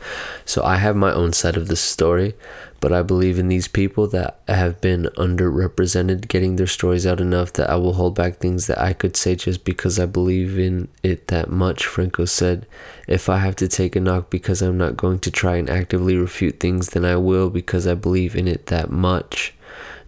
So 0.45 0.63
I 0.63 0.77
have 0.77 0.95
my 0.95 1.13
own 1.13 1.33
side 1.33 1.55
of 1.55 1.67
this 1.67 1.79
story, 1.79 2.33
but 2.79 2.91
I 2.91 3.01
believe 3.01 3.39
in 3.39 3.47
these 3.47 3.67
people 3.69 4.07
that 4.07 4.39
have 4.47 4.81
been 4.81 5.03
underrepresented 5.17 6.27
getting 6.27 6.57
their 6.57 6.67
stories 6.67 7.07
out 7.07 7.21
enough 7.21 7.53
that 7.53 7.69
I 7.69 7.75
will 7.75 7.93
hold 7.93 8.15
back 8.15 8.37
things 8.37 8.67
that 8.67 8.79
I 8.79 8.91
could 8.91 9.15
say 9.15 9.35
just 9.35 9.63
because 9.63 9.99
I 9.99 10.05
believe 10.05 10.59
in 10.59 10.89
it 11.01 11.27
that 11.27 11.49
much. 11.49 11.85
Franco 11.85 12.25
said, 12.25 12.67
If 13.07 13.29
I 13.29 13.37
have 13.37 13.55
to 13.57 13.67
take 13.67 13.95
a 13.95 14.01
knock 14.01 14.29
because 14.29 14.61
I'm 14.61 14.77
not 14.77 14.97
going 14.97 15.19
to 15.19 15.31
try 15.31 15.55
and 15.55 15.69
actively 15.69 16.17
refute 16.17 16.59
things, 16.59 16.89
then 16.89 17.05
I 17.05 17.15
will 17.15 17.49
because 17.49 17.87
I 17.87 17.93
believe 17.93 18.35
in 18.35 18.47
it 18.47 18.65
that 18.65 18.91
much. 18.91 19.53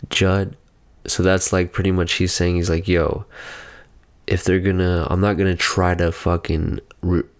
Judd. 0.09 0.57
So 1.07 1.23
that's 1.23 1.53
like 1.53 1.71
pretty 1.71 1.91
much 1.91 2.13
he's 2.13 2.33
saying, 2.33 2.55
he's 2.55 2.69
like, 2.69 2.89
Yo, 2.89 3.25
if 4.27 4.43
they're 4.43 4.59
gonna, 4.59 5.07
I'm 5.09 5.21
not 5.21 5.37
gonna 5.37 5.55
try 5.55 5.95
to 5.95 6.11
fucking, 6.11 6.79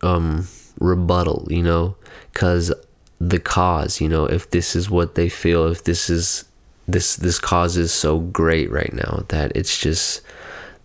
um, 0.01 0.47
rebuttal, 0.80 1.47
you 1.49 1.63
know, 1.63 1.95
because 2.36 2.74
the 3.20 3.40
cause, 3.40 4.02
you 4.02 4.10
know, 4.10 4.26
if 4.26 4.52
this 4.52 4.76
is 4.76 4.90
what 4.90 5.16
they 5.16 5.30
feel, 5.30 5.68
if 5.68 5.86
this 5.86 6.10
is 6.10 6.44
this 6.86 7.16
this 7.16 7.40
cause 7.40 7.78
is 7.78 7.94
so 7.94 8.20
great 8.20 8.70
right 8.70 8.94
now 8.94 9.24
that 9.30 9.54
it's 9.56 9.80
just 9.80 10.22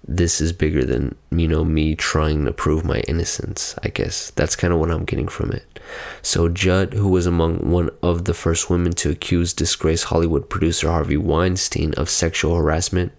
this 0.06 0.40
is 0.40 0.52
bigger 0.52 0.84
than 0.84 1.14
you 1.30 1.46
know 1.46 1.62
me 1.64 1.94
trying 1.94 2.46
to 2.46 2.52
prove 2.52 2.86
my 2.86 3.00
innocence 3.00 3.74
i 3.82 3.88
guess. 3.88 4.30
That's 4.30 4.56
kind 4.56 4.72
of 4.72 4.78
what 4.78 4.90
i'm 4.90 5.04
getting 5.04 5.28
from 5.28 5.50
it. 5.50 5.78
So 6.22 6.48
judd 6.48 6.94
who 6.94 7.08
was 7.08 7.26
among 7.26 7.70
one 7.70 7.90
of 8.02 8.24
the 8.24 8.32
first 8.32 8.70
women 8.70 8.92
to 8.92 9.10
accuse 9.10 9.52
disgraced 9.52 10.04
hollywood 10.04 10.48
producer 10.48 10.88
harvey 10.88 11.18
weinstein 11.18 11.92
of 11.94 12.08
sexual 12.08 12.56
harassment 12.56 13.12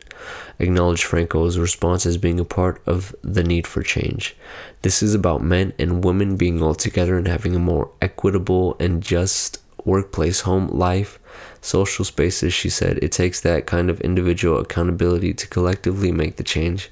acknowledged 0.57 1.03
franco's 1.03 1.59
response 1.59 2.05
as 2.05 2.17
being 2.17 2.39
a 2.39 2.45
part 2.45 2.81
of 2.87 3.15
the 3.21 3.43
need 3.43 3.67
for 3.67 3.83
change 3.83 4.35
this 4.81 5.03
is 5.03 5.13
about 5.13 5.41
men 5.41 5.73
and 5.77 6.03
women 6.03 6.37
being 6.37 6.61
all 6.61 6.75
together 6.75 7.17
and 7.17 7.27
having 7.27 7.55
a 7.55 7.59
more 7.59 7.91
equitable 8.01 8.75
and 8.79 9.01
just 9.01 9.59
workplace 9.85 10.41
home 10.41 10.67
life 10.67 11.19
social 11.61 12.03
spaces, 12.03 12.53
she 12.53 12.69
said, 12.69 12.97
it 13.01 13.11
takes 13.11 13.39
that 13.41 13.67
kind 13.67 13.89
of 13.89 14.01
individual 14.01 14.59
accountability 14.59 15.33
to 15.33 15.47
collectively 15.47 16.11
make 16.11 16.37
the 16.37 16.43
change 16.43 16.89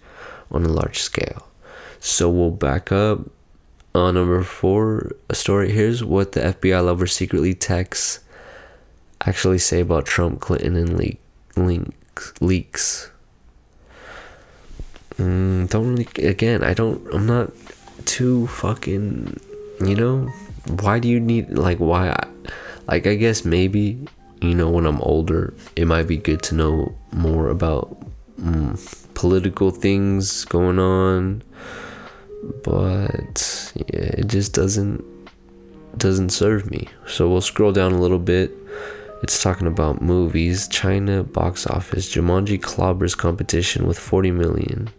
on 0.52 0.64
a 0.64 0.70
large 0.70 1.00
scale. 1.00 1.48
So 2.00 2.30
we'll 2.30 2.52
back 2.52 2.92
up 2.92 3.28
on 3.94 4.14
number 4.14 4.44
four 4.44 5.12
a 5.30 5.36
story. 5.36 5.72
Here's 5.72 6.04
what 6.04 6.34
the 6.34 6.42
FBI 6.42 6.86
lover 6.86 7.08
secretly 7.08 7.54
texts 7.54 8.20
actually 9.26 9.58
say 9.58 9.82
about 9.82 10.06
Trump, 10.06 10.40
Clinton, 10.40 10.76
and 10.76 10.98
leak, 10.98 11.20
links, 11.58 12.34
leaks. 12.40 13.12
Mm, 15.18 15.70
don't 15.70 15.90
really, 15.90 16.08
again, 16.26 16.64
I 16.64 16.74
don't, 16.74 17.06
I'm 17.14 17.26
not 17.26 17.52
too 18.06 18.48
fucking, 18.48 19.40
you 19.86 19.96
know, 19.96 20.32
why 20.82 21.00
do 21.00 21.08
you 21.08 21.20
need, 21.20 21.50
like, 21.52 21.80
why, 21.80 22.10
I, 22.10 22.28
like, 22.88 23.08
I 23.08 23.16
guess 23.16 23.46
maybe 23.46 24.06
you 24.42 24.56
know, 24.56 24.70
when 24.70 24.86
I'm 24.86 25.02
older, 25.02 25.54
it 25.76 25.86
might 25.86 26.08
be 26.08 26.18
good 26.18 26.42
to 26.44 26.56
know 26.56 26.96
more 27.12 27.50
about 27.50 27.98
mm, 28.40 29.14
political 29.14 29.72
things 29.72 30.46
going 30.46 30.80
on. 30.80 31.44
But 32.64 33.74
yeah, 33.76 34.12
it 34.18 34.28
just 34.28 34.54
doesn't 34.54 35.04
doesn't 35.98 36.30
serve 36.30 36.72
me. 36.72 36.88
So 37.06 37.28
we'll 37.30 37.42
scroll 37.42 37.74
down 37.74 37.92
a 37.92 38.00
little 38.00 38.20
bit. 38.20 38.52
It's 39.22 39.44
talking 39.44 39.68
about 39.68 40.02
movies. 40.02 40.70
China 40.70 41.24
box 41.24 41.68
office. 41.68 42.14
Jumanji 42.14 42.62
clobbers 42.62 43.18
competition 43.18 43.86
with 43.86 44.00
40 44.00 44.32
million. 44.32 44.90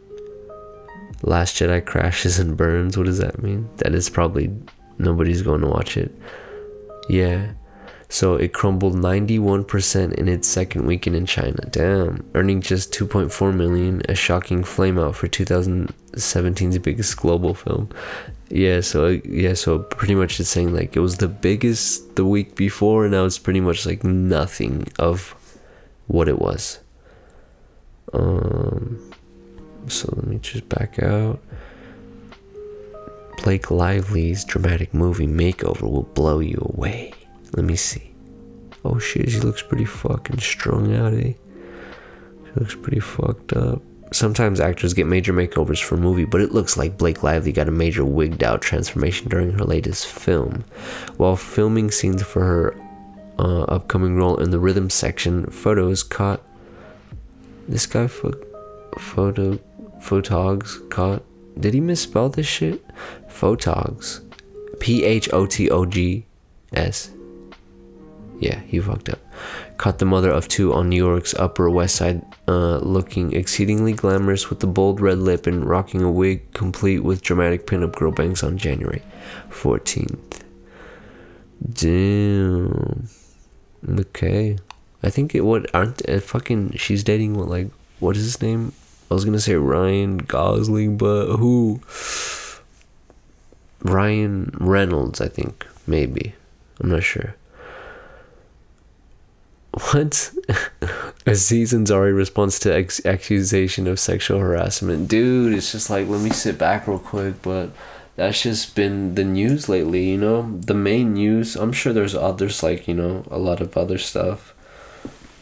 Last 1.22 1.56
Jedi 1.56 1.84
crashes 1.84 2.38
and 2.38 2.56
burns. 2.56 2.96
What 2.96 3.06
does 3.06 3.18
that 3.18 3.42
mean? 3.42 3.68
That 3.78 3.94
is 3.94 4.08
probably 4.08 4.50
nobody's 4.98 5.42
going 5.42 5.60
to 5.60 5.68
watch 5.68 5.96
it. 5.96 6.14
Yeah. 7.08 7.52
So 8.08 8.34
it 8.34 8.52
crumbled 8.52 8.94
91% 8.96 10.14
in 10.14 10.28
its 10.28 10.48
second 10.48 10.84
weekend 10.86 11.14
in 11.14 11.26
China. 11.26 11.58
Damn. 11.70 12.28
Earning 12.34 12.60
just 12.60 12.92
2.4 12.92 13.54
million, 13.54 14.02
a 14.08 14.16
shocking 14.16 14.62
flameout 14.62 15.14
for 15.14 15.28
2017's 15.28 16.78
biggest 16.78 17.16
global 17.16 17.54
film. 17.54 17.88
Yeah, 18.48 18.80
so 18.80 19.20
yeah, 19.24 19.54
so 19.54 19.78
pretty 19.78 20.16
much 20.16 20.40
it's 20.40 20.48
saying 20.48 20.74
like 20.74 20.96
it 20.96 21.00
was 21.00 21.18
the 21.18 21.28
biggest 21.28 22.16
the 22.16 22.24
week 22.24 22.56
before 22.56 23.04
and 23.04 23.12
now 23.12 23.24
it's 23.24 23.38
pretty 23.38 23.60
much 23.60 23.86
like 23.86 24.02
nothing 24.02 24.88
of 24.98 25.36
what 26.08 26.28
it 26.28 26.40
was. 26.40 26.80
Um 28.12 29.09
so 29.89 30.12
let 30.16 30.26
me 30.26 30.39
just 30.39 30.68
back 30.68 31.03
out. 31.03 31.41
Blake 33.43 33.70
Lively's 33.70 34.45
dramatic 34.45 34.93
movie 34.93 35.26
makeover 35.26 35.83
will 35.83 36.03
blow 36.03 36.41
you 36.41 36.59
away. 36.74 37.12
Let 37.55 37.64
me 37.64 37.76
see. 37.76 38.12
Oh 38.85 38.99
shit, 38.99 39.31
she 39.31 39.41
looks 39.41 39.62
pretty 39.62 39.85
fucking 39.85 40.39
strung 40.41 40.95
out, 40.95 41.14
eh? 41.14 41.33
She 42.45 42.51
looks 42.61 42.74
pretty 42.74 43.01
fucked 43.01 43.53
up. 43.55 43.83
Sometimes 44.12 44.61
actors 44.61 44.93
get 44.93 45.07
major 45.07 45.33
makeovers 45.33 45.83
for 45.83 45.95
a 45.95 45.99
movie, 45.99 46.24
but 46.24 46.41
it 46.41 46.53
looks 46.53 46.76
like 46.76 46.99
Blake 46.99 47.22
Lively 47.22 47.53
got 47.53 47.68
a 47.68 47.72
major 47.72 48.05
wigged 48.05 48.43
out 48.43 48.61
transformation 48.61 49.28
during 49.28 49.53
her 49.53 49.64
latest 49.64 50.07
film. 50.07 50.64
While 51.16 51.37
filming 51.37 51.91
scenes 51.91 52.22
for 52.22 52.45
her 52.45 52.76
uh, 53.39 53.62
upcoming 53.64 54.16
role 54.16 54.37
in 54.37 54.51
the 54.51 54.59
rhythm 54.59 54.91
section, 54.91 55.47
photos 55.47 56.03
caught. 56.03 56.43
This 57.68 57.87
guy, 57.87 58.09
pho- 58.09 58.35
photo. 58.99 59.59
Photogs 60.01 60.88
caught. 60.90 61.22
Did 61.59 61.74
he 61.74 61.80
misspell 61.80 62.28
this 62.28 62.46
shit? 62.46 62.82
Photogs. 63.28 64.20
P 64.80 65.05
H 65.05 65.32
O 65.32 65.46
T 65.46 65.70
O 65.70 65.84
G 65.84 66.26
S. 66.72 67.11
Yeah, 68.40 68.61
he 68.61 68.80
fucked 68.80 69.11
up. 69.11 69.18
Caught 69.76 69.98
the 69.98 70.07
mother 70.07 70.30
of 70.30 70.48
two 70.48 70.72
on 70.72 70.88
New 70.88 70.96
York's 70.96 71.34
Upper 71.34 71.68
West 71.68 71.96
Side 71.96 72.22
uh, 72.48 72.78
looking 72.78 73.34
exceedingly 73.34 73.92
glamorous 73.92 74.48
with 74.48 74.61
the 74.61 74.66
bold 74.66 75.01
red 75.01 75.18
lip 75.18 75.46
and 75.46 75.64
rocking 75.68 76.03
a 76.03 76.11
wig 76.11 76.51
complete 76.55 77.01
with 77.01 77.22
dramatic 77.22 77.66
pinup 77.66 77.94
girl 77.96 78.12
bangs 78.12 78.42
on 78.42 78.57
January 78.57 79.03
14th. 79.51 80.40
Damn. 81.72 83.09
Okay. 83.86 84.57
I 85.03 85.11
think 85.11 85.34
it 85.34 85.42
what 85.42 85.72
aren't 85.74 86.07
uh, 86.09 86.20
fucking 86.20 86.72
she's 86.76 87.05
dating 87.05 87.34
what 87.34 87.48
like 87.48 87.70
what 87.98 88.16
is 88.16 88.24
his 88.24 88.42
name? 88.42 88.72
I 89.11 89.14
was 89.14 89.24
gonna 89.24 89.40
say 89.40 89.54
Ryan 89.54 90.18
Gosling, 90.18 90.96
but 90.96 91.36
who? 91.36 91.80
Ryan 93.82 94.54
Reynolds, 94.58 95.20
I 95.20 95.28
think 95.28 95.66
maybe. 95.86 96.34
I'm 96.80 96.90
not 96.90 97.02
sure. 97.02 97.34
What? 99.72 100.32
Aziz 101.26 101.72
Ansari 101.72 102.14
response 102.14 102.58
to 102.61 102.74
ex- 102.74 103.04
accusation 103.04 103.86
of 103.86 104.00
sexual 104.00 104.38
harassment. 104.40 105.08
Dude, 105.08 105.54
it's 105.54 105.72
just 105.72 105.90
like, 105.90 106.08
let 106.08 106.20
me 106.20 106.30
sit 106.30 106.58
back 106.58 106.86
real 106.88 106.98
quick, 106.98 107.40
but 107.42 107.70
that's 108.16 108.42
just 108.42 108.74
been 108.74 109.14
the 109.14 109.24
news 109.24 109.68
lately, 109.68 110.11
you 110.11 110.18
know? 110.18 110.58
The 110.61 110.74
main 110.74 111.14
news. 111.14 111.56
I'm 111.56 111.72
sure 111.72 111.92
there's 111.92 112.14
others, 112.14 112.62
like, 112.62 112.88
you 112.88 112.94
know, 112.94 113.24
a 113.30 113.38
lot 113.38 113.61
of 113.61 113.76
other 113.76 113.98
stuff. 113.98 114.54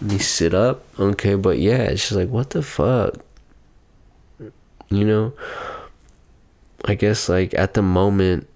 Let 0.02 0.12
me 0.12 0.18
sit 0.18 0.52
up. 0.52 0.84
Okay, 0.98 1.34
but 1.34 1.58
yeah, 1.58 1.82
it's 1.82 2.02
just 2.02 2.12
like, 2.12 2.28
what 2.28 2.50
the 2.50 2.62
fuck? 2.62 3.14
You 4.90 5.04
know? 5.04 5.32
I 6.84 6.94
guess, 6.94 7.28
like, 7.28 7.54
at 7.54 7.74
the 7.74 7.82
moment, 7.82 8.48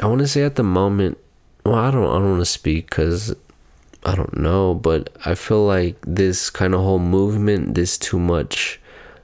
I 0.00 0.06
want 0.06 0.20
to 0.20 0.28
say 0.28 0.42
at 0.42 0.56
the 0.56 0.62
moment, 0.62 1.18
well, 1.64 1.74
I 1.74 1.90
don't, 1.90 2.04
I 2.04 2.14
don't 2.14 2.30
want 2.30 2.40
to 2.40 2.46
speak 2.46 2.88
because 2.88 3.34
I 4.04 4.14
don't 4.14 4.38
know, 4.38 4.74
but 4.74 5.10
I 5.24 5.34
feel 5.34 5.66
like 5.66 5.96
this 6.06 6.50
kind 6.50 6.74
of 6.74 6.80
whole 6.80 6.98
movement, 6.98 7.74
this 7.74 7.98
too 7.98 8.18
much, 8.18 8.80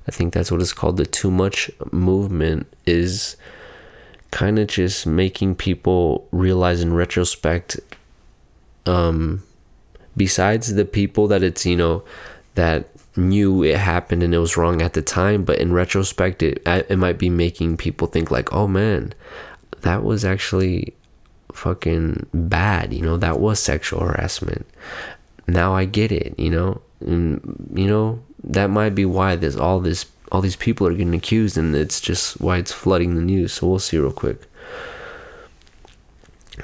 I 0.07 0.11
think 0.11 0.35
that's 0.35 0.51
what 0.51 0.61
it's 0.61 0.73
called, 0.73 0.97
the 0.97 1.07
too 1.07 1.31
much 1.31 1.71
movement 1.91 2.67
is 2.87 3.37
kind 4.31 4.59
of 4.59 4.67
just 4.67 5.07
making 5.07 5.55
people 5.55 6.29
realize 6.33 6.83
in 6.83 6.93
retrospect, 6.93 7.81
um, 8.85 9.43
besides 10.17 10.75
the 10.75 10.85
people 10.85 11.29
that 11.29 11.43
it's, 11.43 11.65
you 11.65 11.77
know, 11.77 12.03
that 12.57 12.89
knew 13.17 13.63
it 13.63 13.79
happened 13.79 14.23
and 14.23 14.35
it 14.35 14.39
was 14.39 14.57
wrong 14.57 14.83
at 14.83 14.95
the 14.95 15.03
time, 15.03 15.45
but 15.45 15.59
in 15.59 15.73
retrospect, 15.73 16.43
it, 16.43 16.63
it 16.67 16.99
might 16.99 17.19
be 17.19 17.31
making 17.31 17.77
people 17.77 18.07
think 18.07 18.31
like, 18.31 18.53
oh 18.53 18.67
man, 18.67 19.15
that 19.83 20.03
was 20.03 20.25
actually 20.25 20.95
fucking 21.55 22.27
bad 22.35 22.93
you 22.93 23.01
know 23.01 23.17
that 23.17 23.39
was 23.39 23.61
sexual 23.61 24.01
harassment. 24.01 24.67
Now 25.47 25.75
i 25.75 25.85
get 25.85 26.11
it 26.11 26.35
you 26.39 26.51
know 26.51 26.81
and, 27.01 27.71
you 27.75 27.87
know 27.87 28.23
that 28.43 28.71
might 28.71 28.95
be 28.95 29.05
why 29.05 29.37
there's 29.37 29.57
all 29.57 29.81
this 29.81 30.07
all 30.33 30.41
these 30.41 30.57
people 30.57 30.87
are 30.87 30.93
getting 30.93 31.15
accused 31.15 31.57
and 31.57 31.75
it's 31.77 32.01
just 32.01 32.41
why 32.41 32.57
it's 32.57 32.73
flooding 32.73 33.15
the 33.15 33.21
news. 33.21 33.53
So 33.53 33.69
we'll 33.69 33.79
see 33.79 33.99
real 33.99 34.11
quick 34.11 34.43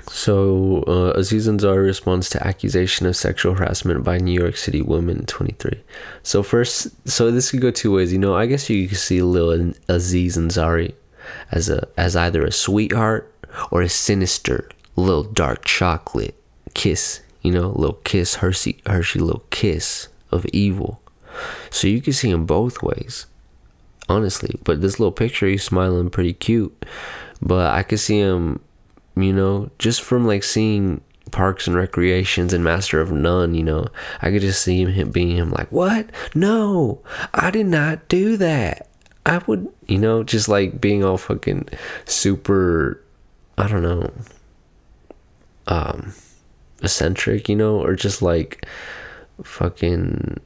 so 0.09 0.85
uh, 0.87 1.13
aziz 1.19 1.49
ansari 1.49 1.85
responds 1.85 2.31
to 2.31 2.47
accusation 2.47 3.07
of 3.07 3.17
sexual 3.17 3.55
harassment 3.55 4.05
by 4.05 4.19
new 4.19 4.39
york 4.39 4.57
city 4.57 4.81
woman 4.81 5.27
23 5.27 5.83
so 6.23 6.43
first 6.43 7.09
so 7.09 7.31
this 7.31 7.51
could 7.51 7.61
go 7.61 7.71
two 7.71 7.93
ways 7.93 8.13
you 8.13 8.19
know 8.19 8.35
i 8.37 8.47
guess 8.47 8.71
you 8.71 8.87
could 8.87 8.99
see 8.99 9.21
little 9.21 9.73
aziz 9.89 10.37
ansari 10.37 10.95
as 11.51 11.69
a 11.69 11.89
as 11.97 12.15
either 12.15 12.45
a 12.45 12.53
sweetheart 12.53 13.33
or 13.71 13.83
a 13.83 13.89
sinister 13.89 14.69
little 14.97 15.25
dark 15.25 15.65
chocolate 15.65 16.37
kiss, 16.75 17.21
you 17.43 17.53
know, 17.53 17.69
little 17.71 17.99
kiss, 18.05 18.37
Hershey, 18.37 18.81
Hershey 18.87 19.19
little 19.19 19.45
kiss 19.51 20.09
of 20.31 20.47
evil. 20.47 21.01
So 21.71 21.89
you 21.89 22.01
can 22.01 22.13
see 22.13 22.31
him 22.31 22.47
both 22.47 22.83
ways, 22.83 23.27
honestly. 24.09 24.59
But 24.65 24.81
this 24.81 24.99
little 24.99 25.13
picture, 25.13 25.47
he's 25.47 25.65
smiling 25.65 26.11
pretty 26.11 26.33
cute. 26.33 26.85
But 27.41 27.73
I 27.73 27.83
could 27.83 28.01
see 28.01 28.19
him, 28.19 28.61
you 29.17 29.33
know, 29.33 29.71
just 29.79 30.03
from 30.03 30.27
like 30.27 30.43
seeing 30.43 31.01
Parks 31.31 31.67
and 31.67 31.77
Recreations 31.77 32.53
and 32.53 32.65
Master 32.65 33.01
of 33.01 33.13
None, 33.13 33.55
you 33.55 33.63
know, 33.63 33.87
I 34.23 34.31
could 34.31 34.41
just 34.41 34.63
see 34.63 34.85
him 34.85 35.11
being 35.11 35.37
him 35.37 35.51
like, 35.51 35.71
what? 35.71 36.11
No, 36.35 37.03
I 37.35 37.51
did 37.51 37.67
not 37.67 38.09
do 38.09 38.37
that. 38.37 38.89
I 39.27 39.39
would, 39.47 39.69
you 39.87 39.99
know, 39.99 40.23
just 40.23 40.49
like 40.49 40.81
being 40.81 41.05
all 41.05 41.19
fucking 41.19 41.69
super, 42.07 43.03
I 43.59 43.69
don't 43.69 43.83
know, 43.83 44.13
um 45.67 46.15
eccentric, 46.83 47.49
you 47.49 47.57
know, 47.57 47.81
or 47.83 47.95
just 47.95 48.23
like 48.23 48.67
fucking 49.43 50.39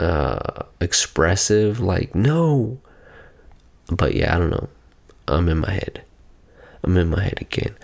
uh 0.00 0.64
expressive 0.80 1.78
like 1.78 2.14
no 2.14 2.78
but 3.90 4.14
yeah 4.14 4.34
i 4.34 4.38
don't 4.38 4.50
know 4.50 4.68
i'm 5.28 5.48
in 5.48 5.58
my 5.58 5.70
head 5.70 6.02
i'm 6.84 6.96
in 6.96 7.10
my 7.10 7.22
head 7.22 7.38
again 7.40 7.74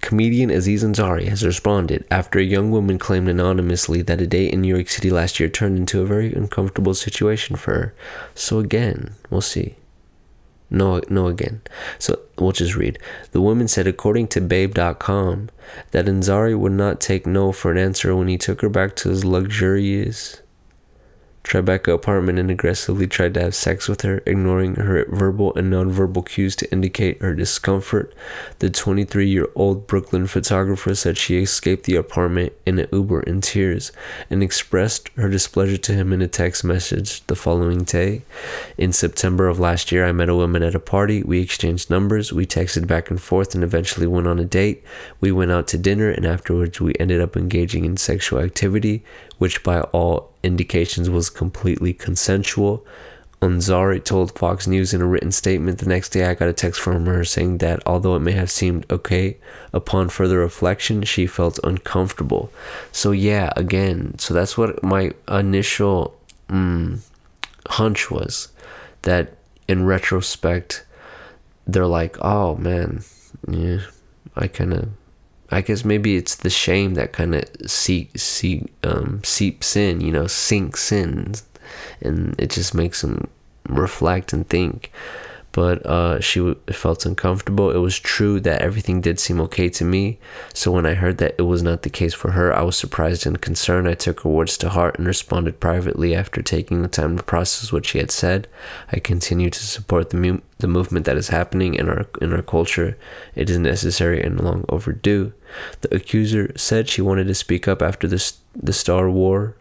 comedian 0.00 0.50
aziz 0.50 0.82
ansari 0.84 1.28
has 1.28 1.44
responded 1.44 2.04
after 2.10 2.38
a 2.38 2.44
young 2.44 2.70
woman 2.70 2.98
claimed 2.98 3.28
anonymously 3.28 4.02
that 4.02 4.20
a 4.20 4.26
date 4.26 4.52
in 4.52 4.60
new 4.60 4.74
york 4.74 4.88
city 4.88 5.10
last 5.10 5.38
year 5.38 5.48
turned 5.48 5.76
into 5.76 6.00
a 6.00 6.06
very 6.06 6.32
uncomfortable 6.32 6.94
situation 6.94 7.56
for 7.56 7.72
her 7.72 7.94
so 8.34 8.58
again 8.58 9.12
we'll 9.30 9.40
see 9.40 9.76
no, 10.72 11.02
no 11.10 11.26
again. 11.26 11.60
So 11.98 12.18
we'll 12.38 12.52
just 12.52 12.74
read. 12.74 12.98
The 13.32 13.42
woman 13.42 13.68
said, 13.68 13.86
according 13.86 14.28
to 14.28 14.40
Babe.com, 14.40 15.50
that 15.90 16.06
Ansari 16.06 16.58
would 16.58 16.72
not 16.72 16.98
take 16.98 17.26
no 17.26 17.52
for 17.52 17.70
an 17.70 17.76
answer 17.76 18.16
when 18.16 18.28
he 18.28 18.38
took 18.38 18.62
her 18.62 18.70
back 18.70 18.96
to 18.96 19.10
his 19.10 19.22
luxurious 19.22 20.40
Tribeca 21.44 21.92
apartment 21.92 22.38
and 22.38 22.50
aggressively 22.50 23.06
tried 23.06 23.34
to 23.34 23.42
have 23.42 23.54
sex 23.54 23.88
with 23.88 24.02
her, 24.02 24.22
ignoring 24.26 24.76
her 24.76 25.04
verbal 25.08 25.54
and 25.54 25.72
nonverbal 25.72 26.24
cues 26.26 26.54
to 26.56 26.70
indicate 26.70 27.20
her 27.20 27.34
discomfort. 27.34 28.14
The 28.60 28.70
23 28.70 29.28
year 29.28 29.48
old 29.54 29.86
Brooklyn 29.86 30.26
photographer 30.26 30.94
said 30.94 31.18
she 31.18 31.42
escaped 31.42 31.84
the 31.84 31.96
apartment 31.96 32.52
in 32.64 32.78
an 32.78 32.88
Uber 32.92 33.22
in 33.22 33.40
tears 33.40 33.92
and 34.30 34.42
expressed 34.42 35.10
her 35.16 35.28
displeasure 35.28 35.76
to 35.78 35.92
him 35.92 36.12
in 36.12 36.22
a 36.22 36.28
text 36.28 36.64
message 36.64 37.26
the 37.26 37.36
following 37.36 37.84
day. 37.84 38.22
In 38.78 38.92
September 38.92 39.48
of 39.48 39.58
last 39.58 39.92
year, 39.92 40.06
I 40.06 40.12
met 40.12 40.28
a 40.28 40.36
woman 40.36 40.62
at 40.62 40.74
a 40.74 40.80
party. 40.80 41.22
We 41.22 41.40
exchanged 41.40 41.90
numbers, 41.90 42.32
we 42.32 42.46
texted 42.46 42.86
back 42.86 43.10
and 43.10 43.20
forth, 43.20 43.54
and 43.54 43.64
eventually 43.64 44.06
went 44.06 44.26
on 44.26 44.38
a 44.38 44.44
date. 44.44 44.84
We 45.20 45.32
went 45.32 45.50
out 45.50 45.66
to 45.68 45.78
dinner, 45.78 46.10
and 46.10 46.24
afterwards, 46.24 46.80
we 46.80 46.94
ended 47.00 47.20
up 47.20 47.36
engaging 47.36 47.84
in 47.84 47.96
sexual 47.96 48.40
activity, 48.40 49.04
which 49.38 49.62
by 49.62 49.80
all 49.80 50.31
indications 50.42 51.08
was 51.08 51.30
completely 51.30 51.92
consensual. 51.92 52.86
Ansari 53.40 54.02
told 54.02 54.38
Fox 54.38 54.68
News 54.68 54.94
in 54.94 55.02
a 55.02 55.06
written 55.06 55.32
statement 55.32 55.78
the 55.78 55.88
next 55.88 56.10
day 56.10 56.26
I 56.26 56.34
got 56.34 56.48
a 56.48 56.52
text 56.52 56.80
from 56.80 57.06
her 57.06 57.24
saying 57.24 57.58
that 57.58 57.82
although 57.84 58.14
it 58.14 58.20
may 58.20 58.32
have 58.32 58.50
seemed 58.50 58.86
okay, 58.90 59.36
upon 59.72 60.10
further 60.10 60.38
reflection, 60.38 61.02
she 61.02 61.26
felt 61.26 61.58
uncomfortable. 61.64 62.52
So, 62.92 63.10
yeah, 63.10 63.50
again, 63.56 64.16
so 64.18 64.32
that's 64.32 64.56
what 64.56 64.82
my 64.84 65.10
initial 65.28 66.16
mm, 66.48 67.00
hunch 67.66 68.12
was 68.12 68.48
that 69.02 69.34
in 69.66 69.86
retrospect, 69.86 70.84
they're 71.66 71.86
like, 71.86 72.16
oh 72.20 72.54
man, 72.56 73.02
yeah, 73.48 73.80
I 74.36 74.46
kind 74.46 74.72
of 74.72 74.88
I 75.52 75.60
guess 75.60 75.84
maybe 75.84 76.16
it's 76.16 76.34
the 76.34 76.50
shame 76.50 76.94
that 76.94 77.12
kind 77.12 77.34
of 77.34 77.44
seep, 77.66 78.16
um, 78.82 79.20
seeps 79.22 79.76
in, 79.76 80.00
you 80.00 80.10
know, 80.10 80.26
sinks 80.26 80.90
in, 80.90 81.34
and 82.00 82.34
it 82.38 82.50
just 82.50 82.74
makes 82.74 83.02
them 83.02 83.28
reflect 83.68 84.32
and 84.32 84.48
think. 84.48 84.90
But 85.52 85.84
uh, 85.84 86.18
she 86.20 86.40
w- 86.40 86.58
felt 86.72 87.04
uncomfortable. 87.04 87.70
It 87.70 87.76
was 87.76 87.98
true 87.98 88.40
that 88.40 88.62
everything 88.62 89.02
did 89.02 89.20
seem 89.20 89.38
okay 89.42 89.68
to 89.68 89.84
me. 89.84 90.18
So 90.54 90.72
when 90.72 90.86
I 90.86 90.94
heard 90.94 91.18
that 91.18 91.34
it 91.38 91.42
was 91.42 91.62
not 91.62 91.82
the 91.82 91.90
case 91.90 92.14
for 92.14 92.30
her, 92.30 92.54
I 92.54 92.62
was 92.62 92.74
surprised 92.76 93.26
and 93.26 93.38
concerned. 93.38 93.86
I 93.86 93.92
took 93.92 94.20
her 94.20 94.30
words 94.30 94.56
to 94.58 94.70
heart 94.70 94.96
and 94.96 95.06
responded 95.06 95.60
privately 95.60 96.14
after 96.14 96.40
taking 96.40 96.80
the 96.80 96.88
time 96.88 97.18
to 97.18 97.22
process 97.22 97.70
what 97.70 97.84
she 97.84 97.98
had 97.98 98.10
said. 98.10 98.48
I 98.92 98.98
continue 98.98 99.50
to 99.50 99.66
support 99.66 100.08
the 100.08 100.16
mu- 100.16 100.40
the 100.58 100.68
movement 100.68 101.04
that 101.04 101.18
is 101.18 101.28
happening 101.28 101.74
in 101.74 101.86
our 101.88 102.06
in 102.22 102.32
our 102.32 102.42
culture. 102.42 102.96
It 103.34 103.50
is 103.50 103.58
necessary 103.58 104.22
and 104.22 104.40
long 104.40 104.64
overdue. 104.70 105.34
The 105.82 105.94
accuser 105.94 106.52
said 106.56 106.88
she 106.88 107.02
wanted 107.02 107.26
to 107.26 107.34
speak 107.34 107.68
up 107.68 107.82
after 107.82 108.08
the 108.08 108.16
s- 108.16 108.38
the 108.56 108.72
Star 108.72 109.10
War 109.10 109.54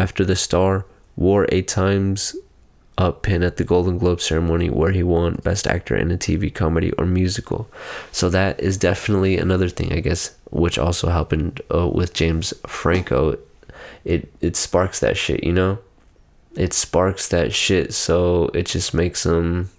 after 0.00 0.24
the 0.24 0.34
star 0.36 0.86
wore 1.14 1.46
eight 1.50 1.68
Times 1.68 2.34
Up 2.98 3.22
pin 3.22 3.42
at 3.42 3.56
the 3.56 3.64
Golden 3.64 3.96
Globe 3.96 4.20
ceremony 4.20 4.68
where 4.68 4.90
he 4.90 5.02
won 5.02 5.36
Best 5.42 5.66
Actor 5.66 5.96
in 5.96 6.10
a 6.10 6.18
TV 6.18 6.54
comedy 6.54 6.92
or 6.92 7.06
musical. 7.06 7.70
So 8.12 8.28
that 8.28 8.60
is 8.60 8.76
definitely 8.76 9.38
another 9.38 9.70
thing, 9.70 9.92
I 9.92 10.00
guess, 10.00 10.36
which 10.50 10.78
also 10.78 11.08
happened 11.08 11.62
uh, 11.74 11.88
with 11.88 12.12
James 12.12 12.52
Franco. 12.66 13.38
It 14.04 14.30
it 14.40 14.56
sparks 14.56 15.00
that 15.00 15.16
shit, 15.16 15.44
you 15.44 15.52
know. 15.52 15.78
It 16.56 16.74
sparks 16.74 17.28
that 17.28 17.54
shit, 17.54 17.94
so 17.94 18.50
it 18.52 18.66
just 18.66 18.92
makes 18.92 19.24
him. 19.24 19.70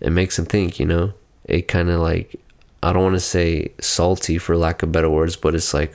It 0.00 0.10
makes 0.10 0.38
him 0.38 0.46
think, 0.46 0.78
you 0.78 0.86
know. 0.86 1.14
It 1.44 1.66
kind 1.66 1.90
of 1.90 2.00
like, 2.00 2.36
I 2.82 2.92
don't 2.92 3.02
want 3.02 3.16
to 3.16 3.20
say 3.20 3.72
salty 3.80 4.38
for 4.38 4.56
lack 4.56 4.82
of 4.82 4.92
better 4.92 5.10
words, 5.10 5.36
but 5.36 5.54
it's 5.54 5.74
like 5.74 5.94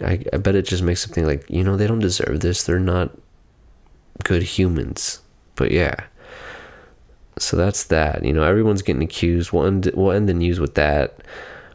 I, 0.00 0.24
I 0.32 0.36
bet 0.36 0.54
it 0.54 0.66
just 0.66 0.82
makes 0.82 1.04
them 1.04 1.14
think 1.14 1.26
like 1.26 1.48
you 1.50 1.64
know 1.64 1.76
they 1.76 1.86
don't 1.86 1.98
deserve 1.98 2.40
this 2.40 2.62
they're 2.62 2.78
not 2.78 3.10
good 4.24 4.42
humans 4.42 5.20
but 5.58 5.72
yeah. 5.72 5.96
So 7.38 7.56
that's 7.56 7.84
that 7.84 8.24
you 8.24 8.32
know 8.32 8.42
everyone's 8.42 8.82
getting 8.82 9.02
accused. 9.02 9.52
We'll 9.52 9.66
end, 9.66 9.90
we'll 9.94 10.12
end 10.12 10.28
the 10.28 10.34
news 10.34 10.58
with 10.58 10.74
that. 10.76 11.18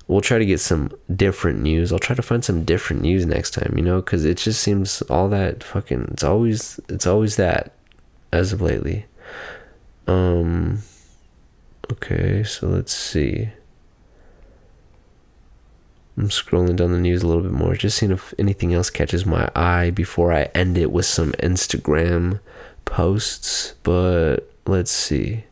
We'll 0.07 0.21
try 0.21 0.37
to 0.37 0.45
get 0.45 0.59
some 0.59 0.91
different 1.13 1.59
news. 1.61 1.93
I'll 1.93 1.99
try 1.99 2.15
to 2.15 2.21
find 2.21 2.43
some 2.43 2.65
different 2.65 3.01
news 3.01 3.25
next 3.25 3.51
time 3.51 3.73
you 3.77 3.83
know 3.83 4.01
because 4.01 4.25
it 4.25 4.37
just 4.37 4.61
seems 4.61 5.01
all 5.03 5.29
that 5.29 5.63
fucking 5.63 6.09
it's 6.11 6.23
always 6.23 6.79
it's 6.89 7.05
always 7.05 7.35
that 7.35 7.73
as 8.31 8.51
of 8.53 8.61
lately. 8.61 9.05
Um 10.07 10.79
okay 11.91 12.43
so 12.43 12.67
let's 12.67 12.93
see. 12.93 13.49
I'm 16.15 16.29
scrolling 16.29 16.75
down 16.75 16.91
the 16.91 16.99
news 16.99 17.23
a 17.23 17.27
little 17.27 17.41
bit 17.41 17.51
more, 17.51 17.75
just 17.75 17.97
seeing 17.97 18.11
if 18.11 18.35
anything 18.37 18.71
else 18.71 18.91
catches 18.91 19.25
my 19.25 19.49
eye 19.55 19.89
before 19.89 20.31
I 20.31 20.43
end 20.53 20.77
it 20.77 20.91
with 20.91 21.07
some 21.07 21.31
Instagram 21.33 22.39
posts. 22.93 23.73
But 23.81 24.49
let's 24.67 24.91
see. 24.91 25.45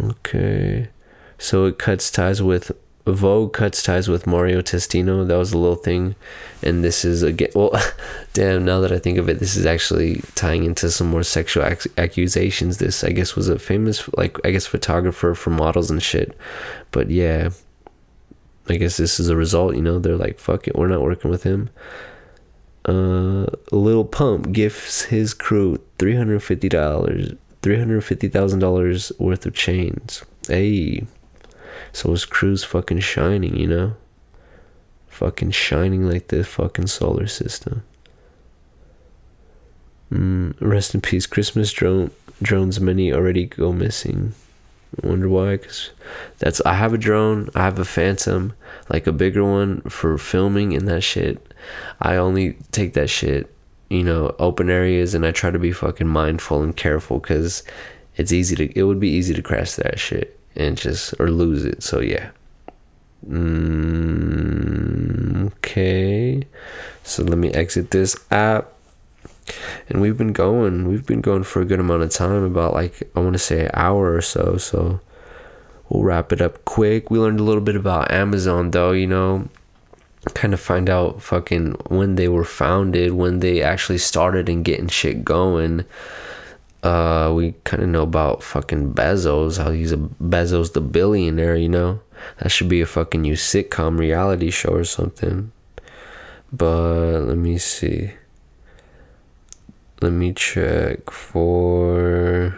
Okay. 0.00 0.88
So 1.38 1.66
it 1.66 1.78
cuts 1.78 2.10
ties 2.10 2.42
with 2.42 2.72
Vogue 3.04 3.52
cuts 3.52 3.82
ties 3.82 4.08
with 4.08 4.26
Mario 4.26 4.62
Testino. 4.62 5.26
That 5.26 5.36
was 5.36 5.52
a 5.52 5.58
little 5.58 5.76
thing. 5.76 6.14
And 6.62 6.82
this 6.82 7.04
is 7.04 7.22
again, 7.22 7.50
well, 7.54 7.72
damn, 8.32 8.64
now 8.64 8.80
that 8.80 8.92
I 8.92 8.98
think 8.98 9.18
of 9.18 9.28
it, 9.28 9.38
this 9.38 9.56
is 9.56 9.66
actually 9.66 10.22
tying 10.34 10.64
into 10.64 10.90
some 10.90 11.08
more 11.08 11.24
sexual 11.24 11.64
ac- 11.64 11.90
accusations. 11.98 12.78
This, 12.78 13.04
I 13.04 13.10
guess, 13.10 13.36
was 13.36 13.48
a 13.48 13.58
famous, 13.58 14.08
like, 14.16 14.38
I 14.46 14.52
guess, 14.52 14.66
photographer 14.66 15.34
for 15.34 15.50
models 15.50 15.90
and 15.90 16.02
shit. 16.02 16.36
But 16.92 17.10
yeah, 17.10 17.50
I 18.68 18.76
guess 18.76 18.96
this 18.96 19.18
is 19.18 19.28
a 19.28 19.36
result, 19.36 19.74
you 19.74 19.82
know. 19.82 19.98
They're 19.98 20.16
like, 20.16 20.38
fuck 20.38 20.68
it, 20.68 20.76
we're 20.76 20.86
not 20.86 21.02
working 21.02 21.30
with 21.30 21.42
him. 21.42 21.70
Lil 22.88 24.04
Pump 24.04 24.52
gifts 24.52 25.02
his 25.02 25.34
crew 25.34 25.78
three 25.98 26.16
hundred 26.16 26.42
fifty 26.42 26.68
dollars, 26.68 27.34
three 27.62 27.78
hundred 27.78 28.02
fifty 28.02 28.28
thousand 28.28 28.58
dollars 28.58 29.12
worth 29.18 29.46
of 29.46 29.54
chains. 29.54 30.24
Hey, 30.48 31.06
so 31.92 32.10
his 32.10 32.24
crew's 32.24 32.64
fucking 32.64 33.00
shining, 33.00 33.56
you 33.56 33.68
know. 33.68 33.94
Fucking 35.08 35.52
shining 35.52 36.08
like 36.08 36.28
the 36.28 36.42
fucking 36.42 36.88
solar 36.88 37.26
system. 37.26 37.84
Mm, 40.10 40.54
rest 40.60 40.94
in 40.94 41.00
peace. 41.00 41.26
Christmas 41.26 41.72
drone 41.72 42.10
drones 42.42 42.80
many 42.80 43.12
already 43.12 43.46
go 43.46 43.72
missing. 43.72 44.34
I 45.02 45.06
wonder 45.06 45.28
why 45.28 45.56
because 45.56 45.90
that's 46.38 46.60
i 46.66 46.74
have 46.74 46.92
a 46.92 46.98
drone 46.98 47.48
i 47.54 47.62
have 47.62 47.78
a 47.78 47.84
phantom 47.84 48.52
like 48.90 49.06
a 49.06 49.12
bigger 49.12 49.42
one 49.42 49.80
for 49.82 50.18
filming 50.18 50.74
and 50.74 50.86
that 50.86 51.00
shit 51.00 51.51
i 52.00 52.16
only 52.16 52.54
take 52.70 52.94
that 52.94 53.08
shit 53.08 53.54
you 53.88 54.02
know 54.02 54.34
open 54.38 54.70
areas 54.70 55.14
and 55.14 55.26
i 55.26 55.30
try 55.30 55.50
to 55.50 55.58
be 55.58 55.72
fucking 55.72 56.08
mindful 56.08 56.62
and 56.62 56.76
careful 56.76 57.18
because 57.18 57.62
it's 58.16 58.32
easy 58.32 58.54
to 58.56 58.78
it 58.78 58.82
would 58.84 59.00
be 59.00 59.08
easy 59.08 59.34
to 59.34 59.42
crash 59.42 59.72
that 59.72 59.98
shit 59.98 60.38
and 60.54 60.76
just 60.76 61.14
or 61.18 61.30
lose 61.30 61.64
it 61.64 61.82
so 61.82 62.00
yeah. 62.00 62.30
Mm, 63.28 64.72
okay. 65.52 66.46
So 67.04 67.22
let 67.22 67.38
me 67.38 67.50
exit 67.52 67.90
this 67.90 68.16
app. 68.30 68.72
And 69.88 70.00
we've 70.00 70.16
been 70.16 70.32
going 70.32 70.88
we've 70.88 71.06
been 71.06 71.20
going 71.20 71.42
for 71.44 71.60
a 71.60 71.64
good 71.64 71.80
amount 71.80 72.02
of 72.02 72.10
time 72.10 72.44
about 72.44 72.74
like 72.74 73.02
i 73.16 73.20
want 73.20 73.32
to 73.32 73.40
say 73.40 73.64
an 73.64 73.70
hour 73.74 74.14
or 74.14 74.22
so 74.22 74.56
so 74.56 75.00
we'll 75.88 76.04
wrap 76.04 76.32
it 76.32 76.40
up 76.40 76.64
quick. 76.64 77.10
We 77.10 77.18
learned 77.18 77.40
a 77.40 77.42
little 77.42 77.60
bit 77.60 77.74
about 77.74 78.12
amazon 78.12 78.70
though 78.70 78.92
you 78.92 79.08
know 79.08 79.48
kind 80.34 80.54
of 80.54 80.60
find 80.60 80.88
out 80.88 81.20
fucking 81.20 81.72
when 81.88 82.14
they 82.14 82.28
were 82.28 82.44
founded 82.44 83.12
when 83.12 83.40
they 83.40 83.60
actually 83.62 83.98
started 83.98 84.48
and 84.48 84.64
getting 84.64 84.88
shit 84.88 85.24
going. 85.24 85.84
Uh 86.82 87.32
we 87.34 87.54
kind 87.64 87.82
of 87.82 87.88
know 87.88 88.02
about 88.02 88.42
fucking 88.42 88.92
bezos 88.94 89.62
how 89.62 89.70
he's 89.70 89.92
a 89.92 89.96
bezos 89.96 90.72
the 90.72 90.80
billionaire 90.80 91.56
you 91.56 91.68
know? 91.68 92.00
That 92.38 92.50
should 92.50 92.68
be 92.68 92.80
a 92.80 92.86
fucking 92.86 93.22
new 93.22 93.34
sitcom 93.34 93.98
reality 93.98 94.50
show 94.50 94.70
or 94.70 94.84
something. 94.84 95.50
But 96.52 97.20
let 97.22 97.36
me 97.36 97.58
see. 97.58 98.12
Let 100.00 100.12
me 100.12 100.32
check 100.32 101.10
for 101.10 102.54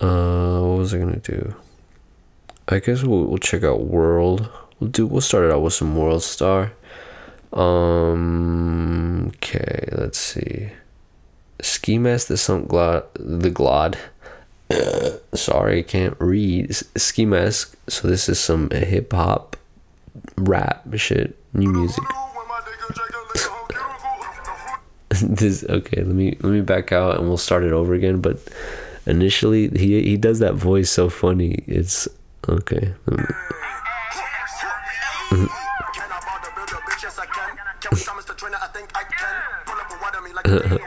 uh 0.00 0.60
what 0.60 0.78
was 0.78 0.94
i 0.94 0.98
gonna 0.98 1.16
do 1.16 1.54
i 2.68 2.78
guess 2.78 3.02
we'll, 3.04 3.24
we'll 3.24 3.38
check 3.38 3.62
out 3.62 3.82
world. 3.82 4.48
We'll 4.80 4.90
do 4.90 5.06
we'll 5.06 5.20
start 5.20 5.44
it 5.44 5.52
out 5.52 5.62
with 5.62 5.72
some 5.72 5.96
world 5.96 6.22
star. 6.22 6.72
Um 7.52 9.28
okay 9.28 9.88
let's 9.92 10.18
see. 10.18 10.72
Ski 11.60 11.98
mask 11.98 12.28
the 12.28 12.36
sunk 12.36 12.68
glod 12.68 13.04
the 13.14 13.50
glod 13.50 13.96
sorry 15.34 15.78
I 15.78 15.82
can't 15.82 16.16
read. 16.18 16.74
Ski 16.74 17.24
mask 17.24 17.76
so 17.88 18.08
this 18.08 18.28
is 18.28 18.40
some 18.40 18.70
hip-hop 18.70 19.56
rap 20.36 20.84
shit 20.96 21.38
new 21.52 21.72
music. 21.72 22.04
This 25.22 25.64
okay 25.64 26.02
let 26.02 26.14
me 26.14 26.36
let 26.40 26.50
me 26.52 26.60
back 26.60 26.92
out 26.92 27.16
and 27.16 27.26
we'll 27.26 27.38
start 27.38 27.64
it 27.64 27.72
over 27.72 27.94
again 27.94 28.20
but 28.20 28.38
initially 29.06 29.68
he 29.68 30.02
he 30.02 30.16
does 30.18 30.40
that 30.40 30.54
voice 30.54 30.90
so 30.90 31.08
funny. 31.08 31.64
It's 31.66 32.06
okay. 32.48 32.94
Mm. 33.06 33.36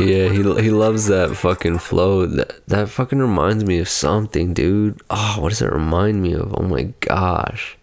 Yeah 0.00 0.30
he 0.30 0.42
he 0.60 0.70
loves 0.70 1.06
that 1.06 1.36
fucking 1.36 1.78
flow. 1.78 2.26
That 2.26 2.66
that 2.66 2.88
fucking 2.88 3.20
reminds 3.20 3.64
me 3.64 3.78
of 3.78 3.88
something 3.88 4.52
dude. 4.52 5.00
Oh 5.08 5.36
what 5.38 5.50
does 5.50 5.62
it 5.62 5.70
remind 5.72 6.22
me 6.22 6.32
of? 6.34 6.52
Oh 6.58 6.62
my 6.62 6.92
gosh 7.00 7.78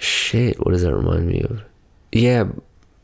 shit 0.00 0.58
what 0.64 0.72
does 0.72 0.82
that 0.82 0.94
remind 0.94 1.26
me 1.26 1.42
of? 1.42 1.62
Yeah 2.12 2.48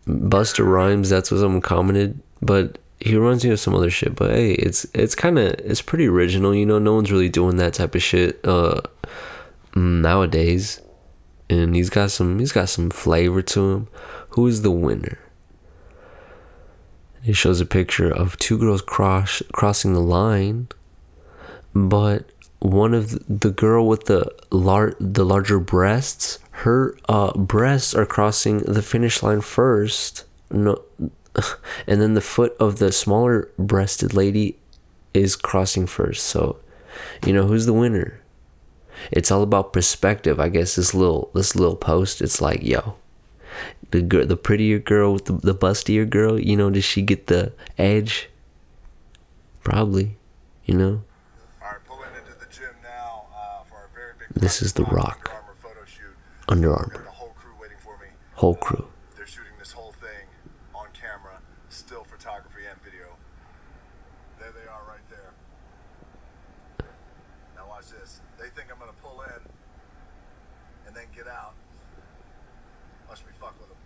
Busta 0.07 0.67
Rhymes 0.67 1.11
that's 1.11 1.31
what 1.31 1.41
someone 1.41 1.61
commented 1.61 2.21
but 2.43 2.79
he 3.01 3.17
reminds 3.17 3.45
me 3.45 3.51
of 3.51 3.61
some 3.61 3.75
other 3.75 3.91
shit 3.91 4.15
but 4.15 4.31
hey 4.31 4.53
it's 4.53 4.87
it's 4.95 5.15
kind 5.15 5.39
of 5.39 5.53
it's 5.61 5.83
pretty 5.83 6.07
original 6.07 6.55
you 6.55 6.67
know? 6.67 6.79
No 6.79 6.95
one's 6.95 7.13
really 7.13 7.29
doing 7.29 7.57
that 7.57 7.75
type 7.75 7.95
of 7.95 8.03
shit 8.03 8.41
uh 8.45 8.81
nowadays. 9.75 10.81
And 11.51 11.77
he's 11.77 11.91
got 11.91 12.11
some 12.11 12.39
he's 12.39 12.53
got 12.53 12.69
some 12.71 12.91
flavor 12.91 13.43
to 13.43 13.73
him. 13.73 13.89
Who 14.31 14.47
is 14.47 14.63
the 14.63 14.71
winner? 14.71 15.19
It 17.25 17.37
shows 17.37 17.61
a 17.61 17.67
picture 17.67 18.11
of 18.11 18.39
two 18.39 18.59
girls 18.59 18.83
cross 18.83 19.43
crossing 19.53 19.93
the 19.93 20.01
line 20.01 20.69
but 21.75 22.31
one 22.61 22.95
of 22.95 23.11
the, 23.11 23.35
the 23.35 23.51
girl 23.51 23.87
with 23.87 24.05
the 24.05 24.33
lar- 24.51 24.97
the 25.01 25.25
larger 25.25 25.59
breasts, 25.59 26.39
her 26.59 26.97
uh 27.09 27.33
breasts 27.37 27.95
are 27.95 28.07
crossing 28.07 28.59
the 28.59 28.83
finish 28.83 29.23
line 29.23 29.41
first. 29.41 30.25
No, 30.51 30.83
and 31.87 32.01
then 32.01 32.15
the 32.15 32.21
foot 32.21 32.57
of 32.61 32.79
the 32.79 32.93
smaller 32.93 33.51
breasted 33.59 34.15
lady 34.15 34.59
is 35.13 35.37
crossing 35.37 35.87
first. 35.87 36.27
So, 36.27 36.59
you 37.27 37.33
know 37.33 37.47
who's 37.47 37.67
the 37.67 37.73
winner? 37.73 38.21
It's 39.11 39.33
all 39.33 39.43
about 39.43 39.73
perspective. 39.73 40.39
I 40.39 40.49
guess 40.49 40.77
this 40.77 40.95
little 40.95 41.31
this 41.35 41.57
little 41.57 41.77
post. 41.77 42.23
It's 42.23 42.41
like, 42.41 42.63
yo, 42.63 42.95
the 43.91 44.03
girl, 44.03 44.27
the 44.27 44.37
prettier 44.37 44.79
girl 44.79 45.15
with 45.15 45.25
the, 45.25 45.33
the 45.33 45.55
bustier 45.55 46.09
girl. 46.09 46.39
You 46.39 46.57
know, 46.57 46.71
does 46.71 46.85
she 46.85 47.03
get 47.03 47.27
the 47.27 47.53
edge? 47.79 48.29
Probably. 49.65 50.17
You 50.67 50.75
know. 50.75 51.03
All 51.61 51.71
right, 51.71 51.79
pulling 51.87 52.11
into 52.17 52.39
the 52.39 52.47
gym 52.53 52.75
now 52.83 53.27
uh, 53.35 53.65
for 53.65 53.75
our 53.75 53.91
very 53.93 54.13
big. 54.19 54.41
This 54.41 54.63
is 54.63 54.75
The 54.75 54.85
Rock. 54.85 55.24
Armour 56.49 56.63
photo 56.63 56.77
shoot. 56.77 56.93
Under 56.93 56.99
Armour. 56.99 57.11
whole 57.11 57.35
crew 57.35 57.53
waiting 57.61 57.79
for 57.79 57.97
me. 57.99 58.09
Whole 58.35 58.55
crew. 58.55 58.89
They're 59.17 59.27
shooting 59.27 59.53
this 59.59 59.73
whole 59.73 59.93
thing 59.93 60.29
on 60.75 60.87
camera, 60.93 61.41
still 61.69 62.05
photography 62.05 62.67
and 62.71 62.83
video. 62.83 63.17
There 64.39 64.53
they 64.53 64.69
are 64.69 64.83
right 64.89 65.09
there. 65.11 65.33
Now 67.57 67.69
watch 67.69 67.89
this. 67.91 68.21
They 68.39 68.49
think 68.49 68.71
I'm 68.73 68.79
gonna 68.79 68.93
pull 69.03 69.23
in 69.23 69.43
and 70.87 70.95
then 70.97 71.07
get 71.15 71.29
out. 71.29 71.55
Watch 73.09 73.21
me 73.21 73.33
fuck 73.41 73.55
with 73.61 73.69
them. 73.69 73.79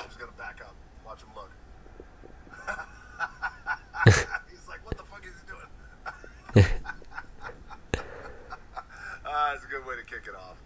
I'm 0.00 0.06
just 0.06 0.18
gonna 0.18 0.32
back 0.32 0.60
up. 0.60 0.74
Watch 1.04 1.22
him 1.22 1.30
look. 1.36 1.50
He's 4.50 4.68
like, 4.68 4.84
what 4.84 4.96
the 4.96 5.04
fuck 5.04 5.24
is 5.26 5.34
he 5.34 5.46
doing? 5.46 5.68
Ah, 9.24 9.54
it's 9.54 9.64
a 9.64 9.68
good 9.68 9.86
way 9.86 9.96
to 9.96 10.04
kick 10.04 10.26
it 10.28 10.34
off. 10.34 10.56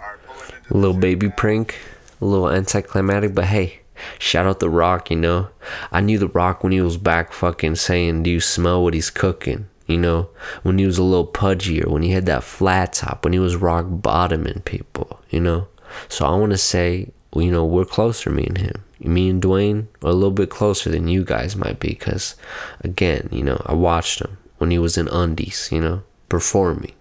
All 0.00 0.10
right, 0.10 0.18
pulling 0.26 0.42
into 0.42 0.53
Little 0.70 0.96
baby 0.96 1.28
prank, 1.28 1.78
a 2.20 2.24
little 2.24 2.50
anticlimactic, 2.50 3.34
but 3.34 3.44
hey, 3.44 3.80
shout 4.18 4.46
out 4.46 4.60
The 4.60 4.70
Rock, 4.70 5.10
you 5.10 5.16
know. 5.16 5.48
I 5.92 6.00
knew 6.00 6.18
The 6.18 6.28
Rock 6.28 6.62
when 6.62 6.72
he 6.72 6.80
was 6.80 6.96
back 6.96 7.32
fucking 7.32 7.76
saying, 7.76 8.22
Do 8.22 8.30
you 8.30 8.40
smell 8.40 8.82
what 8.82 8.94
he's 8.94 9.10
cooking? 9.10 9.68
You 9.86 9.98
know, 9.98 10.30
when 10.62 10.78
he 10.78 10.86
was 10.86 10.96
a 10.96 11.02
little 11.02 11.26
pudgier, 11.26 11.86
when 11.86 12.02
he 12.02 12.12
had 12.12 12.24
that 12.26 12.42
flat 12.42 12.94
top, 12.94 13.24
when 13.24 13.34
he 13.34 13.38
was 13.38 13.56
rock 13.56 13.84
bottoming 13.88 14.62
people, 14.64 15.20
you 15.28 15.40
know. 15.40 15.68
So 16.08 16.24
I 16.24 16.34
want 16.36 16.52
to 16.52 16.58
say, 16.58 17.10
you 17.36 17.50
know, 17.50 17.66
we're 17.66 17.84
closer, 17.84 18.30
me 18.30 18.46
and 18.46 18.58
him. 18.58 18.84
Me 19.00 19.28
and 19.28 19.42
Dwayne 19.42 19.88
are 20.02 20.10
a 20.10 20.14
little 20.14 20.30
bit 20.30 20.48
closer 20.48 20.88
than 20.88 21.08
you 21.08 21.22
guys 21.22 21.54
might 21.54 21.80
be, 21.80 21.88
because, 21.88 22.36
again, 22.80 23.28
you 23.30 23.44
know, 23.44 23.60
I 23.66 23.74
watched 23.74 24.20
him 24.20 24.38
when 24.56 24.70
he 24.70 24.78
was 24.78 24.96
in 24.96 25.08
undies, 25.08 25.68
you 25.70 25.80
know, 25.80 26.02
performing. 26.30 26.94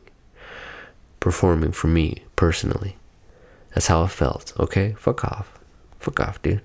Performing 1.22 1.72
for 1.72 1.88
me 1.88 2.24
personally. 2.36 2.98
That's 3.74 3.88
how 3.88 4.04
it 4.04 4.12
felt. 4.12 4.54
Okay, 4.60 4.94
fuck 4.98 5.24
off, 5.24 5.60
fuck 6.00 6.20
off, 6.20 6.42
dude. 6.42 6.62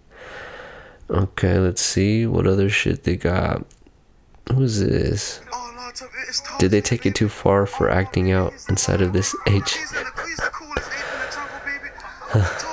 Okay, 1.10 1.58
let's 1.58 1.80
see 1.82 2.26
what 2.26 2.46
other 2.46 2.68
shit 2.68 3.04
they 3.04 3.16
got. 3.16 3.64
Who's 4.52 4.80
this? 4.80 5.40
It's, 5.88 6.02
it's 6.28 6.58
Did 6.58 6.70
they 6.70 6.80
take 6.82 7.06
it 7.06 7.14
too 7.14 7.28
far 7.28 7.64
for 7.66 7.88
acting 7.88 8.30
out 8.30 8.52
inside 8.68 9.00
of 9.00 9.12
this 9.12 9.34
age? 9.46 9.76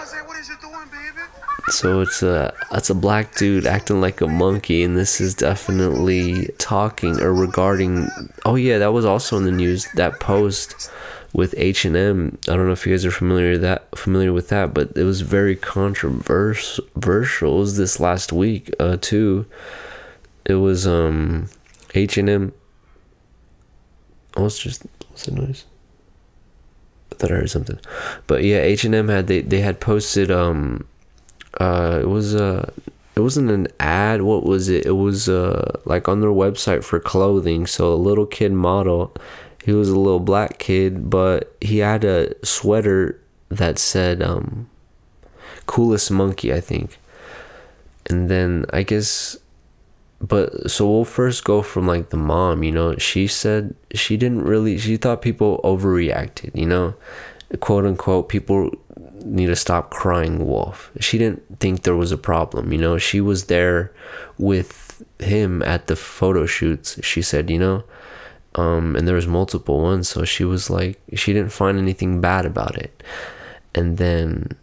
So 1.70 2.02
it's 2.02 2.22
a 2.22 2.54
that's 2.70 2.92
a 2.92 2.96
black 2.96 3.36
dude 3.36 3.66
acting 3.66 4.00
like 4.00 4.22
a 4.22 4.28
monkey, 4.28 4.84
and 4.84 4.96
this 4.96 5.20
is 5.20 5.34
definitely 5.34 6.50
talking 6.60 7.20
or 7.20 7.34
regarding. 7.34 8.08
Oh 8.46 8.56
yeah, 8.56 8.78
that 8.78 8.94
was 8.94 9.04
also 9.04 9.38
in 9.38 9.46
the 9.46 9.52
news. 9.52 9.88
That 9.96 10.20
post 10.20 10.92
with 11.36 11.54
H 11.58 11.84
and 11.84 11.98
M. 11.98 12.38
I 12.48 12.56
don't 12.56 12.66
know 12.66 12.72
if 12.72 12.88
you 12.88 12.94
guys 12.94 13.06
are 13.06 13.12
familiar 13.12 13.58
that 13.58 13.94
familiar 13.98 14.32
with 14.32 14.48
that, 14.50 14.74
but 14.74 14.96
it 14.96 15.04
was 15.04 15.20
very 15.20 15.58
controversial. 15.58 16.86
It 16.96 17.42
was 17.42 17.76
this 17.76 18.00
last 18.00 18.32
week 18.32 18.74
uh, 18.80 18.96
too. 19.02 19.46
It 20.46 20.56
was 20.56 20.88
um 20.88 21.50
H 21.94 22.18
and 22.18 22.30
M. 22.30 22.54
Oh, 24.38 24.46
it's 24.46 24.60
just 24.60 24.84
what's 25.10 25.26
the 25.26 25.34
noise? 25.34 25.66
I 27.12 27.16
thought 27.16 27.32
I 27.32 27.36
heard 27.36 27.50
something, 27.50 27.80
but 28.28 28.46
yeah, 28.46 28.60
H 28.60 28.86
and 28.86 28.96
M 28.96 29.10
had 29.10 29.28
they 29.28 29.42
they 29.42 29.60
had 29.60 29.82
posted 29.82 30.32
um 30.32 30.88
uh 31.60 32.00
it 32.02 32.08
was 32.08 32.34
uh 32.34 32.72
it 33.18 33.20
wasn't 33.20 33.50
an 33.50 33.68
ad 33.80 34.22
what 34.22 34.44
was 34.46 34.68
it 34.68 34.86
it 34.86 34.92
was 34.92 35.30
uh 35.30 35.80
like 35.86 36.10
on 36.10 36.20
their 36.20 36.30
website 36.30 36.84
for 36.84 37.00
clothing 37.00 37.66
so 37.66 37.94
a 37.94 37.96
little 37.96 38.26
kid 38.26 38.52
model 38.52 39.16
he 39.66 39.74
was 39.74 39.90
a 39.90 40.00
little 40.00 40.20
black 40.20 40.60
kid 40.60 41.10
but 41.10 41.56
he 41.60 41.80
had 41.80 42.04
a 42.04 42.34
sweater 42.46 43.20
that 43.50 43.80
said 43.80 44.22
um 44.22 44.70
coolest 45.66 46.12
monkey 46.12 46.54
i 46.54 46.62
think. 46.62 47.00
And 48.08 48.30
then 48.30 48.66
i 48.72 48.84
guess 48.84 49.38
but 50.22 50.70
so 50.70 50.90
we'll 50.90 51.04
first 51.04 51.44
go 51.44 51.64
from 51.64 51.88
like 51.88 52.10
the 52.10 52.18
mom 52.18 52.64
you 52.64 52.72
know? 52.72 52.96
She 52.98 53.26
said 53.26 53.76
she 53.94 54.18
didn't 54.18 54.44
really 54.44 54.78
she 54.78 54.98
thought 54.98 55.24
people 55.24 55.60
overreacted 55.64 56.56
you 56.56 56.68
know? 56.68 56.94
Quote 57.60 57.86
unquote 57.86 58.30
people 58.30 58.70
need 59.24 59.48
to 59.48 59.56
stop 59.56 59.90
crying 59.90 60.46
wolf. 60.46 60.92
She 61.00 61.18
didn't 61.18 61.60
think 61.60 61.82
there 61.82 61.96
was 61.96 62.12
a 62.12 62.18
problem 62.18 62.72
you 62.72 62.78
know? 62.78 63.00
She 63.00 63.20
was 63.20 63.46
there 63.46 63.92
with 64.38 65.04
him 65.20 65.64
at 65.64 65.88
the 65.88 65.96
photo 65.96 66.46
shoots 66.46 67.00
she 67.04 67.22
said 67.22 67.50
you 67.50 67.60
know 67.60 67.84
um 68.56 68.96
and 68.96 69.08
there 69.08 69.16
was 69.16 69.28
multiple 69.28 69.82
ones 69.82 70.08
so 70.10 70.24
she 70.24 70.44
was 70.44 70.70
like 70.70 71.00
she 71.14 71.34
didn't 71.34 71.52
find 71.52 71.78
anything 71.78 72.22
bad 72.22 72.46
about 72.46 72.78
it. 72.78 73.04
And 73.74 73.98
then 73.98 74.56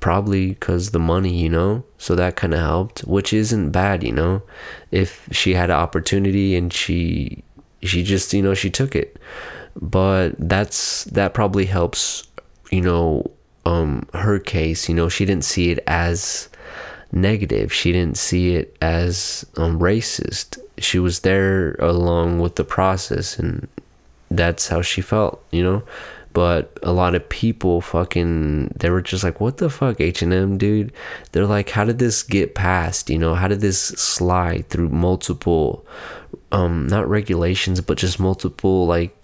probably 0.00 0.50
because 0.50 0.90
the 0.90 0.98
money 0.98 1.34
you 1.34 1.48
know? 1.48 1.84
So 1.98 2.14
that 2.14 2.36
kind 2.36 2.54
of 2.54 2.60
helped 2.60 3.00
which 3.00 3.32
isn't 3.32 3.70
bad 3.70 4.02
you 4.02 4.12
know? 4.12 4.42
If 4.90 5.28
she 5.32 5.54
had 5.54 5.70
an 5.70 5.76
opportunity 5.76 6.54
and 6.56 6.72
she 6.72 7.42
she 7.82 8.02
just 8.02 8.32
you 8.32 8.42
know 8.42 8.54
she 8.54 8.70
took 8.70 8.94
it. 8.94 9.18
But 9.80 10.34
that's 10.38 11.04
that 11.04 11.34
probably 11.34 11.66
helps 11.66 12.26
you 12.70 12.82
know 12.82 13.30
um 13.64 14.06
her 14.12 14.38
case 14.38 14.88
you 14.88 14.94
know? 14.94 15.08
She 15.08 15.24
didn't 15.24 15.44
see 15.44 15.70
it 15.70 15.82
as 15.86 16.48
negative. 17.12 17.72
She 17.72 17.92
didn't 17.92 18.18
see 18.18 18.54
it 18.54 18.76
as 18.80 19.46
um 19.56 19.78
racist 19.78 20.58
she 20.82 20.98
was 20.98 21.20
there 21.20 21.74
along 21.74 22.40
with 22.40 22.56
the 22.56 22.64
process 22.64 23.38
and 23.38 23.68
that's 24.30 24.68
how 24.68 24.80
she 24.80 25.00
felt 25.00 25.42
you 25.50 25.62
know 25.62 25.82
but 26.32 26.78
a 26.82 26.92
lot 26.92 27.14
of 27.14 27.28
people 27.28 27.80
fucking 27.80 28.68
they 28.76 28.88
were 28.88 29.02
just 29.02 29.24
like 29.24 29.40
what 29.40 29.56
the 29.56 29.68
fuck 29.68 30.00
h&m 30.00 30.58
dude 30.58 30.92
they're 31.32 31.46
like 31.46 31.70
how 31.70 31.84
did 31.84 31.98
this 31.98 32.22
get 32.22 32.54
passed 32.54 33.10
you 33.10 33.18
know 33.18 33.34
how 33.34 33.48
did 33.48 33.60
this 33.60 33.80
slide 33.80 34.68
through 34.68 34.88
multiple 34.88 35.84
um 36.52 36.86
not 36.86 37.08
regulations 37.08 37.80
but 37.80 37.98
just 37.98 38.20
multiple 38.20 38.86
like 38.86 39.20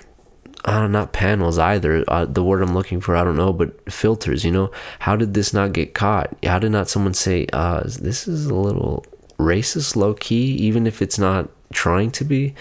uh, 0.67 0.89
not 0.89 1.13
panels 1.13 1.59
either. 1.59 2.05
Uh, 2.09 2.25
the 2.25 2.43
word 2.43 2.61
I'm 2.61 2.75
looking 2.75 3.01
for, 3.01 3.15
I 3.15 3.23
don't 3.23 3.37
know, 3.37 3.53
but 3.53 3.91
filters. 3.91 4.45
You 4.45 4.51
know, 4.51 4.71
how 4.99 5.15
did 5.15 5.33
this 5.33 5.53
not 5.53 5.73
get 5.73 5.95
caught? 5.95 6.37
How 6.45 6.59
did 6.59 6.73
not 6.73 6.89
someone 6.89 7.15
say, 7.15 7.47
uh, 7.53 7.83
"This 7.85 8.27
is 8.27 8.47
a 8.47 8.55
little 8.55 9.05
racist, 9.39 9.95
low 9.95 10.15
key," 10.15 10.55
even 10.57 10.87
if 10.87 11.01
it's 11.01 11.19
not 11.19 11.49
trying 11.73 12.11
to 12.13 12.25
be? 12.25 12.55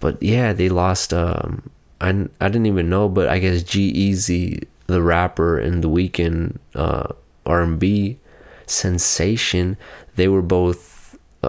But 0.00 0.22
yeah, 0.22 0.52
they 0.52 0.68
lost. 0.68 1.12
Um, 1.12 1.70
I 2.00 2.10
I 2.40 2.48
didn't 2.48 2.66
even 2.66 2.88
know, 2.88 3.08
but 3.08 3.28
I 3.28 3.38
guess 3.38 3.62
G-Eazy, 3.62 4.64
the 4.86 5.02
rapper, 5.02 5.58
and 5.58 5.82
the 5.82 5.88
Weeknd, 5.88 6.58
uh, 6.74 7.12
R&B 7.44 8.18
sensation, 8.66 9.76
they 10.16 10.28
were 10.28 10.42
both 10.42 10.96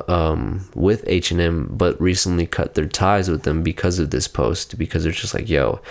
um 0.07 0.69
with 0.75 1.03
H&M 1.07 1.67
but 1.71 1.99
recently 1.99 2.45
cut 2.45 2.75
their 2.75 2.85
ties 2.85 3.29
with 3.29 3.43
them 3.43 3.63
because 3.63 3.99
of 3.99 4.11
this 4.11 4.27
post 4.27 4.77
because 4.77 5.03
they're 5.03 5.11
just 5.11 5.33
like 5.33 5.49
yo 5.49 5.81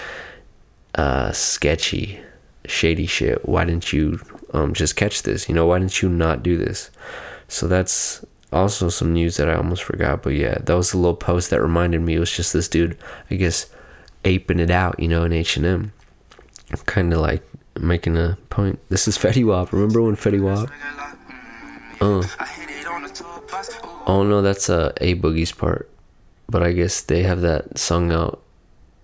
uh 0.95 1.33
sketchy 1.33 2.21
shady 2.67 3.07
shit 3.07 3.49
why 3.49 3.65
didn't 3.65 3.93
you 3.93 4.21
um 4.53 4.75
just 4.75 4.97
catch 4.97 5.23
this 5.23 5.49
you 5.49 5.55
know 5.55 5.67
why 5.67 5.79
didn't 5.79 6.03
you 6.03 6.09
not 6.09 6.43
do 6.43 6.57
this 6.57 6.91
so 7.49 7.67
that's 7.67 8.25
also 8.57 8.89
some 8.89 9.13
news 9.13 9.37
that 9.37 9.49
I 9.49 9.55
almost 9.55 9.83
forgot 9.83 10.23
but 10.23 10.35
yeah 10.35 10.59
that 10.59 10.75
was 10.75 10.93
a 10.93 10.99
little 10.99 11.17
post 11.17 11.51
that 11.51 11.61
reminded 11.61 12.01
me 12.01 12.15
it 12.15 12.21
was 12.21 12.33
just 12.33 12.53
this 12.53 12.69
dude 12.69 12.99
I 13.31 13.37
guess 13.37 13.67
aping 14.25 14.61
it 14.61 14.71
out 14.71 14.99
you 14.99 15.09
know 15.09 15.25
in 15.25 15.33
H&M 15.33 15.93
kind 16.87 17.13
of 17.13 17.21
like 17.21 17.43
making 17.79 18.17
a 18.17 18.37
point 18.51 18.81
this 18.89 19.07
is 19.07 19.17
Fetty 19.19 19.45
Wap 19.45 19.73
remember 19.73 20.03
when 20.03 20.17
Fetty 20.17 20.41
Wap 20.41 20.71
uh 22.01 22.23
Oh 24.07 24.23
no, 24.23 24.41
that's 24.41 24.71
uh, 24.71 24.93
a 25.01 25.17
boogie's 25.17 25.51
part, 25.51 25.91
but 26.49 26.63
I 26.63 26.73
guess 26.73 27.01
they 27.01 27.25
have 27.25 27.41
that 27.41 27.77
sung 27.77 28.13
out, 28.13 28.41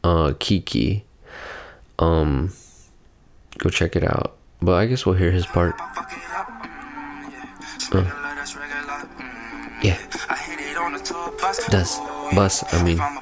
uh, 0.05 0.35
Kiki. 0.39 1.05
Um, 1.99 2.53
go 3.59 3.69
check 3.69 3.97
it 3.97 4.05
out. 4.05 4.37
But 4.61 4.75
I 4.75 4.87
guess 4.87 5.05
we'll 5.05 5.17
hear 5.17 5.33
his 5.33 5.45
part. 5.47 5.75
Uh. 7.93 8.22
Yeah. 9.83 9.99
Does 11.71 11.99
bus? 12.35 12.63
I 12.73 12.83
mean, 12.85 12.99
ooh, 12.99 13.03
I 13.03 13.05
told 13.11 13.15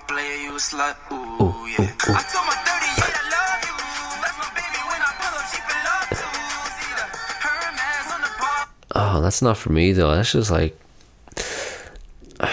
my 2.47 2.53
38 2.53 3.01
I 3.01 3.03
love 3.33 3.65
you. 3.65 3.73
That's 4.21 4.37
my 4.37 4.51
baby 4.53 4.81
when 4.85 5.01
I 5.01 5.09
pull 5.17 5.33
up, 5.39 5.47
she 5.49 5.57
feel 5.65 5.81
love 5.89 6.05
too. 6.11 6.29
See 6.77 6.93
the 6.95 7.07
Hermes 7.41 8.09
on 8.13 8.21
the 8.21 8.29
bar. 8.39 8.69
Oh, 8.95 9.23
that's 9.23 9.41
not 9.41 9.57
for 9.57 9.73
me 9.73 9.93
though. 9.93 10.11
That's 10.15 10.33
just 10.33 10.51
like 10.51 10.79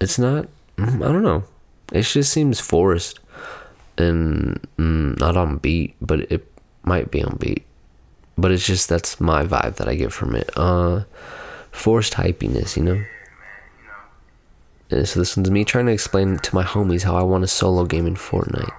it's 0.00 0.18
not. 0.18 0.46
mm, 0.76 1.04
I 1.04 1.10
don't 1.12 1.22
know. 1.24 1.42
It 1.92 2.02
just 2.02 2.32
seems 2.32 2.60
forced 2.60 3.18
and 3.98 4.60
mm, 4.78 5.18
not 5.18 5.36
on 5.36 5.56
beat, 5.58 5.96
but 6.00 6.20
it 6.30 6.46
might 6.84 7.10
be 7.10 7.20
on 7.22 7.36
beat. 7.40 7.64
But 8.38 8.52
it's 8.52 8.64
just 8.64 8.88
that's 8.88 9.20
my 9.20 9.42
vibe 9.44 9.74
that 9.76 9.88
I 9.88 9.96
get 9.96 10.12
from 10.12 10.34
it. 10.36 10.50
Uh, 10.56 11.02
forced 11.72 12.14
hypiness, 12.14 12.76
you 12.76 12.84
know. 12.84 13.02
And 14.90 15.08
so 15.08 15.20
this 15.20 15.36
one's 15.36 15.50
me 15.50 15.64
trying 15.64 15.86
to 15.86 15.92
explain 15.92 16.38
to 16.38 16.54
my 16.54 16.64
homies 16.64 17.04
how 17.04 17.16
I 17.16 17.22
want 17.22 17.44
a 17.44 17.46
solo 17.46 17.84
game 17.84 18.06
in 18.06 18.16
Fortnite. 18.16 18.72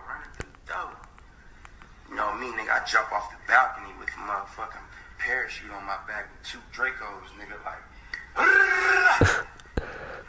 You 2.10 2.16
know 2.16 2.34
me, 2.36 2.48
nigga, 2.48 2.82
I 2.82 2.86
jump 2.86 3.12
off 3.14 3.32
the 3.32 3.38
balcony 3.48 3.94
with 3.98 4.10
a 4.10 4.20
motherfucking 4.20 4.84
parachute 5.20 5.72
on 5.72 5.86
my 5.86 5.98
back 6.08 6.30
with 6.32 6.50
two 6.50 6.60
Dracos, 6.74 7.32
nigga, 7.40 7.56
like. 7.64 9.48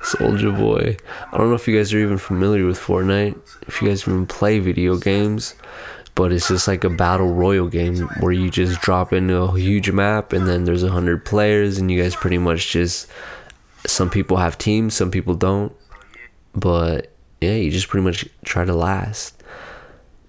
Soulja 0.02 0.56
Boy. 0.56 0.96
I 1.32 1.36
don't 1.36 1.48
know 1.48 1.54
if 1.54 1.66
you 1.66 1.76
guys 1.76 1.92
are 1.92 1.98
even 1.98 2.18
familiar 2.18 2.64
with 2.64 2.78
Fortnite, 2.78 3.36
if 3.66 3.82
you 3.82 3.88
guys 3.88 4.06
even 4.06 4.26
play 4.26 4.60
video 4.60 4.96
games, 4.96 5.54
but 6.14 6.32
it's 6.32 6.48
just 6.48 6.68
like 6.68 6.84
a 6.84 6.90
battle 6.90 7.32
royal 7.32 7.66
game 7.66 8.08
where 8.20 8.32
you 8.32 8.50
just 8.50 8.80
drop 8.82 9.12
into 9.12 9.36
a 9.36 9.58
huge 9.58 9.90
map 9.90 10.32
and 10.32 10.46
then 10.46 10.64
there's 10.64 10.82
a 10.82 10.90
hundred 10.90 11.24
players 11.24 11.78
and 11.78 11.90
you 11.90 12.00
guys 12.00 12.14
pretty 12.14 12.38
much 12.38 12.70
just. 12.70 13.08
Some 13.86 14.10
people 14.10 14.36
have 14.36 14.58
teams, 14.58 14.94
some 14.94 15.10
people 15.10 15.34
don't, 15.34 15.74
but 16.54 17.12
yeah, 17.40 17.54
you 17.54 17.70
just 17.70 17.88
pretty 17.88 18.04
much 18.04 18.28
try 18.44 18.64
to 18.64 18.74
last. 18.74 19.42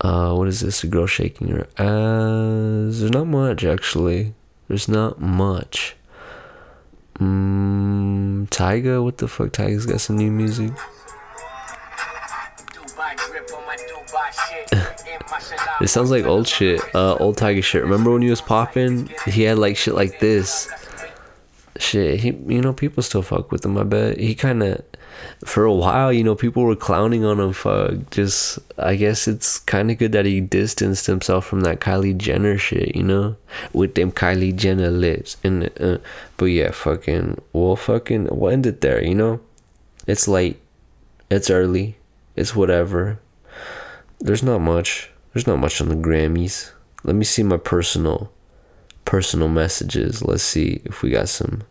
Uh, 0.01 0.34
what 0.34 0.47
is 0.47 0.59
this? 0.59 0.84
A 0.84 0.88
girl 0.88 1.07
shaking 1.07 1.47
her 1.49 1.67
ass? 1.77 2.99
There's 2.99 3.11
not 3.11 3.27
much 3.27 3.63
actually. 3.63 4.34
There's 4.67 4.88
not 4.88 5.21
much. 5.21 5.95
Mm, 7.19 8.49
Tyga, 8.49 9.03
what 9.03 9.17
the 9.19 9.27
fuck? 9.27 9.49
Tyga's 9.49 9.85
got 9.85 10.01
some 10.01 10.17
new 10.17 10.31
music. 10.31 10.71
It 15.81 15.88
sounds 15.88 16.11
like 16.11 16.23
old 16.25 16.47
shit. 16.47 16.80
Uh, 16.95 17.15
old 17.15 17.35
Tyga 17.38 17.61
shit. 17.61 17.81
Remember 17.81 18.11
when 18.11 18.21
he 18.21 18.30
was 18.30 18.39
popping? 18.39 19.09
He 19.25 19.43
had 19.43 19.57
like 19.57 19.75
shit 19.75 19.95
like 19.95 20.19
this. 20.19 20.69
Shit, 21.79 22.19
he, 22.19 22.27
you 22.47 22.61
know, 22.61 22.71
people 22.71 23.01
still 23.01 23.23
fuck 23.23 23.51
with 23.51 23.65
him. 23.65 23.77
I 23.77 23.83
bet 23.83 24.19
he 24.19 24.35
kind 24.35 24.61
of, 24.61 24.83
for 25.43 25.63
a 25.63 25.73
while, 25.73 26.13
you 26.13 26.23
know, 26.23 26.35
people 26.35 26.63
were 26.63 26.75
clowning 26.75 27.25
on 27.25 27.39
him. 27.39 27.51
Fuck, 27.51 28.11
just 28.11 28.59
I 28.77 28.95
guess 28.95 29.27
it's 29.27 29.59
kind 29.59 29.89
of 29.89 29.97
good 29.97 30.11
that 30.11 30.25
he 30.25 30.39
distanced 30.39 31.07
himself 31.07 31.45
from 31.45 31.61
that 31.61 31.79
Kylie 31.79 32.15
Jenner 32.15 32.59
shit. 32.59 32.95
You 32.95 33.03
know, 33.03 33.35
with 33.73 33.95
them 33.95 34.11
Kylie 34.11 34.55
Jenner 34.55 34.91
lips. 34.91 35.37
And 35.43 35.71
uh, 35.79 35.97
but 36.37 36.45
yeah, 36.45 36.69
fucking, 36.71 37.41
we'll 37.53 37.75
fucking, 37.75 38.27
we'll 38.31 38.51
end 38.51 38.67
it 38.67 38.81
there. 38.81 39.03
You 39.03 39.15
know, 39.15 39.39
it's 40.05 40.27
late, 40.27 40.59
it's 41.31 41.49
early, 41.49 41.97
it's 42.35 42.55
whatever. 42.55 43.19
There's 44.19 44.43
not 44.43 44.61
much. 44.61 45.09
There's 45.33 45.47
not 45.47 45.57
much 45.57 45.81
on 45.81 45.89
the 45.89 45.95
Grammys. 45.95 46.71
Let 47.03 47.15
me 47.15 47.25
see 47.25 47.41
my 47.41 47.57
personal 47.57 48.31
personal 49.05 49.49
messages. 49.49 50.21
Let's 50.23 50.43
see 50.43 50.81
if 50.85 51.01
we 51.01 51.11
got 51.11 51.30
some 51.30 51.63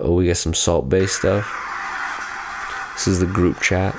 Oh, 0.00 0.14
we 0.14 0.28
got 0.28 0.36
some 0.36 0.54
Salt 0.54 0.88
Bae 0.88 1.06
stuff. 1.06 1.52
This 2.94 3.08
is 3.08 3.18
the 3.18 3.26
group 3.26 3.60
chat. 3.60 3.98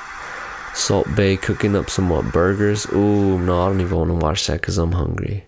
Salt 0.73 1.07
Bae 1.13 1.35
cooking 1.35 1.75
up 1.75 1.89
some 1.89 2.09
what 2.09 2.31
burgers. 2.31 2.85
Ooh, 2.93 3.37
no, 3.37 3.63
I 3.63 3.67
don't 3.67 3.81
even 3.81 3.97
want 3.97 4.09
to 4.09 4.13
watch 4.15 4.47
that 4.47 4.61
cuz 4.61 4.77
I'm 4.77 4.93
hungry. 4.93 5.45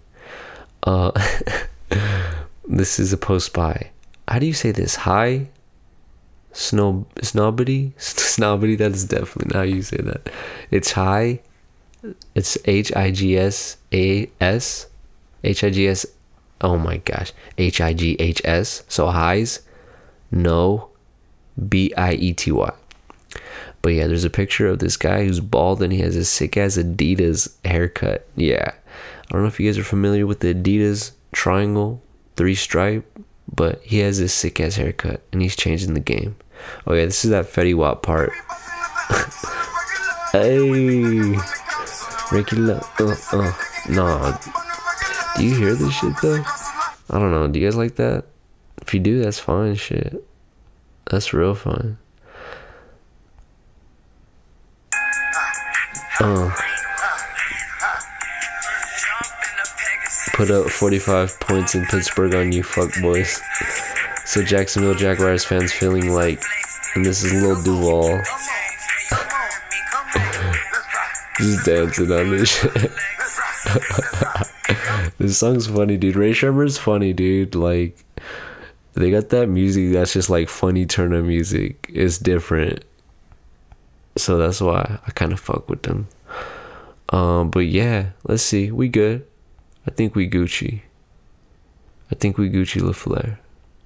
Uh 0.83 1.11
This 2.67 2.99
is 2.99 3.13
a 3.13 3.17
post 3.17 3.53
by 3.53 3.91
How 4.27 4.39
do 4.39 4.45
you 4.45 4.53
say 4.53 4.71
this? 4.71 4.95
Hi 5.07 5.47
Snow 6.51 7.05
Snobbity? 7.15 7.93
Snobbity, 7.97 8.77
that's 8.77 9.05
definitely 9.05 9.53
not 9.53 9.67
how 9.67 9.73
you 9.75 9.81
say 9.81 9.97
that. 9.97 10.29
It's 10.69 10.91
high. 10.91 11.39
It's 12.35 12.57
H 12.65 12.93
I 12.95 13.11
G 13.11 13.37
S 13.37 13.77
A 13.93 14.29
S. 14.41 14.87
H 15.43 15.63
I 15.63 15.69
G 15.69 15.87
S. 15.87 16.05
Oh 16.61 16.77
my 16.77 16.97
gosh. 16.97 17.33
H 17.57 17.81
I 17.81 17.93
G 17.93 18.15
H 18.19 18.41
S. 18.45 18.83
So 18.88 19.07
highs. 19.07 19.61
No. 20.31 20.89
B 21.67 21.93
I 21.97 22.13
E 22.13 22.33
T 22.33 22.51
Y. 22.51 22.73
But 23.81 23.93
yeah, 23.93 24.07
there's 24.07 24.23
a 24.23 24.29
picture 24.29 24.67
of 24.67 24.79
this 24.79 24.95
guy 24.95 25.25
who's 25.25 25.39
bald 25.39 25.81
and 25.81 25.91
he 25.91 25.99
has 25.99 26.15
a 26.15 26.23
sick 26.23 26.55
ass 26.55 26.77
Adidas 26.77 27.55
haircut. 27.65 28.27
Yeah. 28.35 28.73
I 28.73 29.31
don't 29.31 29.41
know 29.41 29.47
if 29.47 29.59
you 29.59 29.67
guys 29.67 29.77
are 29.77 29.83
familiar 29.83 30.27
with 30.27 30.41
the 30.41 30.53
Adidas 30.53 31.11
triangle, 31.31 32.01
three 32.35 32.55
stripe, 32.55 33.05
but 33.53 33.81
he 33.81 33.99
has 33.99 34.19
this 34.19 34.33
sick 34.33 34.59
ass 34.59 34.75
haircut 34.75 35.21
and 35.31 35.41
he's 35.41 35.55
changing 35.55 35.95
the 35.95 35.99
game. 35.99 36.35
Oh 36.85 36.93
yeah, 36.93 37.05
this 37.05 37.25
is 37.25 37.31
that 37.31 37.45
Fetty 37.45 37.73
Wap 37.73 38.03
part. 38.03 38.31
hey. 40.31 41.35
Ricky 42.31 42.55
Love. 42.55 42.88
Uh, 42.99 43.15
uh. 43.33 43.53
Nah. 43.89 44.38
Do 45.37 45.45
you 45.45 45.55
hear 45.55 45.75
this 45.75 45.93
shit 45.93 46.13
though? 46.21 46.43
I 47.09 47.19
don't 47.19 47.31
know. 47.31 47.47
Do 47.47 47.59
you 47.59 47.67
guys 47.67 47.75
like 47.77 47.95
that? 47.95 48.25
If 48.81 48.93
you 48.93 48.99
do, 48.99 49.21
that's 49.23 49.39
fine. 49.39 49.75
Shit. 49.75 50.23
That's 51.09 51.33
real 51.33 51.55
fine. 51.55 51.97
Uh. 56.19 56.51
Put 60.33 60.49
up 60.51 60.69
45 60.69 61.39
points 61.39 61.75
in 61.75 61.85
Pittsburgh 61.85 62.33
on 62.35 62.51
you, 62.51 62.63
fuck 62.63 62.89
boys. 63.01 63.41
So 64.25 64.43
Jacksonville 64.43 64.95
Jaguars 64.95 65.43
fans 65.43 65.73
feeling 65.73 66.13
like, 66.13 66.41
and 66.95 67.05
this 67.05 67.23
is 67.23 67.33
Lil 67.33 67.61
Duval. 67.61 68.21
Just 71.37 71.65
dancing 71.65 72.11
on 72.11 72.29
this 72.29 72.49
shit. 72.49 72.91
this 75.22 75.38
song's 75.38 75.68
funny, 75.68 75.98
dude. 75.98 76.15
Ray 76.15 76.34
Sherman's 76.34 76.77
funny, 76.77 77.14
dude. 77.14 77.56
Like, 77.56 78.03
they 78.93 79.11
got 79.11 79.30
that 79.30 79.48
music 79.48 79.93
that's 79.93 80.14
just 80.14 80.30
like 80.30 80.49
funny 80.49 80.85
turn 80.85 81.14
of 81.14 81.26
music. 81.26 81.89
It's 81.93 82.18
different. 82.18 82.84
So 84.18 84.38
that's 84.38 84.60
why 84.60 84.99
I 85.06 85.11
kind 85.11 85.31
of 85.31 85.39
fuck 85.39 85.69
with 85.69 85.84
them. 85.84 86.07
Um, 87.10 87.49
but 87.49 87.68
yeah, 87.68 88.11
let's 88.23 88.43
see. 88.43 88.72
We 88.72 88.89
good. 88.89 89.26
I 89.88 89.91
think 89.91 90.15
we 90.15 90.30
Gucci. 90.30 90.81
I 92.11 92.15
think 92.15 92.38
we 92.38 92.49
Gucci 92.49 92.81
LaFleur. 92.81 93.38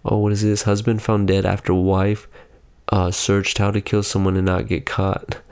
Oh, 0.03 0.17
what 0.17 0.31
is 0.31 0.41
this? 0.41 0.63
Husband 0.63 1.01
found 1.01 1.27
dead 1.27 1.45
after 1.45 1.73
wife 1.73 2.27
uh, 2.89 3.11
searched 3.11 3.57
how 3.57 3.71
to 3.71 3.81
kill 3.81 4.03
someone 4.03 4.35
and 4.37 4.45
not 4.45 4.67
get 4.67 4.85
caught. 4.85 5.41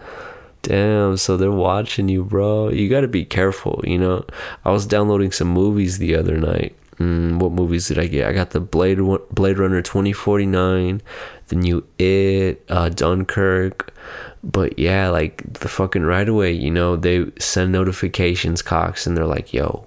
Damn, 0.63 1.17
so 1.17 1.35
they're 1.35 1.51
watching 1.51 2.07
you, 2.07 2.23
bro. 2.23 2.69
You 2.69 2.89
gotta 2.89 3.09
be 3.09 3.25
careful, 3.25 3.81
you 3.85 3.97
know. 3.97 4.25
I 4.63 4.71
was 4.71 4.85
downloading 4.85 5.31
some 5.31 5.49
movies 5.49 5.97
the 5.97 6.15
other 6.15 6.37
night. 6.37 6.73
Mm, 6.99 7.39
what 7.39 7.51
movies 7.51 7.89
did 7.89 7.99
I 7.99 8.07
get? 8.07 8.27
I 8.27 8.33
got 8.33 8.51
the 8.51 8.61
Blade 8.61 8.99
Blade 9.29 9.57
Runner 9.57 9.81
twenty 9.81 10.13
forty 10.13 10.45
nine, 10.45 11.01
the 11.49 11.57
new 11.57 11.85
It, 11.99 12.63
uh, 12.69 12.89
Dunkirk. 12.89 13.93
But 14.41 14.79
yeah, 14.79 15.09
like 15.09 15.41
the 15.53 15.67
fucking 15.67 16.03
right 16.03 16.29
away, 16.29 16.53
you 16.53 16.71
know, 16.71 16.95
they 16.95 17.25
send 17.39 17.73
notifications, 17.73 18.61
Cox, 18.61 19.05
and 19.05 19.17
they're 19.17 19.25
like, 19.25 19.53
"Yo, 19.53 19.85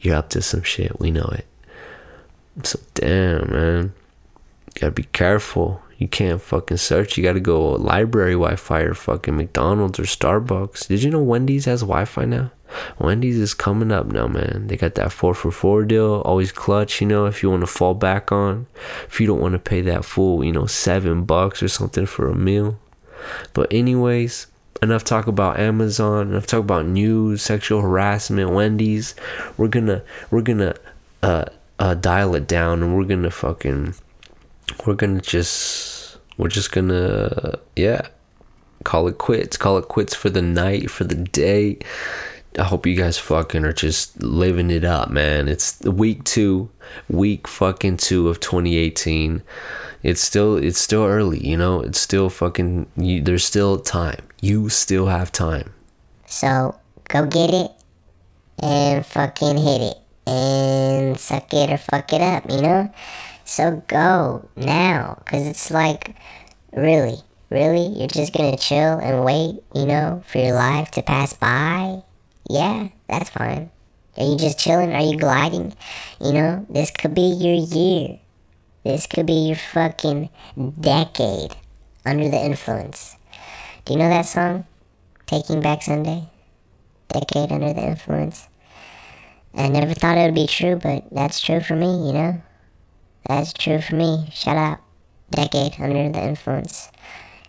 you're 0.00 0.16
up 0.16 0.30
to 0.30 0.40
some 0.40 0.62
shit. 0.62 0.98
We 1.00 1.10
know 1.10 1.28
it." 1.34 1.46
So 2.62 2.80
damn, 2.94 3.50
man, 3.50 3.92
you 4.74 4.80
gotta 4.80 4.92
be 4.92 5.04
careful. 5.04 5.82
You 6.02 6.08
can't 6.08 6.42
fucking 6.42 6.78
search. 6.78 7.16
You 7.16 7.22
gotta 7.22 7.38
go 7.38 7.74
library 7.74 8.32
Wi-Fi 8.32 8.80
or 8.80 8.92
fucking 8.92 9.36
McDonald's 9.36 10.00
or 10.00 10.02
Starbucks. 10.02 10.88
Did 10.88 11.04
you 11.04 11.12
know 11.12 11.22
Wendy's 11.22 11.66
has 11.66 11.82
Wi-Fi 11.82 12.24
now? 12.24 12.50
Wendy's 12.98 13.38
is 13.38 13.54
coming 13.54 13.92
up 13.92 14.06
now, 14.06 14.26
man. 14.26 14.66
They 14.66 14.76
got 14.76 14.96
that 14.96 15.12
four 15.12 15.32
for 15.32 15.52
four 15.52 15.84
deal. 15.84 16.20
Always 16.24 16.50
clutch, 16.50 17.00
you 17.00 17.06
know, 17.06 17.26
if 17.26 17.40
you 17.40 17.50
want 17.50 17.60
to 17.60 17.68
fall 17.68 17.94
back 17.94 18.32
on. 18.32 18.66
If 19.04 19.20
you 19.20 19.28
don't 19.28 19.38
want 19.38 19.52
to 19.52 19.60
pay 19.60 19.80
that 19.82 20.04
full, 20.04 20.42
you 20.42 20.50
know, 20.50 20.66
seven 20.66 21.22
bucks 21.22 21.62
or 21.62 21.68
something 21.68 22.06
for 22.06 22.28
a 22.28 22.34
meal. 22.34 22.80
But 23.52 23.72
anyways, 23.72 24.48
enough 24.82 25.04
talk 25.04 25.28
about 25.28 25.60
Amazon. 25.60 26.30
Enough 26.30 26.48
talk 26.48 26.62
about 26.62 26.84
news, 26.84 27.42
sexual 27.42 27.80
harassment, 27.80 28.50
Wendy's. 28.50 29.14
We're 29.56 29.68
gonna 29.68 30.02
we're 30.32 30.42
gonna 30.42 30.74
uh 31.22 31.44
uh 31.78 31.94
dial 31.94 32.34
it 32.34 32.48
down 32.48 32.82
and 32.82 32.96
we're 32.96 33.04
gonna 33.04 33.30
fucking 33.30 33.94
we're 34.86 34.94
gonna 34.94 35.20
just 35.20 36.18
we're 36.36 36.48
just 36.48 36.72
gonna 36.72 37.58
yeah 37.76 38.02
call 38.84 39.08
it 39.08 39.18
quits. 39.18 39.56
Call 39.56 39.78
it 39.78 39.88
quits 39.88 40.14
for 40.14 40.30
the 40.30 40.42
night 40.42 40.90
for 40.90 41.04
the 41.04 41.14
day. 41.14 41.78
I 42.58 42.64
hope 42.64 42.86
you 42.86 42.96
guys 42.96 43.16
fucking 43.16 43.64
are 43.64 43.72
just 43.72 44.22
living 44.22 44.70
it 44.70 44.84
up 44.84 45.10
man. 45.10 45.48
It's 45.48 45.80
week 45.80 46.24
two 46.24 46.70
week 47.08 47.48
fucking 47.48 47.96
two 47.96 48.28
of 48.28 48.40
2018 48.40 49.42
it's 50.02 50.20
still 50.20 50.56
it's 50.56 50.78
still 50.78 51.04
early 51.04 51.46
you 51.46 51.56
know? 51.56 51.80
It's 51.80 52.00
still 52.00 52.28
fucking 52.28 52.86
you, 52.96 53.22
there's 53.22 53.44
still 53.44 53.78
time. 53.78 54.20
You 54.40 54.68
still 54.68 55.06
have 55.06 55.32
time. 55.32 55.72
So 56.26 56.78
go 57.08 57.26
get 57.26 57.54
it 57.54 57.70
and 58.62 59.06
fucking 59.06 59.56
hit 59.56 59.80
it 59.80 59.96
and 60.26 61.18
suck 61.18 61.52
it 61.52 61.70
or 61.70 61.78
fuck 61.78 62.12
it 62.12 62.20
up, 62.20 62.50
you 62.50 62.60
know? 62.60 62.92
So 63.52 63.82
go 63.86 64.48
now, 64.56 65.22
cause 65.26 65.46
it's 65.46 65.70
like, 65.70 66.16
really, 66.72 67.18
really, 67.50 67.86
you're 67.88 68.08
just 68.08 68.32
gonna 68.32 68.56
chill 68.56 68.96
and 68.96 69.26
wait, 69.26 69.62
you 69.74 69.84
know, 69.84 70.22
for 70.26 70.38
your 70.38 70.54
life 70.54 70.90
to 70.92 71.02
pass 71.02 71.34
by? 71.34 72.02
Yeah, 72.48 72.88
that's 73.10 73.28
fine. 73.28 73.70
Are 74.16 74.24
you 74.24 74.38
just 74.38 74.58
chilling? 74.58 74.94
Are 74.94 75.02
you 75.02 75.18
gliding? 75.18 75.74
You 76.18 76.32
know, 76.32 76.66
this 76.70 76.90
could 76.90 77.14
be 77.14 77.28
your 77.28 77.52
year. 77.52 78.20
This 78.84 79.06
could 79.06 79.26
be 79.26 79.48
your 79.48 79.56
fucking 79.56 80.30
decade 80.80 81.54
under 82.06 82.30
the 82.30 82.42
influence. 82.42 83.16
Do 83.84 83.92
you 83.92 83.98
know 83.98 84.08
that 84.08 84.24
song? 84.24 84.64
Taking 85.26 85.60
Back 85.60 85.82
Sunday? 85.82 86.30
Decade 87.08 87.52
under 87.52 87.74
the 87.74 87.86
influence. 87.86 88.48
I 89.54 89.68
never 89.68 89.92
thought 89.92 90.16
it 90.16 90.24
would 90.24 90.34
be 90.34 90.46
true, 90.46 90.76
but 90.76 91.04
that's 91.12 91.38
true 91.38 91.60
for 91.60 91.76
me, 91.76 92.06
you 92.06 92.14
know? 92.14 92.42
That's 93.26 93.52
true 93.52 93.80
for 93.80 93.94
me. 93.94 94.28
Shout 94.32 94.56
out. 94.56 94.78
Decade 95.30 95.74
under 95.78 96.10
the 96.10 96.22
influence. 96.22 96.90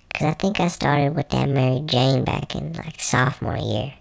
Because 0.08 0.28
I 0.28 0.34
think 0.34 0.60
I 0.60 0.68
started 0.68 1.16
with 1.16 1.30
that 1.30 1.50
Mary 1.50 1.82
Jane 1.86 2.24
back 2.24 2.56
in 2.56 2.74
like 2.74 3.02
sophomore 3.02 3.58
year. 3.58 3.94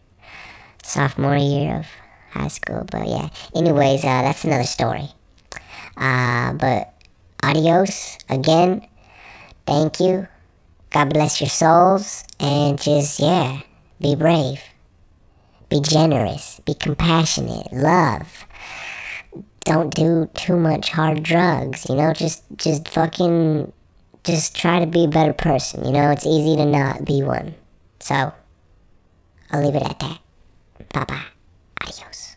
Sophomore 0.83 1.37
year 1.37 1.79
of 1.79 1.87
high 2.31 2.49
school. 2.49 2.87
But 2.91 3.09
yeah. 3.09 3.29
Anyways, 3.55 4.05
uh, 4.05 4.23
that's 4.23 4.45
another 4.45 4.65
story. 4.65 5.09
Uh, 5.97 6.53
but 6.55 6.93
adios 7.43 8.19
again. 8.29 8.87
Thank 9.67 10.01
you. 10.01 10.29
God 10.91 11.13
bless 11.13 11.41
your 11.41 11.51
souls. 11.51 12.25
And 12.39 12.81
just, 12.81 13.19
yeah, 13.19 13.61
be 14.01 14.15
brave. 14.15 14.61
Be 15.69 15.81
generous. 15.81 16.61
Be 16.67 16.75
compassionate. 16.75 17.73
Love 17.73 18.47
don't 19.65 19.95
do 19.95 20.29
too 20.35 20.57
much 20.57 20.91
hard 20.91 21.23
drugs, 21.23 21.87
you 21.89 21.95
know, 21.95 22.13
just 22.13 22.45
just 22.57 22.89
fucking 22.89 23.73
just 24.25 24.55
try 24.57 24.81
to 24.81 24.87
be 24.87 25.05
a 25.05 25.09
better 25.09 25.33
person, 25.33 25.85
you 25.85 25.93
know, 25.93 26.11
it's 26.11 26.27
easy 26.27 26.57
to 26.57 26.65
not 26.65 27.05
be 27.05 27.23
one. 27.23 27.55
So 28.01 28.33
I'll 29.51 29.65
leave 29.65 29.75
it 29.75 29.83
at 29.83 29.99
that. 30.01 30.19
Bye 30.93 31.05
bye. 31.05 31.25
Adios. 31.83 32.37